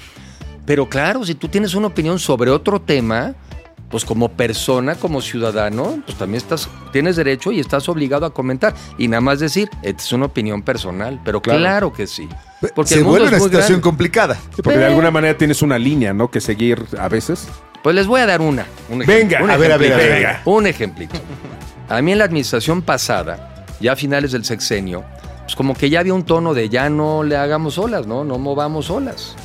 Pero 0.64 0.88
claro, 0.88 1.24
si 1.24 1.34
tú 1.34 1.48
tienes 1.48 1.74
una 1.74 1.86
opinión 1.88 2.18
sobre 2.18 2.50
otro 2.50 2.80
tema, 2.80 3.34
pues 3.88 4.04
como 4.04 4.28
persona, 4.30 4.96
como 4.96 5.20
ciudadano, 5.20 6.02
pues 6.04 6.18
también 6.18 6.38
estás, 6.42 6.68
tienes 6.92 7.14
derecho 7.14 7.52
y 7.52 7.60
estás 7.60 7.88
obligado 7.88 8.26
a 8.26 8.34
comentar. 8.34 8.74
Y 8.98 9.06
nada 9.06 9.20
más 9.20 9.38
decir, 9.38 9.70
esta 9.82 10.02
es 10.02 10.12
una 10.12 10.26
opinión 10.26 10.62
personal, 10.62 11.20
pero 11.24 11.40
Claro. 11.40 11.58
claro, 11.60 11.92
que 11.92 12.06
sí. 12.08 12.28
Porque 12.74 12.88
Se 12.88 12.94
el 12.96 13.04
mundo 13.04 13.20
vuelve 13.20 13.36
es 13.36 13.42
una 13.42 13.44
situación 13.44 13.68
grande. 13.68 13.82
complicada. 13.82 14.34
Sí, 14.54 14.62
porque 14.62 14.78
de 14.78 14.86
alguna 14.86 15.10
manera 15.10 15.36
tienes 15.36 15.60
una 15.62 15.78
línea, 15.78 16.12
¿no? 16.14 16.30
Que 16.30 16.40
seguir 16.40 16.84
a 16.98 17.08
veces. 17.08 17.46
Pues 17.82 17.94
les 17.94 18.06
voy 18.06 18.20
a 18.20 18.26
dar 18.26 18.40
una. 18.40 18.66
un 18.88 19.00
Venga, 19.00 19.42
un 19.42 19.50
a 19.50 19.56
ver, 19.56 19.72
a 19.72 19.76
ver, 19.76 19.92
a 19.92 19.96
ver, 19.96 20.10
venga. 20.12 20.42
Un 20.44 20.66
ejemplito. 20.66 21.16
A 21.88 22.00
mí 22.02 22.12
en 22.12 22.18
la 22.18 22.24
administración 22.24 22.82
pasada, 22.82 23.64
ya 23.80 23.92
a 23.92 23.96
finales 23.96 24.32
del 24.32 24.44
sexenio, 24.44 25.04
pues 25.44 25.54
como 25.54 25.74
que 25.74 25.88
ya 25.90 26.00
había 26.00 26.14
un 26.14 26.24
tono 26.24 26.54
de 26.54 26.68
ya 26.68 26.88
no 26.90 27.22
le 27.22 27.36
hagamos 27.36 27.78
olas, 27.78 28.06
¿no? 28.06 28.24
No 28.24 28.38
movamos 28.38 28.90
olas. 28.90 29.36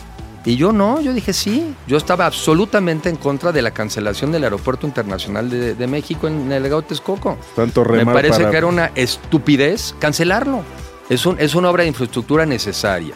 Y 0.44 0.56
yo 0.56 0.72
no, 0.72 1.00
yo 1.02 1.14
dije 1.14 1.34
sí. 1.34 1.76
Yo 1.86 1.98
estaba 1.98 2.26
absolutamente 2.26 3.10
en 3.10 3.16
contra 3.18 3.52
de 3.52 3.62
la 3.62 3.70
cancelación 3.70 4.32
del 4.32 4.44
Aeropuerto 4.46 4.88
Internacional 4.88 5.52
de, 5.52 5.76
de 5.76 5.88
México 5.88 6.28
en 6.28 6.52
el 6.52 6.64
Legado 6.64 6.82
Texcoco. 6.82 7.38
Tanto 7.56 7.84
Me 7.86 7.98
remar 8.00 8.16
parece 8.16 8.40
para- 8.40 8.50
que 8.50 8.58
era 8.58 8.66
una 8.66 8.90
estupidez 8.96 9.94
cancelarlo. 10.00 10.64
Es, 11.12 11.26
un- 11.26 11.36
es 11.40 11.56
una 11.56 11.70
obra 11.70 11.84
de 11.84 11.90
infraestructura 11.90 12.46
necesaria. 12.46 13.14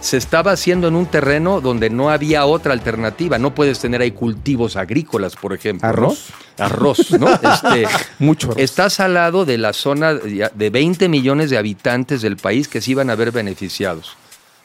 Se 0.00 0.16
estaba 0.18 0.52
haciendo 0.52 0.88
en 0.88 0.96
un 0.96 1.06
terreno 1.06 1.60
donde 1.60 1.88
no 1.90 2.10
había 2.10 2.44
otra 2.46 2.72
alternativa. 2.72 3.38
No 3.38 3.54
puedes 3.54 3.78
tener 3.78 4.00
ahí 4.02 4.10
cultivos 4.10 4.76
agrícolas, 4.76 5.34
por 5.36 5.52
ejemplo. 5.52 5.86
¿no? 5.86 5.90
¿Arroz? 5.92 6.26
Arroz, 6.58 7.10
¿no? 7.12 7.26
Este, 7.42 7.86
Mucho 8.18 8.48
arroz. 8.48 8.58
Estás 8.62 9.00
al 9.00 9.14
lado 9.14 9.44
de 9.44 9.58
la 9.58 9.72
zona 9.72 10.14
de 10.14 10.50
de 10.54 10.70
20 10.70 11.08
millones 11.08 11.50
de 11.50 11.58
habitantes 11.58 12.20
del 12.22 12.36
país 12.36 12.68
que 12.68 12.80
se 12.80 12.90
iban 12.90 13.08
a 13.10 13.14
ver 13.14 13.30
beneficiados. 13.32 14.16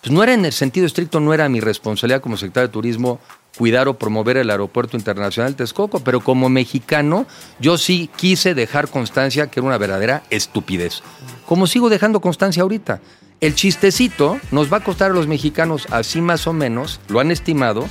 Pues 0.02 0.12
no 0.14 0.24
era 0.24 0.34
en 0.34 0.46
el 0.46 0.54
sentido 0.54 0.86
estricto, 0.86 1.20
no 1.20 1.34
era 1.34 1.48
mi 1.50 1.60
responsabilidad 1.60 2.22
como 2.22 2.38
secretario 2.38 2.68
de 2.70 2.74
Turismo 2.74 3.20
cuidar 3.58 3.88
o 3.88 3.98
promover 3.98 4.38
el 4.38 4.50
Aeropuerto 4.50 4.98
Internacional 4.98 5.56
Texcoco, 5.56 6.00
pero 6.00 6.22
como 6.22 6.50
mexicano 6.50 7.26
yo 7.60 7.78
sí 7.78 8.10
quise 8.16 8.54
dejar 8.54 8.90
constancia 8.90 9.48
que 9.48 9.60
era 9.60 9.68
una 9.68 9.78
verdadera 9.78 10.24
estupidez. 10.30 11.02
Como 11.46 11.68
sigo 11.68 11.90
dejando 11.90 12.22
constancia 12.22 12.64
ahorita. 12.64 13.02
El 13.42 13.56
chistecito 13.56 14.38
nos 14.52 14.72
va 14.72 14.78
a 14.78 14.84
costar 14.84 15.12
a 15.12 15.14
los 15.14 15.28
mexicanos, 15.28 15.88
así 15.92 16.20
más 16.20 16.46
o 16.46 16.52
menos, 16.52 17.00
lo 17.08 17.22
han 17.22 17.32
estimado, 17.32 17.88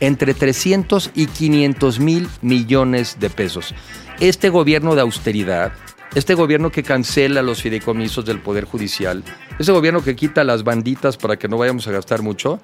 entre 0.00 0.34
300 0.34 1.12
y 1.14 1.26
500 1.26 1.98
mil 1.98 2.28
millones 2.42 3.16
de 3.18 3.30
pesos. 3.30 3.74
Este 4.20 4.50
gobierno 4.50 4.94
de 4.94 5.00
austeridad, 5.00 5.72
este 6.14 6.34
gobierno 6.34 6.70
que 6.70 6.82
cancela 6.82 7.40
los 7.40 7.62
fideicomisos 7.62 8.26
del 8.26 8.40
Poder 8.40 8.64
Judicial, 8.64 9.24
ese 9.58 9.72
gobierno 9.72 10.02
que 10.02 10.14
quita 10.14 10.44
las 10.44 10.62
banditas 10.62 11.16
para 11.16 11.38
que 11.38 11.48
no 11.48 11.56
vayamos 11.56 11.86
a 11.88 11.92
gastar 11.92 12.20
mucho, 12.20 12.60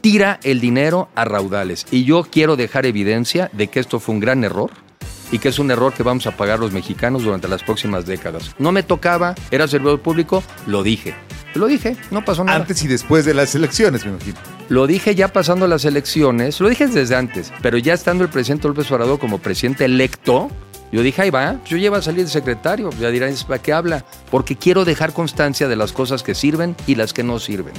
tira 0.00 0.40
el 0.42 0.60
dinero 0.60 1.08
a 1.14 1.24
raudales. 1.24 1.86
Y 1.90 2.04
yo 2.04 2.24
quiero 2.24 2.56
dejar 2.56 2.86
evidencia 2.86 3.50
de 3.52 3.68
que 3.68 3.80
esto 3.80 4.00
fue 4.00 4.14
un 4.14 4.20
gran 4.20 4.44
error 4.44 4.70
y 5.30 5.38
que 5.38 5.48
es 5.48 5.58
un 5.58 5.70
error 5.70 5.92
que 5.94 6.02
vamos 6.02 6.26
a 6.26 6.36
pagar 6.36 6.58
los 6.58 6.72
mexicanos 6.72 7.24
durante 7.24 7.48
las 7.48 7.62
próximas 7.62 8.06
décadas. 8.06 8.54
No 8.58 8.70
me 8.70 8.82
tocaba, 8.82 9.34
era 9.50 9.66
servidor 9.66 10.00
público, 10.00 10.42
lo 10.66 10.82
dije. 10.82 11.14
Lo 11.54 11.66
dije, 11.66 11.96
no 12.10 12.24
pasó 12.24 12.44
nada. 12.44 12.58
Antes 12.58 12.82
y 12.82 12.88
después 12.88 13.24
de 13.24 13.34
las 13.34 13.54
elecciones, 13.54 14.04
me 14.04 14.12
imagino. 14.12 14.38
Lo 14.68 14.86
dije 14.86 15.14
ya 15.14 15.28
pasando 15.28 15.66
las 15.66 15.84
elecciones, 15.84 16.60
lo 16.60 16.68
dije 16.68 16.86
desde 16.86 17.14
antes, 17.14 17.52
pero 17.60 17.76
ya 17.76 17.92
estando 17.92 18.24
el 18.24 18.30
presidente 18.30 18.68
López 18.68 18.90
Obrador 18.90 19.18
como 19.18 19.38
presidente 19.38 19.84
electo, 19.84 20.50
yo 20.92 21.02
dije, 21.02 21.22
ahí 21.22 21.30
va, 21.30 21.58
yo 21.64 21.76
ya 21.78 21.86
iba 21.86 21.98
a 21.98 22.02
salir 22.02 22.24
de 22.24 22.30
secretario, 22.30 22.90
ya 23.00 23.10
dirán, 23.10 23.34
¿para 23.48 23.62
qué 23.62 23.72
habla? 23.72 24.04
Porque 24.30 24.56
quiero 24.56 24.84
dejar 24.84 25.12
constancia 25.14 25.68
de 25.68 25.76
las 25.76 25.92
cosas 25.92 26.22
que 26.22 26.34
sirven 26.34 26.76
y 26.86 26.94
las 26.94 27.12
que 27.12 27.22
no 27.22 27.38
sirven. 27.38 27.72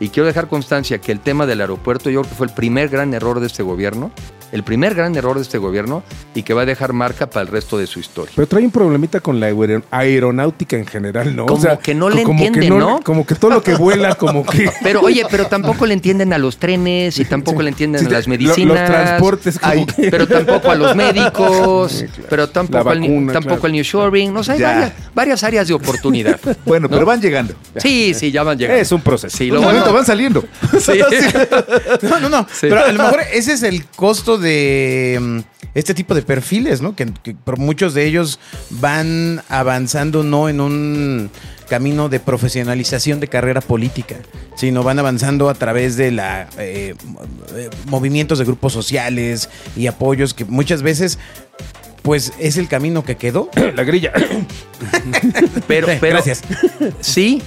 Y 0.00 0.08
quiero 0.08 0.26
dejar 0.26 0.48
constancia 0.48 0.98
que 0.98 1.12
el 1.12 1.20
tema 1.20 1.46
del 1.46 1.60
aeropuerto 1.60 2.08
yo 2.08 2.22
creo 2.22 2.30
que 2.30 2.36
fue 2.36 2.46
el 2.46 2.54
primer 2.54 2.88
gran 2.88 3.12
error 3.12 3.38
de 3.38 3.46
este 3.46 3.62
gobierno, 3.62 4.10
el 4.52 4.62
primer 4.64 4.94
gran 4.94 5.14
error 5.16 5.36
de 5.36 5.42
este 5.42 5.58
gobierno 5.58 6.02
y 6.34 6.42
que 6.42 6.54
va 6.54 6.62
a 6.62 6.66
dejar 6.66 6.92
marca 6.92 7.28
para 7.28 7.42
el 7.42 7.48
resto 7.48 7.78
de 7.78 7.86
su 7.86 8.00
historia. 8.00 8.32
Pero 8.34 8.46
trae 8.48 8.64
un 8.64 8.70
problemita 8.70 9.20
con 9.20 9.40
la 9.40 9.46
aero- 9.48 9.82
aeronáutica 9.90 10.76
en 10.76 10.86
general, 10.86 11.34
¿no? 11.36 11.46
Como 11.46 11.78
que 11.78 11.94
no 11.94 12.10
le 12.10 12.22
como 12.22 12.40
que 12.40 12.46
entiende, 12.46 12.78
¿no? 12.78 13.00
Como 13.02 13.24
que 13.26 13.34
todo 13.34 13.50
lo 13.52 13.62
que 13.62 13.74
vuela, 13.74 14.14
como 14.14 14.44
que... 14.44 14.70
Pero 14.82 15.00
oye, 15.02 15.24
pero 15.30 15.46
tampoco 15.46 15.86
le 15.86 15.94
entienden 15.94 16.32
a 16.32 16.38
los 16.38 16.56
trenes 16.58 17.18
y 17.18 17.24
tampoco 17.24 17.62
le 17.62 17.70
entienden 17.70 18.06
a 18.06 18.10
las 18.10 18.26
Lo- 18.26 18.30
medicinas. 18.30 18.78
Los 18.80 18.88
transportes, 18.88 19.58
como 19.58 19.72
Ay, 19.72 19.86
que- 19.86 20.10
pero 20.10 20.26
tampoco 20.26 20.70
a 20.70 20.74
los 20.74 20.94
médicos, 21.04 21.92
Sí, 21.92 22.04
claro. 22.06 22.26
pero 22.28 22.48
tampoco, 22.48 22.90
al, 22.90 23.00
vacuna, 23.00 23.32
tampoco 23.32 23.54
claro. 23.56 23.66
al 23.66 23.72
New 23.72 23.84
Shoring. 23.84 24.32
No 24.32 24.42
sé, 24.44 24.52
hay 24.52 24.58
Ya. 24.60 24.68
varias, 24.72 24.92
varias 25.14 25.44
áreas 25.44 25.68
de 25.68 25.74
oportunidad. 25.74 26.38
Bueno, 26.64 26.88
pero 26.88 27.04
van 27.06 27.20
llegando. 27.20 27.54
Sí, 27.76 28.14
sí, 28.14 28.30
ya 28.30 28.42
van 28.42 28.56
llegando. 28.58 28.80
Es 28.80 28.92
un 28.92 29.00
proceso. 29.00 29.36
Sí, 29.36 29.48
Un 29.50 29.56
lo 29.56 29.62
momento, 29.62 29.82
bueno. 29.84 29.96
van 29.96 30.06
saliendo. 30.06 30.44
Sí. 30.78 31.00
No, 32.02 32.20
no, 32.20 32.28
no. 32.28 32.46
Sí. 32.52 32.66
Pero 32.68 32.84
a 32.84 32.92
lo 32.92 33.02
mejor 33.02 33.20
ese 33.32 33.52
es 33.54 33.62
el 33.62 33.86
costo 33.86 34.38
de 34.40 35.18
mm, 35.20 35.38
este 35.74 35.94
tipo 35.94 36.14
de 36.14 36.22
perfiles, 36.22 36.80
¿no? 36.82 36.96
Que, 36.96 37.06
que 37.22 37.34
por 37.34 37.58
muchos 37.58 37.94
de 37.94 38.04
ellos 38.06 38.38
van 38.70 39.42
avanzando 39.48 40.22
no 40.22 40.48
en 40.48 40.60
un 40.60 41.30
camino 41.68 42.08
de 42.08 42.18
profesionalización 42.18 43.20
de 43.20 43.28
carrera 43.28 43.60
política, 43.60 44.16
sino 44.56 44.82
van 44.82 44.98
avanzando 44.98 45.48
a 45.48 45.54
través 45.54 45.96
de 45.96 46.10
la 46.10 46.48
eh, 46.58 46.94
eh, 47.54 47.70
movimientos 47.86 48.38
de 48.40 48.44
grupos 48.44 48.72
sociales 48.72 49.48
y 49.76 49.86
apoyos 49.86 50.34
que 50.34 50.44
muchas 50.44 50.82
veces 50.82 51.18
pues 52.02 52.32
es 52.40 52.56
el 52.56 52.66
camino 52.66 53.04
que 53.04 53.16
quedó. 53.16 53.50
La 53.76 53.84
grilla. 53.84 54.12
Pero, 55.68 55.86
Sí, 55.86 55.92
pero- 56.00 56.12
Gracias. 56.14 56.42
Sí, 57.00 57.42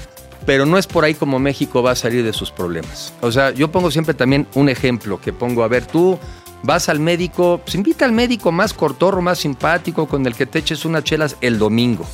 pero 0.45 0.65
no 0.65 0.77
es 0.77 0.87
por 0.87 1.05
ahí 1.05 1.13
como 1.13 1.39
México 1.39 1.81
va 1.81 1.91
a 1.91 1.95
salir 1.95 2.23
de 2.23 2.33
sus 2.33 2.51
problemas. 2.51 3.13
O 3.21 3.31
sea, 3.31 3.51
yo 3.51 3.71
pongo 3.71 3.89
siempre 3.91 4.13
también 4.13 4.45
un 4.55 4.67
ejemplo 4.69 5.19
que 5.21 5.31
pongo, 5.33 5.63
a 5.63 5.67
ver, 5.69 5.85
tú 5.85 6.19
vas 6.63 6.89
al 6.89 6.99
médico, 6.99 7.61
pues 7.63 7.75
invita 7.75 8.05
al 8.05 8.11
médico 8.11 8.51
más 8.51 8.73
cortorro, 8.73 9.21
más 9.21 9.39
simpático, 9.39 10.07
con 10.07 10.25
el 10.25 10.33
que 10.35 10.45
te 10.45 10.59
eches 10.59 10.85
unas 10.85 11.03
chelas 11.03 11.35
el 11.41 11.59
domingo. 11.59 12.05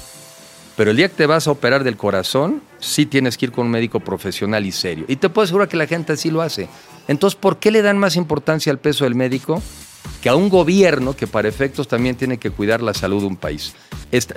Pero 0.75 0.91
el 0.91 0.97
día 0.97 1.09
que 1.09 1.15
te 1.15 1.25
vas 1.25 1.47
a 1.47 1.51
operar 1.51 1.83
del 1.83 1.97
corazón, 1.97 2.61
sí 2.79 3.05
tienes 3.05 3.37
que 3.37 3.47
ir 3.47 3.51
con 3.51 3.65
un 3.65 3.71
médico 3.71 3.99
profesional 3.99 4.65
y 4.65 4.71
serio. 4.71 5.05
Y 5.07 5.17
te 5.17 5.29
puedo 5.29 5.43
asegurar 5.43 5.67
que 5.67 5.75
la 5.77 5.87
gente 5.87 6.13
así 6.13 6.31
lo 6.31 6.41
hace. 6.41 6.69
Entonces, 7.07 7.37
¿por 7.37 7.57
qué 7.57 7.69
le 7.71 7.81
dan 7.81 7.97
más 7.97 8.15
importancia 8.15 8.71
al 8.71 8.79
peso 8.79 9.03
del 9.03 9.15
médico 9.15 9.61
que 10.21 10.29
a 10.29 10.35
un 10.35 10.47
gobierno 10.49 11.15
que 11.15 11.27
para 11.27 11.49
efectos 11.49 11.87
también 11.89 12.15
tiene 12.15 12.37
que 12.37 12.49
cuidar 12.51 12.81
la 12.81 12.93
salud 12.93 13.19
de 13.21 13.27
un 13.27 13.35
país? 13.35 13.73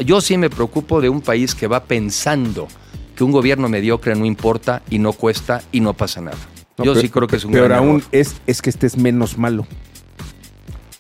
Yo 0.05 0.21
sí 0.21 0.37
me 0.37 0.51
preocupo 0.51 1.01
de 1.01 1.09
un 1.09 1.21
país 1.21 1.55
que 1.55 1.69
va 1.69 1.85
pensando 1.85 2.67
que 3.15 3.23
un 3.23 3.31
gobierno 3.31 3.69
mediocre 3.69 4.17
no 4.17 4.25
importa 4.25 4.83
y 4.91 4.99
no 4.99 5.13
cuesta 5.13 5.63
y 5.71 5.79
no 5.81 5.95
pasa 5.95 6.21
nada. 6.23 6.39
No, 6.77 6.85
yo 6.85 6.93
pero- 6.95 7.03
sí 7.03 7.09
creo 7.09 7.29
que 7.29 7.37
es 7.37 7.45
un 7.45 7.53
Peor 7.53 7.69
gran 7.69 7.79
aún 7.79 7.97
error. 7.99 8.09
es, 8.11 8.35
es 8.49 8.61
que 8.63 8.71
estés 8.71 8.97
menos 8.97 9.39
malo. 9.39 9.65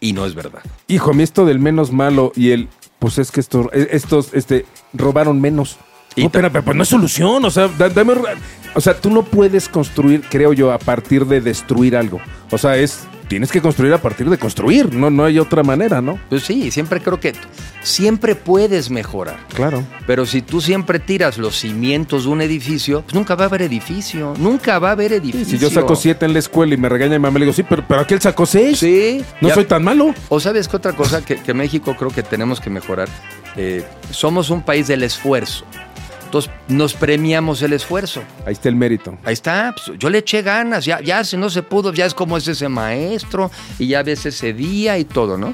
Y 0.03 0.12
no 0.14 0.26
es 0.26 0.34
verdad. 0.34 0.61
Hijo, 0.88 1.12
a 1.12 1.14
mí 1.14 1.22
esto 1.22 1.44
del 1.46 1.61
menos 1.61 1.92
malo 1.92 2.32
y 2.34 2.50
el, 2.50 2.68
pues 2.98 3.18
es 3.18 3.30
que 3.30 3.38
estos, 3.38 3.66
eh, 3.72 3.88
estos, 3.92 4.34
este, 4.34 4.66
robaron 4.92 5.40
menos. 5.40 5.76
Y 6.16 6.24
no, 6.24 6.30
pero, 6.30 6.50
pues 6.50 6.76
no 6.76 6.82
es 6.82 6.88
solución, 6.88 7.44
o 7.44 7.50
sea, 7.50 7.68
da- 7.68 7.88
dame, 7.88 8.14
o 8.74 8.80
sea, 8.80 9.00
tú 9.00 9.11
no 9.11 9.22
puedes 9.22 9.68
construir, 9.68 10.22
creo 10.28 10.53
yo, 10.53 10.72
a 10.72 10.78
partir 10.78 11.24
de 11.26 11.40
destruir 11.40 11.96
algo. 11.96 12.20
O 12.50 12.59
sea, 12.59 12.76
es 12.76 13.05
tienes 13.32 13.50
que 13.50 13.62
construir 13.62 13.94
a 13.94 13.98
partir 13.98 14.28
de 14.28 14.36
construir, 14.36 14.92
no, 14.94 15.08
no 15.08 15.24
hay 15.24 15.38
otra 15.38 15.62
manera, 15.62 16.02
¿no? 16.02 16.18
Pues 16.28 16.42
sí, 16.42 16.70
siempre 16.70 17.00
creo 17.00 17.18
que 17.18 17.32
siempre 17.82 18.34
puedes 18.34 18.90
mejorar. 18.90 19.38
Claro. 19.54 19.82
Pero 20.06 20.26
si 20.26 20.42
tú 20.42 20.60
siempre 20.60 20.98
tiras 20.98 21.38
los 21.38 21.58
cimientos 21.58 22.24
de 22.24 22.28
un 22.28 22.42
edificio, 22.42 23.00
pues 23.00 23.14
nunca 23.14 23.34
va 23.34 23.44
a 23.44 23.46
haber 23.48 23.62
edificio. 23.62 24.34
Nunca 24.38 24.78
va 24.78 24.90
a 24.90 24.92
haber 24.92 25.14
edificio. 25.14 25.46
Si 25.46 25.56
yo 25.56 25.70
saco 25.70 25.96
siete 25.96 26.26
en 26.26 26.34
la 26.34 26.40
escuela 26.40 26.74
y 26.74 26.76
me 26.76 26.90
regaña 26.90 27.12
mi 27.12 27.20
mamá, 27.20 27.38
le 27.38 27.46
digo, 27.46 27.54
sí, 27.54 27.62
pero, 27.62 27.82
pero 27.88 28.02
aquel 28.02 28.20
sacó 28.20 28.44
seis. 28.44 28.78
Sí. 28.80 29.24
No 29.40 29.48
Ya- 29.48 29.54
soy 29.54 29.64
tan 29.64 29.82
malo. 29.82 30.14
O 30.28 30.38
sabes 30.38 30.68
qué 30.68 30.76
otra 30.76 30.92
cosa 30.92 31.24
que, 31.24 31.36
que 31.36 31.54
México 31.54 31.96
creo 31.98 32.10
que 32.10 32.22
tenemos 32.22 32.60
que 32.60 32.68
mejorar. 32.68 33.08
Eh, 33.56 33.82
somos 34.10 34.50
un 34.50 34.60
país 34.60 34.88
del 34.88 35.04
esfuerzo. 35.04 35.64
Entonces 36.32 36.50
nos 36.68 36.94
premiamos 36.94 37.60
el 37.60 37.74
esfuerzo. 37.74 38.22
Ahí 38.46 38.54
está 38.54 38.70
el 38.70 38.74
mérito. 38.76 39.18
Ahí 39.22 39.34
está, 39.34 39.74
pues, 39.76 39.98
yo 39.98 40.08
le 40.08 40.16
eché 40.16 40.40
ganas, 40.40 40.86
ya, 40.86 40.98
ya 41.02 41.22
si 41.24 41.36
no 41.36 41.50
se 41.50 41.62
pudo, 41.62 41.92
ya 41.92 42.06
es 42.06 42.14
como 42.14 42.38
es 42.38 42.48
ese 42.48 42.70
maestro, 42.70 43.50
y 43.78 43.88
ya 43.88 44.02
ves 44.02 44.24
ese 44.24 44.54
día 44.54 44.96
y 44.96 45.04
todo, 45.04 45.36
¿no? 45.36 45.52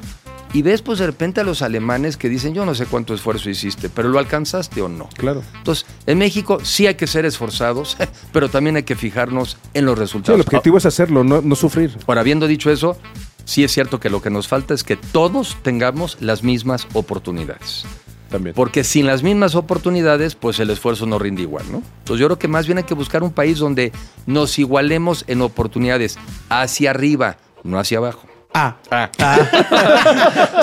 Y 0.52 0.62
ves 0.62 0.80
pues 0.80 1.00
de 1.00 1.06
repente 1.06 1.40
a 1.40 1.44
los 1.44 1.62
alemanes 1.62 2.16
que 2.16 2.28
dicen, 2.28 2.54
yo 2.54 2.64
no 2.64 2.76
sé 2.76 2.86
cuánto 2.86 3.12
esfuerzo 3.12 3.50
hiciste, 3.50 3.88
pero 3.88 4.08
lo 4.08 4.20
alcanzaste 4.20 4.80
o 4.80 4.88
no. 4.88 5.08
Claro. 5.16 5.42
Entonces, 5.56 5.84
en 6.06 6.16
México 6.18 6.60
sí 6.62 6.86
hay 6.86 6.94
que 6.94 7.08
ser 7.08 7.24
esforzados, 7.26 7.96
pero 8.32 8.48
también 8.48 8.76
hay 8.76 8.84
que 8.84 8.94
fijarnos 8.94 9.56
en 9.74 9.84
los 9.84 9.96
Sí, 9.96 10.00
resultados. 10.00 10.36
el 10.40 10.46
objetivo 10.46 10.78
es 10.78 10.86
hacerlo, 10.86 11.24
no, 11.24 11.42
no 11.42 11.56
sufrir. 11.56 11.90
Ahora, 12.06 12.20
habiendo 12.20 12.46
dicho 12.46 12.70
eso, 12.70 12.96
sí 13.44 13.64
es 13.64 13.72
cierto 13.72 13.98
que 13.98 14.10
lo 14.10 14.22
que 14.22 14.30
nos 14.30 14.46
falta 14.46 14.74
es 14.74 14.84
que 14.84 14.94
todos 14.96 15.56
tengamos 15.64 16.18
las 16.20 16.44
mismas 16.44 16.86
oportunidades. 16.92 17.84
También. 18.30 18.54
Porque 18.54 18.84
sin 18.84 19.06
las 19.06 19.22
mismas 19.22 19.54
oportunidades, 19.54 20.34
pues 20.34 20.58
el 20.60 20.68
esfuerzo 20.70 21.06
no 21.06 21.18
rinde 21.18 21.42
igual, 21.42 21.64
¿no? 21.72 21.82
Entonces 22.00 22.20
yo 22.20 22.26
creo 22.26 22.38
que 22.38 22.48
más 22.48 22.66
bien 22.66 22.78
hay 22.78 22.84
que 22.84 22.94
buscar 22.94 23.22
un 23.22 23.32
país 23.32 23.58
donde 23.58 23.90
nos 24.26 24.58
igualemos 24.58 25.24
en 25.28 25.40
oportunidades 25.40 26.18
hacia 26.50 26.90
arriba, 26.90 27.36
no 27.64 27.78
hacia 27.78 27.98
abajo. 27.98 28.26
Ah. 28.54 28.76
Ah. 28.90 29.10
Ah, 29.20 29.38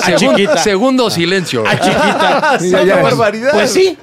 Segun- 0.04 0.18
chiquita. 0.36 0.56
segundo 0.58 1.08
silencio. 1.10 1.64
Ah, 1.66 1.72
chiquita. 1.78 2.58
Sí, 2.60 2.70
ya, 2.86 2.96
barbaridad. 3.02 3.52
Pues 3.52 3.72
sí. 3.72 3.96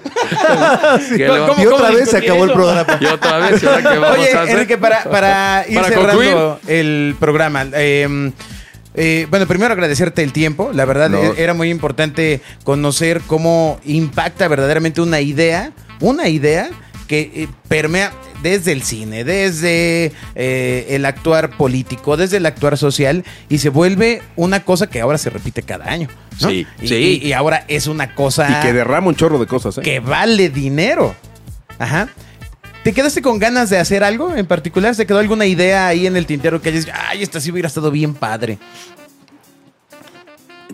¿Qué 1.09 1.17
le 1.17 1.29
va- 1.39 1.47
¿Cómo- 1.47 1.61
Y 1.63 1.65
otra 1.67 1.91
vez 1.91 2.09
se 2.09 2.17
acabó 2.17 2.45
el 2.45 2.51
programa. 2.53 2.97
Y 2.99 3.05
otra 3.05 3.37
vez, 3.39 3.61
¿y 3.61 3.65
ahora 3.65 3.81
qué 3.91 3.97
vamos 3.97 4.17
Oye, 4.19 4.33
a 4.33 4.41
hacer? 4.41 4.49
Enrique, 4.55 4.77
para, 4.77 5.03
para 5.03 5.65
ir 5.67 5.75
Para 5.75 5.87
cerrando 5.89 6.59
el 6.67 7.15
programa. 7.19 7.65
eh, 7.73 8.31
eh, 8.95 9.27
bueno, 9.29 9.47
primero 9.47 9.73
agradecerte 9.73 10.23
el 10.23 10.31
tiempo. 10.33 10.71
La 10.73 10.85
verdad, 10.85 11.09
No. 11.09 11.17
e- 11.21 11.33
era 11.41 11.53
muy 11.53 11.69
importante 11.69 12.41
conocer 12.63 13.21
cómo 13.27 13.79
impacta 13.85 14.47
verdaderamente 14.47 15.01
una 15.01 15.19
idea, 15.21 15.71
una 15.99 16.27
idea 16.29 16.69
que 17.07 17.31
eh, 17.35 17.47
permea 17.67 18.13
desde 18.41 18.71
el 18.71 18.83
cine, 18.83 19.23
desde 19.23 20.11
eh, 20.35 20.85
el 20.89 21.05
actuar 21.05 21.55
político, 21.57 22.17
desde 22.17 22.37
el 22.37 22.45
actuar 22.45 22.77
social 22.77 23.23
y 23.49 23.59
se 23.59 23.69
vuelve 23.69 24.21
una 24.35 24.63
cosa 24.65 24.87
que 24.87 24.99
ahora 25.01 25.17
se 25.17 25.29
repite 25.29 25.63
cada 25.63 25.85
año. 25.89 26.07
¿no? 26.41 26.49
Sí, 26.49 26.67
y, 26.81 26.87
sí. 26.87 26.95
y- 27.23 27.27
y 27.27 27.33
ahora 27.33 27.63
es 27.67 27.87
una 27.87 28.15
cosa 28.15 28.59
Y 28.59 28.65
que 28.65 28.73
derrama 28.73 29.07
un 29.07 29.15
chorro 29.15 29.39
de 29.39 29.47
cosas, 29.47 29.77
¿eh? 29.77 29.81
que 29.81 29.99
vale 29.99 30.49
dinero. 30.49 31.15
Ajá. 31.79 32.09
¿Te 32.83 32.91
quedaste 32.93 33.21
con 33.21 33.39
ganas 33.39 33.69
de 33.69 33.77
hacer 33.77 34.03
algo 34.03 34.35
en 34.35 34.45
particular? 34.45 34.93
¿Se 34.93 35.05
quedó 35.05 35.19
alguna 35.19 35.45
idea 35.45 35.87
ahí 35.87 36.05
en 36.05 36.17
el 36.17 36.25
tintero 36.25 36.61
que 36.61 36.69
hayas, 36.69 36.87
ay, 36.93 37.23
esta 37.23 37.39
sí 37.39 37.49
hubiera 37.51 37.67
estado 37.67 37.89
bien 37.91 38.13
padre? 38.13 38.59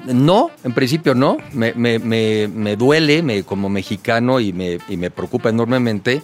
No, 0.05 0.49
en 0.63 0.73
principio 0.73 1.13
no. 1.13 1.37
Me, 1.53 1.73
me- 1.73 1.99
me- 1.99 2.47
me 2.47 2.75
duele 2.75 3.43
como 3.43 3.69
mexicano 3.69 4.39
y 4.39 4.53
me, 4.53 4.79
y 4.87 4.97
me 4.97 5.11
preocupa 5.11 5.49
enormemente 5.49 6.23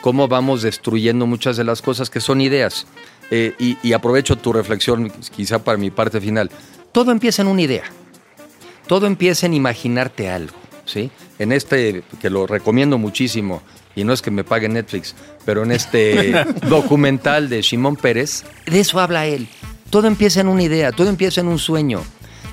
cómo 0.00 0.26
vamos 0.26 0.62
destruyendo 0.62 1.26
muchas 1.26 1.56
de 1.58 1.64
las 1.64 1.82
cosas 1.82 2.08
que 2.08 2.20
son 2.20 2.40
ideas. 2.40 2.86
Eh, 3.30 3.54
y, 3.58 3.76
y 3.82 3.92
aprovecho 3.92 4.36
tu 4.36 4.52
reflexión 4.52 5.10
quizá 5.34 5.58
para 5.62 5.76
mi 5.76 5.90
parte 5.90 6.20
final. 6.20 6.50
Todo 6.92 7.10
empieza 7.12 7.42
en 7.42 7.48
una 7.48 7.60
idea. 7.62 7.84
Todo 8.86 9.06
empieza 9.06 9.44
en 9.46 9.52
imaginarte 9.54 10.30
algo. 10.30 10.54
¿sí? 10.86 11.10
En 11.38 11.52
este, 11.52 12.04
que 12.22 12.30
lo 12.30 12.46
recomiendo 12.46 12.96
muchísimo, 12.96 13.60
y 13.96 14.04
no 14.04 14.12
es 14.12 14.22
que 14.22 14.30
me 14.30 14.44
pague 14.44 14.68
Netflix, 14.68 15.16
pero 15.44 15.64
en 15.64 15.72
este 15.72 16.44
documental 16.68 17.48
de 17.48 17.62
Simón 17.62 17.96
Pérez, 17.96 18.44
de 18.66 18.78
eso 18.78 19.00
habla 19.00 19.26
él. 19.26 19.48
Todo 19.90 20.06
empieza 20.06 20.40
en 20.40 20.48
una 20.48 20.62
idea, 20.62 20.92
todo 20.92 21.08
empieza 21.08 21.40
en 21.40 21.48
un 21.48 21.58
sueño. 21.58 22.02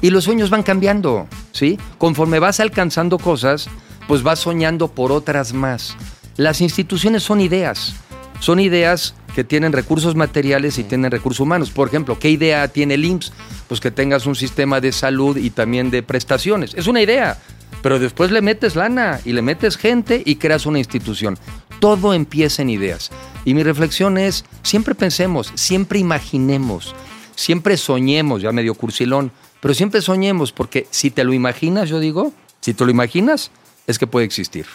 Y 0.02 0.10
los 0.10 0.24
sueños 0.24 0.50
van 0.50 0.64
cambiando, 0.64 1.28
¿sí? 1.52 1.78
Conforme 1.98 2.40
vas 2.40 2.60
alcanzando 2.60 3.18
cosas, 3.18 3.70
pues 4.08 4.24
vas 4.24 4.40
soñando 4.40 4.88
por 4.88 5.12
otras 5.12 5.54
más. 5.54 5.96
Las 6.38 6.62
instituciones 6.62 7.24
son 7.24 7.42
ideas. 7.42 7.96
Son 8.40 8.60
ideas 8.60 9.16
que 9.34 9.44
tienen 9.44 9.72
recursos 9.72 10.16
materiales 10.16 10.78
y 10.78 10.84
tienen 10.84 11.12
recursos 11.12 11.40
humanos. 11.40 11.72
Por 11.72 11.88
ejemplo, 11.88 12.20
¿qué 12.20 12.30
idea 12.30 12.68
tiene 12.68 12.96
el 12.96 13.06
IMSS? 13.06 13.32
Pues 13.68 13.80
que 13.80 13.92
tengas 13.92 14.26
un 14.26 14.36
sistema 14.36 14.82
de 14.82 14.92
salud 14.92 15.38
y 15.38 15.50
también 15.50 15.90
de 15.90 16.04
prestaciones. 16.04 16.74
Es 16.76 16.88
una 16.88 17.02
idea, 17.02 17.40
pero 17.84 18.00
después 18.00 18.32
le 18.32 18.42
metes 18.42 18.76
lana 18.78 19.20
y 19.26 19.34
le 19.34 19.42
metes 19.42 19.76
gente 19.78 20.24
y 20.26 20.38
creas 20.38 20.66
una 20.66 20.80
institución. 20.80 21.38
Todo 21.80 22.14
empieza 22.14 22.62
en 22.62 22.70
ideas. 22.70 23.12
Y 23.44 23.54
mi 23.54 23.62
reflexión 23.62 24.18
es, 24.18 24.46
siempre 24.64 24.96
pensemos, 24.96 25.52
siempre 25.56 26.00
imaginemos, 26.00 26.96
siempre 27.36 27.76
soñemos, 27.76 28.42
ya 28.42 28.54
medio 28.54 28.74
cursilón, 28.74 29.32
pero 29.60 29.74
siempre 29.74 30.02
soñemos, 30.02 30.54
porque 30.54 30.88
si 30.92 31.12
te 31.12 31.26
lo 31.26 31.34
imaginas, 31.34 31.90
yo 31.90 32.00
digo, 32.00 32.32
si 32.62 32.74
te 32.74 32.86
lo 32.86 32.90
imaginas, 32.90 33.52
es 33.86 34.00
que 34.00 34.08
puede 34.08 34.26
existir. 34.26 34.66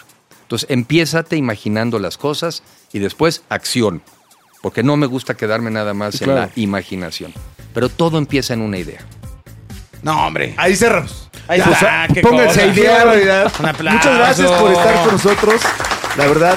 Entonces, 0.43 0.69
empiézate 0.69 1.35
imaginando 1.35 1.97
las 1.97 2.17
cosas 2.17 2.61
y 2.93 2.99
después 2.99 3.43
acción. 3.49 4.03
Porque 4.61 4.83
no 4.83 4.97
me 4.97 5.07
gusta 5.07 5.35
quedarme 5.35 5.71
nada 5.71 5.95
más 5.95 6.21
en 6.21 6.35
la 6.35 6.51
imaginación. 6.55 7.33
Pero 7.73 7.89
todo 7.89 8.19
empieza 8.19 8.53
en 8.53 8.61
una 8.61 8.77
idea. 8.77 9.01
No, 10.03 10.27
hombre. 10.27 10.53
Ahí 10.57 10.75
cerramos. 10.75 11.28
Ahí 11.49 11.59
Ya. 11.59 11.71
está, 11.71 12.07
qué 12.13 12.21
Pónganse. 12.21 12.67
Muchas 13.95 14.17
gracias 14.17 14.51
por 14.51 14.71
estar 14.71 15.03
con 15.03 15.11
nosotros. 15.13 15.61
La 16.15 16.27
verdad, 16.27 16.55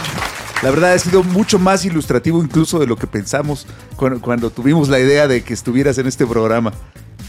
la 0.63 0.71
verdad 0.71 0.93
ha 0.93 0.99
sido 0.99 1.23
mucho 1.25 1.59
más 1.59 1.85
ilustrativo 1.85 2.43
incluso 2.43 2.79
de 2.79 2.87
lo 2.87 2.97
que 2.97 3.07
pensamos 3.07 3.67
cuando, 3.97 4.21
cuando 4.21 4.51
tuvimos 4.51 4.89
la 4.91 4.99
idea 4.99 5.27
de 5.27 5.43
que 5.43 5.55
estuvieras 5.55 5.97
en 5.99 6.07
este 6.07 6.27
programa. 6.27 6.73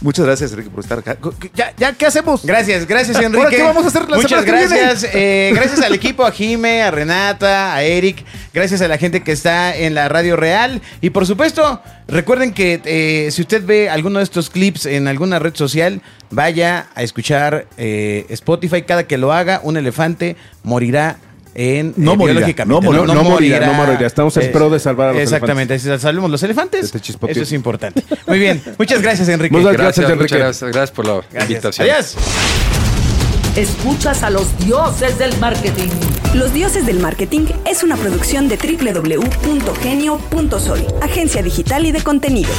Muchas 0.03 0.25
gracias, 0.25 0.51
Enrique, 0.51 0.69
por 0.69 0.81
estar 0.83 0.99
acá. 0.99 1.17
¿Ya, 1.55 1.73
ya 1.77 1.93
qué 1.93 2.05
hacemos? 2.05 2.45
Gracias, 2.45 2.85
gracias 2.85 3.15
Enrique. 3.17 3.37
¿Ahora 3.37 3.49
qué 3.49 3.63
vamos 3.63 3.85
a 3.85 3.87
hacer 3.87 4.09
la 4.09 4.17
Muchas 4.17 4.43
gracias. 4.43 5.07
eh, 5.13 5.51
gracias 5.55 5.81
al 5.81 5.95
equipo, 5.95 6.25
a 6.25 6.31
Jime, 6.31 6.83
a 6.83 6.91
Renata, 6.91 7.73
a 7.73 7.83
Eric. 7.83 8.25
Gracias 8.53 8.81
a 8.81 8.89
la 8.89 8.97
gente 8.97 9.23
que 9.23 9.31
está 9.31 9.73
en 9.75 9.95
la 9.95 10.09
radio 10.09 10.35
real. 10.35 10.81
Y 10.99 11.11
por 11.11 11.25
supuesto, 11.25 11.81
recuerden 12.09 12.53
que 12.53 12.81
eh, 12.83 13.31
si 13.31 13.41
usted 13.41 13.65
ve 13.65 13.89
alguno 13.89 14.19
de 14.19 14.25
estos 14.25 14.49
clips 14.49 14.85
en 14.85 15.07
alguna 15.07 15.39
red 15.39 15.55
social, 15.55 16.01
vaya 16.31 16.87
a 16.95 17.01
escuchar 17.01 17.67
eh, 17.77 18.25
Spotify. 18.27 18.81
Cada 18.81 19.07
que 19.07 19.17
lo 19.17 19.31
haga, 19.31 19.61
un 19.63 19.77
elefante 19.77 20.35
morirá 20.63 21.17
en 21.55 21.93
No 21.97 22.13
eh, 22.13 22.17
morirá, 22.17 22.39
biológicamente. 22.39 22.73
no 22.73 22.81
morirá. 22.81 23.13
No 23.13 23.23
morirá, 23.23 23.65
no 23.67 23.73
morirá. 23.73 24.07
Estamos 24.07 24.35
en 24.37 24.51
pro 24.51 24.69
de 24.69 24.79
salvar 24.79 25.09
a 25.09 25.13
los 25.13 25.21
Exactamente. 25.21 25.77
Salvemos 25.79 26.29
los 26.31 26.41
elefantes. 26.43 26.93
Este. 26.93 26.97
Eso 27.31 27.41
es 27.41 27.51
importante. 27.51 28.03
Muy 28.27 28.39
bien. 28.39 28.61
Muchas 28.77 29.01
gracias, 29.01 29.27
Enrique. 29.29 29.55
Muchas 29.55 29.73
Gracias, 29.73 30.05
Gracias, 30.07 30.17
muchas 30.17 30.31
Enrique. 30.31 30.37
gracias, 30.37 30.71
gracias 30.71 30.91
por 30.91 31.05
la 31.05 31.13
Gracias. 31.31 31.49
invitación. 31.49 31.89
Adiós. 31.89 32.15
Escuchas 33.55 34.23
a 34.23 34.29
los 34.31 34.57
dioses 34.65 35.19
del 35.19 35.37
marketing. 35.37 35.89
Los 36.33 36.51
Dioses 36.51 36.87
del 36.87 36.97
Marketing 36.99 37.45
es 37.69 37.83
una 37.83 37.95
producción 37.95 38.49
de 38.49 38.57
www.genio.sol, 39.53 40.83
agencia 40.99 41.43
digital 41.43 41.85
y 41.85 41.91
de 41.91 42.01
contenidos. 42.01 42.57